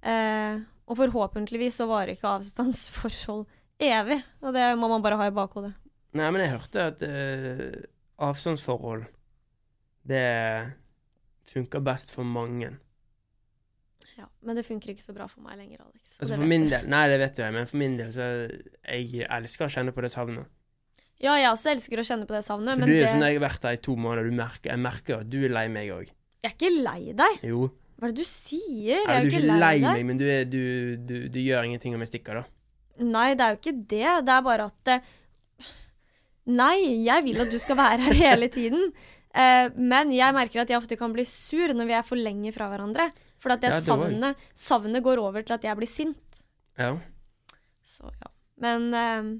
Eh, 0.01 0.59
og 0.87 0.99
forhåpentligvis 0.99 1.79
så 1.79 1.87
varer 1.87 2.15
ikke 2.15 2.33
avstandsforhold 2.35 3.45
evig, 3.83 4.19
og 4.41 4.55
det 4.55 4.71
må 4.79 4.89
man 4.91 5.03
bare 5.05 5.19
ha 5.19 5.29
i 5.29 5.35
bakhodet. 5.35 5.73
Nei, 6.17 6.27
men 6.31 6.41
jeg 6.41 6.53
hørte 6.55 6.85
at 6.89 7.03
uh, 7.03 7.73
avstandsforhold 8.25 9.03
Det 10.07 10.23
funker 11.51 11.83
best 11.83 12.13
for 12.13 12.25
mange. 12.25 12.71
Ja, 14.17 14.25
men 14.41 14.57
det 14.57 14.63
funker 14.65 14.89
ikke 14.93 15.03
så 15.05 15.13
bra 15.13 15.27
for 15.29 15.45
meg 15.45 15.59
lenger, 15.59 15.83
Alex. 15.85 16.17
Altså 16.17 16.37
for 16.39 16.49
min 16.49 16.63
del 16.71 16.87
Nei, 16.89 17.03
det 17.11 17.19
vet 17.21 17.41
jeg, 17.43 17.53
men 17.53 17.67
for 17.69 17.77
min 17.77 17.97
del 17.99 18.09
så 18.15 18.29
Jeg 18.49 19.27
elsker 19.29 19.67
å 19.67 19.73
kjenne 19.75 19.93
på 19.93 20.01
det 20.05 20.09
savnet. 20.13 20.47
Ja, 21.21 21.35
jeg 21.37 21.49
også 21.49 21.71
elsker 21.73 22.01
å 22.01 22.05
kjenne 22.05 22.25
på 22.29 22.35
det 22.37 22.43
savnet, 22.45 22.75
For 22.75 22.83
men 22.85 22.89
du 22.89 22.95
det... 22.95 23.09
sånn 23.09 23.25
jeg 23.25 23.37
har 23.37 23.43
vært 23.47 23.63
der 23.65 23.77
i 23.77 23.81
to 23.87 23.95
måneder, 23.97 24.29
du 24.29 24.37
merker, 24.37 24.71
jeg 24.73 24.81
merker 24.81 25.21
at 25.21 25.29
du 25.33 25.37
er 25.45 25.53
lei 25.53 25.67
meg 25.73 25.91
òg. 25.93 26.09
jeg 26.45 26.49
er 26.51 26.55
ikke 26.55 26.73
lei 26.75 27.13
deg. 27.17 27.39
Jo. 27.49 27.67
Hva 27.97 28.05
er 28.09 28.13
det 28.13 28.21
du 28.21 28.29
sier? 28.29 28.99
Jeg 29.01 29.05
er 29.05 29.25
du 29.25 29.29
er 29.29 29.31
ikke 29.31 29.59
lei 29.63 29.75
meg, 29.81 30.01
men 30.05 30.19
du, 30.21 30.25
er, 30.29 30.43
du, 30.45 30.61
du, 31.09 31.15
du 31.33 31.39
gjør 31.41 31.65
ingenting 31.65 31.97
om 31.97 32.03
jeg 32.05 32.11
stikker, 32.11 32.41
da. 32.41 32.45
Nei, 33.05 33.27
det 33.37 33.45
er 33.45 33.53
jo 33.55 33.61
ikke 33.61 33.75
det. 33.93 34.05
Det 34.25 34.33
er 34.35 34.43
bare 34.45 34.67
at 34.69 34.91
eh, 34.93 35.07
Nei, 36.47 37.03
jeg 37.03 37.25
vil 37.25 37.41
at 37.43 37.51
du 37.51 37.57
skal 37.59 37.77
være 37.77 38.05
her 38.07 38.17
hele 38.21 38.47
tiden. 38.53 38.91
Eh, 39.37 39.67
men 39.75 40.13
jeg 40.15 40.35
merker 40.37 40.63
at 40.63 40.69
jeg 40.71 40.79
ofte 40.79 40.97
kan 40.99 41.13
bli 41.13 41.25
sur 41.27 41.73
når 41.75 41.89
vi 41.89 41.95
er 41.97 42.05
for 42.07 42.17
lenge 42.21 42.53
fra 42.55 42.69
hverandre. 42.71 43.09
For 43.41 43.53
at 43.53 43.61
det 43.61 43.73
Ja, 43.73 43.81
savnet, 43.83 44.47
savnet 44.57 45.03
går 45.05 45.21
over 45.21 45.45
til 45.45 45.57
at 45.57 45.67
jeg 45.67 45.77
blir 45.77 45.89
sint. 45.89 46.41
Ja. 46.77 46.95
Så 47.85 48.09
ja. 48.09 48.31
Men 48.57 48.89
eh, 48.93 49.35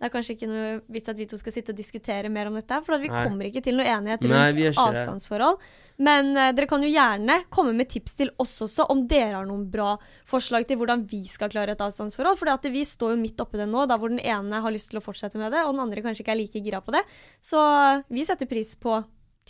det 0.00 0.08
er 0.08 0.12
kanskje 0.14 0.32
ikke 0.32 0.46
noe 0.48 0.68
vits 0.88 1.10
at 1.12 1.18
vi 1.18 1.26
to 1.28 1.36
skal 1.36 1.52
sitte 1.52 1.74
og 1.74 1.76
diskutere 1.76 2.30
mer 2.32 2.48
om 2.48 2.54
dette. 2.56 2.76
For 2.86 2.96
vi 3.02 3.10
Nei. 3.12 3.24
kommer 3.28 3.48
ikke 3.50 3.60
til 3.66 3.76
noe 3.76 3.84
enighet 3.84 4.22
rundt 4.24 4.78
avstandsforhold. 4.80 5.58
Men 6.00 6.30
uh, 6.32 6.46
dere 6.56 6.68
kan 6.70 6.80
jo 6.80 6.88
gjerne 6.88 7.36
komme 7.52 7.74
med 7.76 7.90
tips 7.92 8.16
til 8.16 8.30
oss 8.40 8.54
også, 8.64 8.86
om 8.88 9.02
dere 9.04 9.34
har 9.36 9.44
noen 9.44 9.66
bra 9.68 9.90
forslag 10.28 10.64
til 10.64 10.80
hvordan 10.80 11.04
vi 11.10 11.20
skal 11.28 11.52
klare 11.52 11.76
et 11.76 11.84
avstandsforhold. 11.84 12.40
For 12.40 12.72
vi 12.72 12.86
står 12.88 13.12
jo 13.12 13.20
midt 13.20 13.44
oppi 13.44 13.60
det 13.60 13.68
nå, 13.68 13.84
da 13.84 14.00
hvor 14.00 14.08
den 14.08 14.24
ene 14.24 14.62
har 14.64 14.72
lyst 14.72 14.88
til 14.94 15.02
å 15.02 15.04
fortsette 15.04 15.36
med 15.36 15.52
det, 15.52 15.66
og 15.66 15.74
den 15.76 15.84
andre 15.84 16.06
kanskje 16.06 16.24
ikke 16.24 16.32
er 16.32 16.40
like 16.40 16.64
gira 16.64 16.80
på 16.80 16.96
det. 16.96 17.04
Så 17.44 17.60
vi 18.08 18.24
setter 18.24 18.48
pris 18.48 18.72
på 18.80 19.02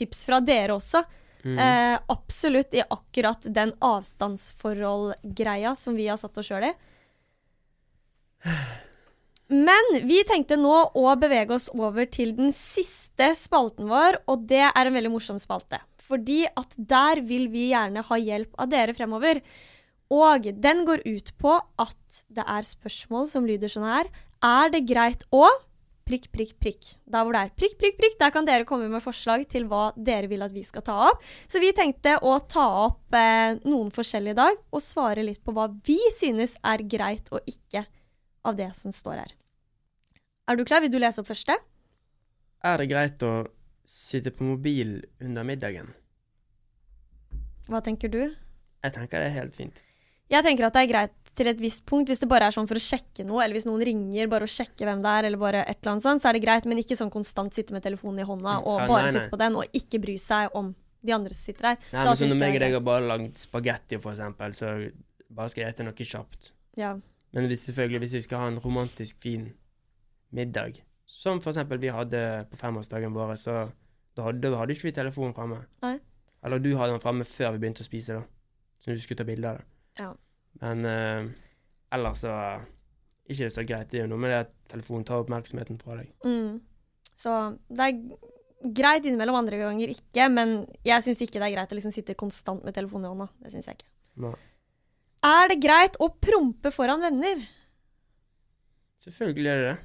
tips 0.03 0.27
fra 0.27 0.43
dere 0.43 0.75
også. 0.75 1.05
Mm. 1.45 1.59
Eh, 1.59 1.97
absolutt 2.13 2.75
i 2.77 2.83
akkurat 2.85 3.45
den 3.45 3.73
avstandsforhold-greia 3.79 5.75
som 5.77 5.97
vi 5.97 6.09
har 6.11 6.21
satt 6.21 6.39
oss 6.41 6.51
sjøl 6.51 6.69
i. 6.69 6.73
Men 9.51 9.97
vi 10.07 10.21
tenkte 10.29 10.55
nå 10.61 10.75
å 10.95 11.15
bevege 11.19 11.57
oss 11.57 11.67
over 11.75 12.07
til 12.07 12.37
den 12.37 12.53
siste 12.55 13.33
spalten 13.35 13.89
vår, 13.91 14.21
og 14.31 14.47
det 14.51 14.63
er 14.69 14.85
en 14.85 14.95
veldig 14.95 15.11
morsom 15.11 15.41
spalte. 15.43 15.81
Fordi 16.11 16.45
at 16.47 16.75
der 16.77 17.23
vil 17.27 17.49
vi 17.51 17.71
gjerne 17.73 18.05
ha 18.07 18.19
hjelp 18.19 18.55
av 18.63 18.71
dere 18.71 18.95
fremover. 18.95 19.43
Og 20.11 20.47
den 20.59 20.85
går 20.87 21.03
ut 21.07 21.33
på 21.39 21.57
at 21.59 22.23
det 22.31 22.47
er 22.47 22.67
spørsmål 22.67 23.29
som 23.31 23.47
lyder 23.47 23.71
sånn 23.71 23.87
her. 23.87 24.11
Er 24.43 24.71
det 24.73 24.87
greit 24.89 25.27
å 25.35 25.47
prikk, 26.11 26.27
prikk, 26.35 26.55
prikk. 26.59 26.89
Der 27.07 27.25
hvor 27.25 27.37
det 27.37 27.43
er 27.45 27.53
prikk, 27.55 27.77
prikk, 27.79 27.97
prikk, 28.01 28.17
der 28.19 28.33
kan 28.35 28.49
dere 28.49 28.67
komme 28.69 28.89
med 28.91 29.03
forslag 29.05 29.47
til 29.51 29.69
hva 29.71 29.91
dere 29.97 30.31
vil 30.31 30.43
at 30.43 30.55
vi 30.55 30.65
skal 30.67 30.85
ta 30.87 30.97
opp. 31.11 31.23
Så 31.47 31.63
vi 31.63 31.71
tenkte 31.77 32.17
å 32.27 32.37
ta 32.51 32.67
opp 32.89 33.15
eh, 33.17 33.61
noen 33.63 33.93
forskjellige 33.95 34.35
i 34.35 34.41
dag, 34.41 34.59
og 34.75 34.85
svare 34.85 35.25
litt 35.27 35.43
på 35.45 35.55
hva 35.55 35.69
vi 35.87 36.01
synes 36.17 36.57
er 36.67 36.83
greit 36.91 37.31
og 37.31 37.47
ikke 37.51 37.85
av 38.47 38.59
det 38.59 38.73
som 38.79 38.95
står 38.95 39.23
her. 39.23 39.37
Er 40.51 40.59
du 40.59 40.65
klar? 40.67 40.83
Vil 40.83 40.91
du 40.91 40.99
lese 40.99 41.23
opp 41.23 41.31
første? 41.31 41.55
Er 42.67 42.81
det 42.81 42.91
greit 42.91 43.23
å 43.23 43.35
sitte 43.87 44.33
på 44.35 44.47
mobil 44.49 44.99
under 45.23 45.47
middagen? 45.47 45.93
Hva 47.71 47.81
tenker 47.87 48.11
du? 48.11 48.25
Jeg 48.81 48.97
tenker 48.97 49.23
det 49.23 49.31
er 49.31 49.39
helt 49.39 49.57
fint. 49.57 49.85
Jeg 50.31 50.47
tenker 50.47 50.67
at 50.67 50.77
det 50.77 50.83
er 50.85 50.91
greit 50.91 51.30
til 51.39 51.47
et 51.51 51.61
visst 51.63 51.85
punkt, 51.87 52.09
hvis 52.11 52.21
det 52.21 52.29
bare 52.29 52.49
er 52.51 52.55
sånn 52.55 52.67
for 52.69 52.77
å 52.79 52.83
sjekke 52.83 53.25
noe, 53.25 53.43
eller 53.45 53.55
hvis 53.57 53.67
noen 53.69 53.83
ringer, 53.87 54.29
bare 54.29 54.45
å 54.49 54.51
sjekke 54.51 54.85
hvem 54.89 55.01
det 55.05 55.13
er, 55.19 55.29
eller 55.29 55.39
bare 55.41 55.63
et 55.65 55.79
eller 55.81 55.93
annet 55.95 56.05
sånt, 56.05 56.23
så 56.23 56.29
er 56.31 56.37
det 56.37 56.43
greit, 56.45 56.67
men 56.67 56.79
ikke 56.83 56.97
sånn 56.99 57.11
konstant 57.13 57.55
sitte 57.55 57.73
med 57.77 57.83
telefonen 57.87 58.21
i 58.25 58.27
hånda 58.29 58.57
og 58.65 58.81
Ja, 58.81 58.87
bare 58.91 59.05
nei, 59.07 59.13
nei. 59.13 59.15
sitte 59.21 59.31
på 59.33 59.39
den, 59.41 59.57
og 59.57 59.65
ikke 59.81 60.01
bry 60.03 60.17
seg 60.19 60.51
om 60.59 60.75
de 61.03 61.13
andre 61.17 61.33
som 61.33 61.47
sitter 61.53 61.63
der. 61.71 61.77
Nei, 61.93 62.05
Da 62.05 62.11
men 62.11 62.17
sånn 62.21 62.29
Når 62.35 62.41
meg 62.43 62.55
og 62.59 62.61
deg 62.61 62.73
har 62.77 62.81
bare 62.91 63.07
lagd 63.09 63.39
spagetti, 63.41 64.01
for 64.03 64.13
eksempel, 64.13 64.53
så 64.59 64.75
bare 65.31 65.49
skal 65.49 65.63
jeg 65.65 65.75
ete 65.75 65.87
noe 65.87 65.95
kjapt. 66.13 66.51
Ja. 66.77 66.95
Men 67.33 67.47
hvis, 67.47 67.65
selvfølgelig, 67.71 68.01
hvis 68.05 68.13
vi 68.19 68.23
skal 68.27 68.39
ha 68.43 68.47
en 68.51 68.59
romantisk, 68.61 69.17
fin 69.23 69.53
middag, 70.33 70.81
som 71.07 71.41
for 71.41 71.51
eksempel 71.55 71.79
vi 71.83 71.89
hadde 71.95 72.47
på 72.51 72.59
femårsdagen 72.59 73.15
vår, 73.15 73.35
så 73.39 73.55
da 74.17 74.27
hadde, 74.27 74.43
da 74.51 74.59
hadde 74.59 74.75
ikke 74.75 74.89
vi 74.91 74.93
telefonen 74.99 75.35
framme. 75.35 75.63
Eller 76.43 76.59
du 76.59 76.71
hadde 76.77 76.95
den 76.97 77.03
framme 77.03 77.25
før 77.29 77.53
vi 77.55 77.63
begynte 77.65 77.83
å 77.85 77.87
spise, 77.89 78.19
da. 78.21 78.23
Så 78.81 78.95
du 78.95 79.01
skulle 79.03 79.19
ta 79.21 79.25
bilde 79.29 79.49
av 79.51 79.59
det. 79.61 79.65
Ja. 80.01 80.13
Men 80.61 80.85
eh, 80.89 81.31
ellers 81.95 82.25
så 82.25 82.35
ikke 83.31 83.47
det 83.47 83.55
så 83.55 83.65
greit. 83.67 83.91
Det 83.91 84.01
er 84.01 84.07
jo 84.07 84.11
noe 84.13 84.23
med 84.23 84.33
det 84.33 84.43
at 84.45 84.53
telefonen 84.73 85.07
tar 85.07 85.23
oppmerksomheten 85.23 85.79
fra 85.81 86.01
deg. 86.01 86.11
Mm. 86.27 86.59
Så 87.15 87.35
det 87.71 87.87
er 87.87 88.01
greit 88.77 89.07
innimellom, 89.07 89.39
andre 89.39 89.61
ganger 89.61 89.93
ikke, 89.93 90.27
men 90.33 90.57
jeg 90.87 91.07
syns 91.07 91.23
ikke 91.25 91.39
det 91.39 91.49
er 91.49 91.57
greit 91.57 91.73
å 91.73 91.79
liksom 91.79 91.95
sitte 91.95 92.19
konstant 92.19 92.65
med 92.67 92.77
telefonen 92.77 93.09
i 93.09 93.13
hånda. 93.13 93.29
Det 93.45 93.55
syns 93.55 93.71
jeg 93.71 93.81
ikke. 93.81 93.91
Nei. 94.27 94.35
Er 95.31 95.53
det 95.53 95.61
greit 95.61 95.97
å 96.01 96.09
prompe 96.17 96.73
foran 96.73 97.05
venner? 97.05 97.45
Selvfølgelig 99.01 99.51
er 99.53 99.61
det 99.61 99.69
det. 99.69 99.79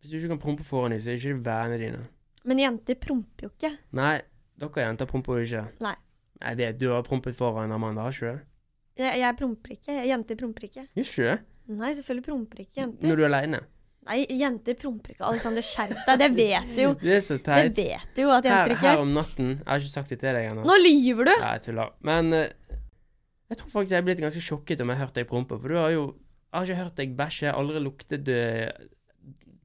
Hvis 0.00 0.12
du 0.12 0.16
ikke 0.20 0.34
kan 0.34 0.42
prompe 0.42 0.64
foran 0.64 0.92
dem, 0.94 1.00
så 1.02 1.10
er 1.10 1.16
det 1.16 1.24
ikke 1.24 1.44
vennene 1.48 1.78
dine. 1.82 2.02
Men 2.46 2.60
jenter 2.62 2.98
promper 3.00 3.48
jo 3.48 3.52
ikke. 3.54 3.72
Nei, 3.98 4.16
dere 4.60 4.84
jenter 4.84 5.08
promper 5.10 5.40
jo 5.40 5.48
ikke. 5.48 5.64
Nei. 5.84 5.96
Jeg 6.36 6.58
vet, 6.60 6.78
du 6.78 6.90
har 6.92 7.04
prompet 7.04 7.36
foran 7.36 7.72
Amanda, 7.72 8.04
har 8.04 8.12
ikke 8.14 8.28
du 8.28 8.36
det? 8.36 8.44
Jeg, 8.96 9.20
jeg 9.20 9.36
promper 9.38 9.76
ikke. 9.76 9.94
Jenter 10.08 10.38
promper 10.40 10.66
ikke. 10.70 10.84
Gjør 10.96 11.08
ikke 11.10 11.30
det? 11.30 11.38
Nei, 11.76 11.88
selvfølgelig 11.98 12.26
promper 12.28 12.62
ikke 12.62 12.80
jenter. 12.80 13.08
Når 13.10 13.18
du 13.18 13.24
er 13.24 13.28
aleine. 13.30 13.60
Nei, 14.06 14.18
jenter 14.38 14.76
promper 14.78 15.12
ikke. 15.16 15.24
Alexander, 15.26 15.64
skjerp 15.66 15.96
deg. 16.06 16.20
Det 16.22 16.28
vet 16.36 16.70
du 16.76 16.82
jo. 16.84 16.92
Det 17.02 17.14
er 17.16 17.24
så 17.26 17.38
teit. 17.42 17.72
Det 17.76 17.86
vet 17.90 18.12
du 18.16 18.22
jo 18.22 18.30
at 18.36 18.46
jenter 18.46 18.76
ikke 18.76 18.86
her 18.86 19.02
om 19.02 19.12
natten 19.16 19.48
Jeg 19.56 19.66
har 19.66 19.82
ikke 19.82 19.94
sagt 19.96 20.14
det 20.14 20.20
til 20.22 20.38
deg 20.38 20.50
ennå. 20.52 20.66
Nå 20.68 20.76
lyver 20.84 21.28
du! 21.28 21.32
Nei, 21.34 21.52
jeg 21.58 21.64
tuller. 21.68 21.90
Men 22.06 22.30
eh, 22.38 22.78
jeg 23.50 23.60
tror 23.60 23.72
faktisk 23.74 23.96
jeg 23.96 24.02
er 24.02 24.06
blitt 24.06 24.22
ganske 24.22 24.44
sjokket 24.46 24.84
om 24.84 24.92
jeg 24.92 25.00
har 25.00 25.08
hørt 25.08 25.18
deg 25.18 25.28
prompe. 25.30 25.58
For 25.62 25.74
du 25.74 25.80
har 25.80 25.90
jo 25.94 26.04
Jeg 26.14 26.56
har 26.60 26.68
ikke 26.70 26.82
hørt 26.84 27.00
deg 27.02 27.16
bæsje. 27.18 27.50
Aldri 27.52 27.82
luktet 27.82 28.30
eh, 28.32 28.70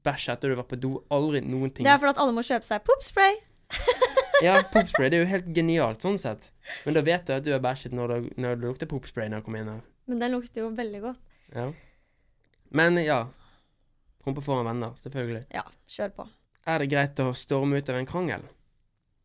bæsj 0.04 0.28
etter 0.34 0.50
du 0.52 0.58
var 0.58 0.66
på 0.68 0.76
do. 0.82 0.96
Aldri 1.14 1.40
noen 1.46 1.70
ting. 1.70 1.86
Det 1.86 1.94
er 1.94 2.02
fordi 2.02 2.16
at 2.16 2.24
alle 2.26 2.34
må 2.36 2.44
kjøpe 2.44 2.66
seg 2.68 2.82
poopspray. 2.84 3.38
Ja, 4.46 4.56
popspray 4.72 5.10
det 5.12 5.18
er 5.18 5.24
jo 5.24 5.30
helt 5.30 5.50
genialt 5.54 6.02
sånn 6.02 6.18
sett. 6.18 6.48
Men 6.86 6.96
da 6.96 7.02
vet 7.06 7.26
du 7.28 7.34
at 7.36 7.44
du 7.46 7.52
har 7.54 7.62
bæsjet 7.62 7.94
når 7.94 8.14
du, 8.14 8.30
når 8.42 8.58
det 8.58 8.66
lukter 8.66 8.90
popspray 8.90 9.30
når 9.30 9.40
jeg 9.40 9.46
kommer 9.46 9.62
inn 9.62 9.70
her. 9.70 9.84
Men 10.10 10.22
den 10.22 10.34
lukter 10.34 10.64
jo 10.64 10.70
veldig 10.74 11.02
godt. 11.04 11.22
Ja. 11.54 11.68
Men 12.74 12.98
ja. 13.02 13.20
Prompe 14.22 14.42
foran 14.44 14.66
venner, 14.66 14.94
selvfølgelig. 14.98 15.44
Ja, 15.54 15.64
kjør 15.90 16.16
på. 16.18 16.26
Er 16.70 16.82
det 16.82 16.90
greit 16.92 17.22
å 17.22 17.32
storme 17.34 17.78
ut 17.78 17.90
av 17.90 17.98
en 17.98 18.06
krangel? 18.06 18.44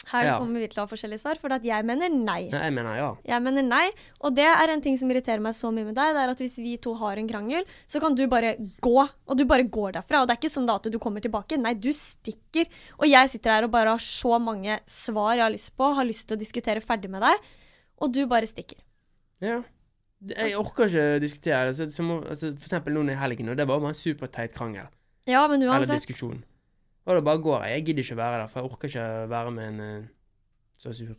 Her 0.08 0.24
Ja. 0.26 0.38
kommer 0.39 0.60
vi 0.62 0.67
til 0.72 0.80
å 0.80 0.86
ha 0.86 0.88
forskjellige 0.88 1.20
svar, 1.20 1.36
for 1.41 1.52
at 1.52 1.63
jeg 1.67 1.84
mener 1.84 2.10
nei. 2.10 2.50
Ja, 2.50 2.62
jeg 2.63 2.74
mener 2.74 2.96
ja. 2.96 3.10
Jeg 3.28 3.43
mener 3.43 3.63
nei, 3.67 3.91
og 4.22 4.36
det 4.36 4.46
er 4.48 4.70
en 4.72 4.82
ting 4.82 4.98
som 4.98 5.10
irriterer 5.12 5.41
meg 5.43 5.54
så 5.54 5.72
mye 5.74 5.84
med 5.89 5.96
deg, 5.96 6.13
det 6.15 6.22
er 6.24 6.30
at 6.32 6.38
hvis 6.39 6.58
vi 6.63 6.78
to 6.78 6.93
har 6.96 7.17
en 7.17 7.28
krangel, 7.28 7.65
så 7.88 8.00
kan 8.00 8.15
du 8.15 8.26
bare 8.28 8.56
gå, 8.82 8.96
og 9.28 9.38
du 9.38 9.43
bare 9.46 9.63
går 9.67 9.98
derfra. 10.00 10.22
Og 10.22 10.28
det 10.28 10.38
er 10.38 10.41
ikke 10.41 10.54
sånn 10.56 10.67
da 10.67 10.76
at 10.80 10.88
du 10.89 10.98
kommer 10.98 11.20
tilbake, 11.20 11.60
nei, 11.60 11.74
du 11.74 11.89
stikker. 11.91 12.67
Og 13.00 13.08
jeg 13.10 13.30
sitter 13.30 13.52
her 13.52 13.63
og 13.67 13.72
bare 13.72 13.89
har 13.89 14.00
så 14.00 14.39
mange 14.39 14.80
svar 14.88 15.36
jeg 15.36 15.43
har 15.43 15.52
lyst 15.52 15.76
på, 15.76 15.93
har 15.93 16.06
lyst 16.08 16.28
til 16.30 16.38
å 16.38 16.40
diskutere 16.40 16.79
ferdig 16.81 17.10
med 17.10 17.21
deg, 17.21 17.36
og 18.02 18.13
du 18.13 18.25
bare 18.27 18.48
stikker. 18.48 18.77
Ja. 19.42 19.62
Jeg 20.25 20.56
orker 20.58 20.88
ikke 20.90 21.19
diskutere 21.21 21.67
det. 21.67 21.75
Så, 21.94 22.02
altså, 22.02 22.54
for 22.58 22.65
eksempel 22.65 22.94
noen 22.96 23.12
i 23.13 23.17
helgen, 23.19 23.50
og 23.50 23.58
det 23.58 23.67
var 23.67 23.79
bare 23.79 23.94
en 23.94 24.00
superteit 24.00 24.54
krangel. 24.56 24.88
Ja, 25.27 25.48
men 25.48 25.62
Eller 25.62 25.86
diskusjon. 25.86 26.44
Og 27.08 27.15
da 27.15 27.23
bare 27.23 27.39
går 27.39 27.63
jeg. 27.63 27.77
Jeg 27.77 27.85
gidder 27.87 28.03
ikke 28.03 28.19
være 28.19 28.39
der, 28.41 28.49
for 28.51 28.60
jeg 28.60 28.71
orker 28.71 28.91
ikke 28.91 29.08
være 29.31 29.51
med 29.55 29.67
en 29.71 29.79
eh, 29.85 30.08
så 30.77 30.91
sur. 30.93 31.15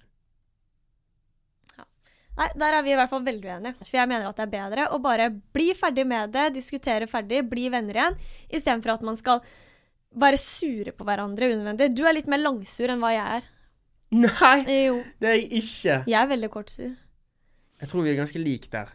Nei, 2.39 2.47
der 2.55 2.77
er 2.77 2.85
vi 2.87 2.93
i 2.93 2.99
hvert 2.99 3.11
fall 3.11 3.25
veldig 3.27 3.49
uenige. 3.51 3.75
For 3.81 3.97
jeg 3.99 4.07
mener 4.11 4.29
at 4.29 4.37
det 4.39 4.45
er 4.45 4.53
bedre 4.53 4.85
å 4.95 5.01
bare 5.03 5.25
bli 5.57 5.73
ferdig 5.75 6.05
med 6.07 6.31
det, 6.37 6.45
diskutere 6.55 7.09
ferdig, 7.11 7.41
bli 7.51 7.65
venner 7.73 7.99
igjen, 7.99 8.19
istedenfor 8.55 8.93
at 8.95 9.03
man 9.09 9.19
skal 9.19 9.41
være 10.19 10.39
sure 10.41 10.93
på 10.95 11.07
hverandre 11.09 11.49
unødvendig. 11.51 11.91
Du 11.99 12.05
er 12.07 12.15
litt 12.15 12.31
mer 12.31 12.39
langsur 12.45 12.93
enn 12.95 13.03
hva 13.03 13.11
jeg 13.17 13.41
er. 13.41 13.49
Nei! 14.15 14.55
Jo, 14.87 15.01
Det 15.21 15.29
er 15.29 15.35
jeg 15.41 15.51
ikke. 15.59 15.97
jeg 16.07 16.19
er 16.21 16.31
veldig 16.31 16.51
kortsur. 16.55 16.95
Jeg 17.83 17.91
tror 17.91 18.07
vi 18.07 18.13
er 18.13 18.21
ganske 18.23 18.41
like 18.45 18.71
der. 18.73 18.95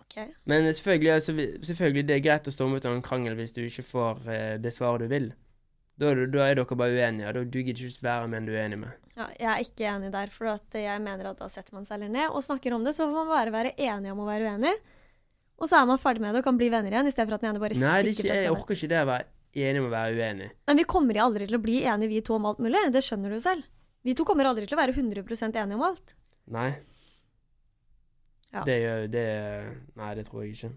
Ok, 0.00 0.16
Ok. 0.16 0.32
Men 0.48 0.66
selvfølgelig, 0.72 1.12
altså, 1.12 1.36
selvfølgelig 1.68 2.06
det 2.08 2.16
er 2.16 2.24
greit 2.24 2.48
å 2.48 2.54
storme 2.54 2.80
ut 2.80 2.88
av 2.88 2.96
en 2.96 3.04
krangel 3.04 3.36
hvis 3.38 3.52
du 3.52 3.60
ikke 3.66 3.84
får 3.84 4.24
eh, 4.30 4.56
det 4.62 4.72
svaret 4.72 5.04
du 5.04 5.12
vil. 5.12 5.32
Da 6.00 6.10
da 6.10 6.46
er 6.48 6.56
dere 6.58 6.76
bare 6.78 6.90
uenige, 6.96 7.32
da 7.36 7.42
du 7.46 7.58
gidder 7.62 7.86
ikke 7.86 8.02
være 8.02 8.28
med 8.30 8.40
en 8.40 8.48
du 8.48 8.54
er 8.54 8.64
enig 8.64 8.78
med. 8.80 8.96
Ja, 9.14 9.28
jeg 9.38 9.50
er 9.52 9.60
ikke 9.62 9.86
enig 9.92 10.10
der, 10.10 10.32
for 10.34 10.48
jeg 10.74 11.02
mener 11.04 11.28
at 11.30 11.38
da 11.38 11.46
setter 11.52 11.76
man 11.76 11.86
seg 11.86 12.00
heller 12.00 12.10
ned 12.10 12.34
og 12.34 12.42
snakker 12.42 12.74
om 12.74 12.82
det. 12.86 12.96
Så 12.96 13.06
får 13.06 13.14
man 13.14 13.30
bare 13.30 13.52
være 13.54 13.74
enig 13.78 14.10
om 14.10 14.24
å 14.24 14.26
være 14.26 14.50
uenig. 14.50 14.72
Og 15.62 15.70
så 15.70 15.78
er 15.78 15.86
man 15.86 16.00
ferdig 16.02 16.24
med 16.24 16.34
det 16.34 16.42
og 16.42 16.48
kan 16.48 16.58
bli 16.58 16.66
venner 16.72 16.90
igjen, 16.90 17.06
i 17.06 17.14
stedet 17.14 17.30
for 17.30 17.36
at 17.38 17.44
den 17.44 17.52
ene 17.52 17.62
bare 17.62 17.78
Nei, 17.78 17.92
det 18.02 18.10
stedet. 18.10 18.16
stikker 18.18 18.26
ikke, 18.32 18.42
jeg 18.42 18.56
orker 18.56 18.74
ikke 18.74 18.90
det 18.90 19.02
å 19.04 19.10
være 19.12 19.28
enig 19.54 19.84
med 19.84 19.86
å 19.86 19.94
være 19.94 20.16
uenig. 20.18 20.48
Men 20.66 20.80
vi 20.80 20.86
kommer 20.90 21.20
aldri 21.22 21.46
til 21.46 21.58
å 21.60 21.62
bli 21.62 21.76
enige, 21.86 22.10
vi 22.10 22.22
to, 22.26 22.40
om 22.40 22.48
alt 22.50 22.64
mulig. 22.64 22.82
Det 22.90 23.04
skjønner 23.06 23.30
du 23.30 23.38
selv. 23.44 23.70
Vi 24.04 24.16
to 24.18 24.26
kommer 24.26 24.50
aldri 24.50 24.66
til 24.66 24.74
å 24.74 24.80
være 24.82 24.96
100% 24.98 25.60
enige 25.62 25.78
om 25.78 25.86
alt. 25.86 26.10
Nei. 26.50 26.72
Ja. 28.50 28.62
Det 28.66 28.74
gjør 28.82 29.06
det 29.10 29.28
Nei, 29.98 30.10
det 30.18 30.26
tror 30.26 30.42
jeg 30.42 30.58
ikke. 30.58 30.74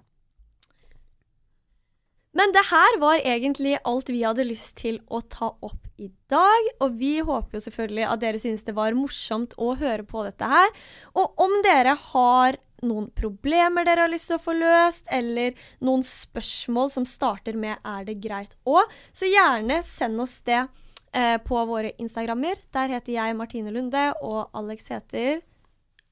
Men 2.37 2.53
det 2.53 2.67
her 2.69 2.99
var 3.01 3.17
egentlig 3.25 3.79
alt 3.87 4.11
vi 4.13 4.21
hadde 4.21 4.45
lyst 4.45 4.77
til 4.83 4.99
å 5.09 5.23
ta 5.25 5.49
opp 5.65 5.87
i 5.97 6.11
dag. 6.29 6.69
Og 6.85 6.97
vi 6.99 7.17
håper 7.25 7.57
jo 7.57 7.63
selvfølgelig 7.65 8.05
at 8.05 8.21
dere 8.21 8.41
synes 8.41 8.65
det 8.67 8.75
var 8.77 8.97
morsomt 8.97 9.55
å 9.57 9.73
høre 9.79 10.05
på 10.05 10.21
dette 10.27 10.49
her. 10.51 10.69
Og 11.17 11.41
om 11.41 11.55
dere 11.65 11.95
har 11.97 12.59
noen 12.85 13.07
problemer 13.17 13.87
dere 13.87 14.03
har 14.05 14.11
lyst 14.11 14.29
til 14.29 14.37
å 14.37 14.43
få 14.43 14.53
løst, 14.53 15.07
eller 15.09 15.55
noen 15.81 16.03
spørsmål 16.05 16.91
som 16.93 17.07
starter 17.09 17.57
med 17.57 17.77
'er 17.81 18.05
det 18.05 18.21
greit 18.21 18.53
òg', 18.65 18.91
så 19.11 19.25
gjerne 19.25 19.81
send 19.83 20.21
oss 20.21 20.41
det 20.41 20.67
eh, 21.13 21.37
på 21.37 21.65
våre 21.65 21.91
Instagrammer. 21.97 22.55
Der 22.71 22.87
heter 22.89 23.13
jeg 23.13 23.35
Martine 23.35 23.71
Lunde, 23.71 24.13
og 24.21 24.49
Alex 24.53 24.87
heter 24.89 25.41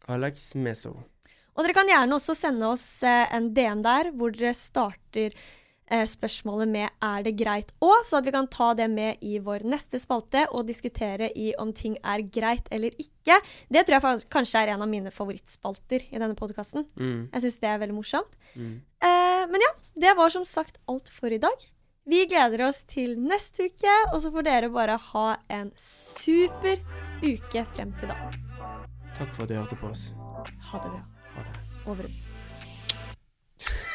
Alex 0.08 0.56
Meso. 0.56 0.98
og 1.56 1.64
dere 1.64 1.74
kan 1.74 1.88
gjerne 1.88 2.16
også 2.16 2.36
sende 2.36 2.66
oss 2.66 3.04
eh, 3.04 3.28
en 3.32 3.54
DM 3.54 3.84
der 3.84 4.12
hvor 4.12 4.32
dere 4.32 4.54
starter 4.54 5.32
spørsmålet 5.90 6.68
med 6.68 6.90
'er 7.02 7.24
det 7.24 7.36
greit 7.38 7.72
òg', 7.82 8.06
så 8.06 8.18
at 8.18 8.26
vi 8.26 8.32
kan 8.32 8.48
ta 8.48 8.74
det 8.74 8.90
med 8.90 9.18
i 9.22 9.38
vår 9.38 9.64
neste 9.64 10.00
spalte 10.00 10.48
og 10.52 10.66
diskutere 10.66 11.30
i 11.38 11.54
om 11.60 11.72
ting 11.74 11.98
er 12.04 12.22
greit 12.22 12.68
eller 12.72 12.90
ikke. 12.98 13.40
Det 13.70 13.86
tror 13.86 14.02
jeg 14.02 14.30
kanskje 14.30 14.64
er 14.64 14.74
en 14.74 14.82
av 14.82 14.90
mine 14.90 15.12
favorittspalter 15.12 16.02
i 16.12 16.18
denne 16.18 16.36
podkasten. 16.36 16.86
Mm. 16.98 17.30
Jeg 17.32 17.42
syns 17.42 17.60
det 17.60 17.70
er 17.70 17.80
veldig 17.80 17.96
morsomt. 17.96 18.34
Mm. 18.56 18.82
Eh, 19.02 19.46
men 19.48 19.62
ja, 19.62 19.72
det 20.00 20.18
var 20.18 20.30
som 20.30 20.44
sagt 20.44 20.78
alt 20.88 21.10
for 21.10 21.28
i 21.28 21.38
dag. 21.38 21.56
Vi 22.08 22.26
gleder 22.26 22.68
oss 22.68 22.84
til 22.84 23.16
neste 23.18 23.66
uke, 23.66 23.94
og 24.14 24.22
så 24.22 24.30
får 24.32 24.44
dere 24.46 24.70
bare 24.70 24.98
ha 24.98 25.38
en 25.50 25.72
super 25.76 26.78
uke 27.24 27.66
frem 27.74 27.94
til 27.98 28.10
da. 28.10 28.30
Takk 29.18 29.34
for 29.34 29.44
at 29.44 29.50
du 29.50 29.56
hørte 29.56 29.76
på 29.76 29.90
oss. 29.90 30.14
Ha 30.70 30.78
det 30.84 30.92
bra. 30.92 31.02
Ha 31.34 31.42
det. 31.42 31.60
Over 31.86 32.06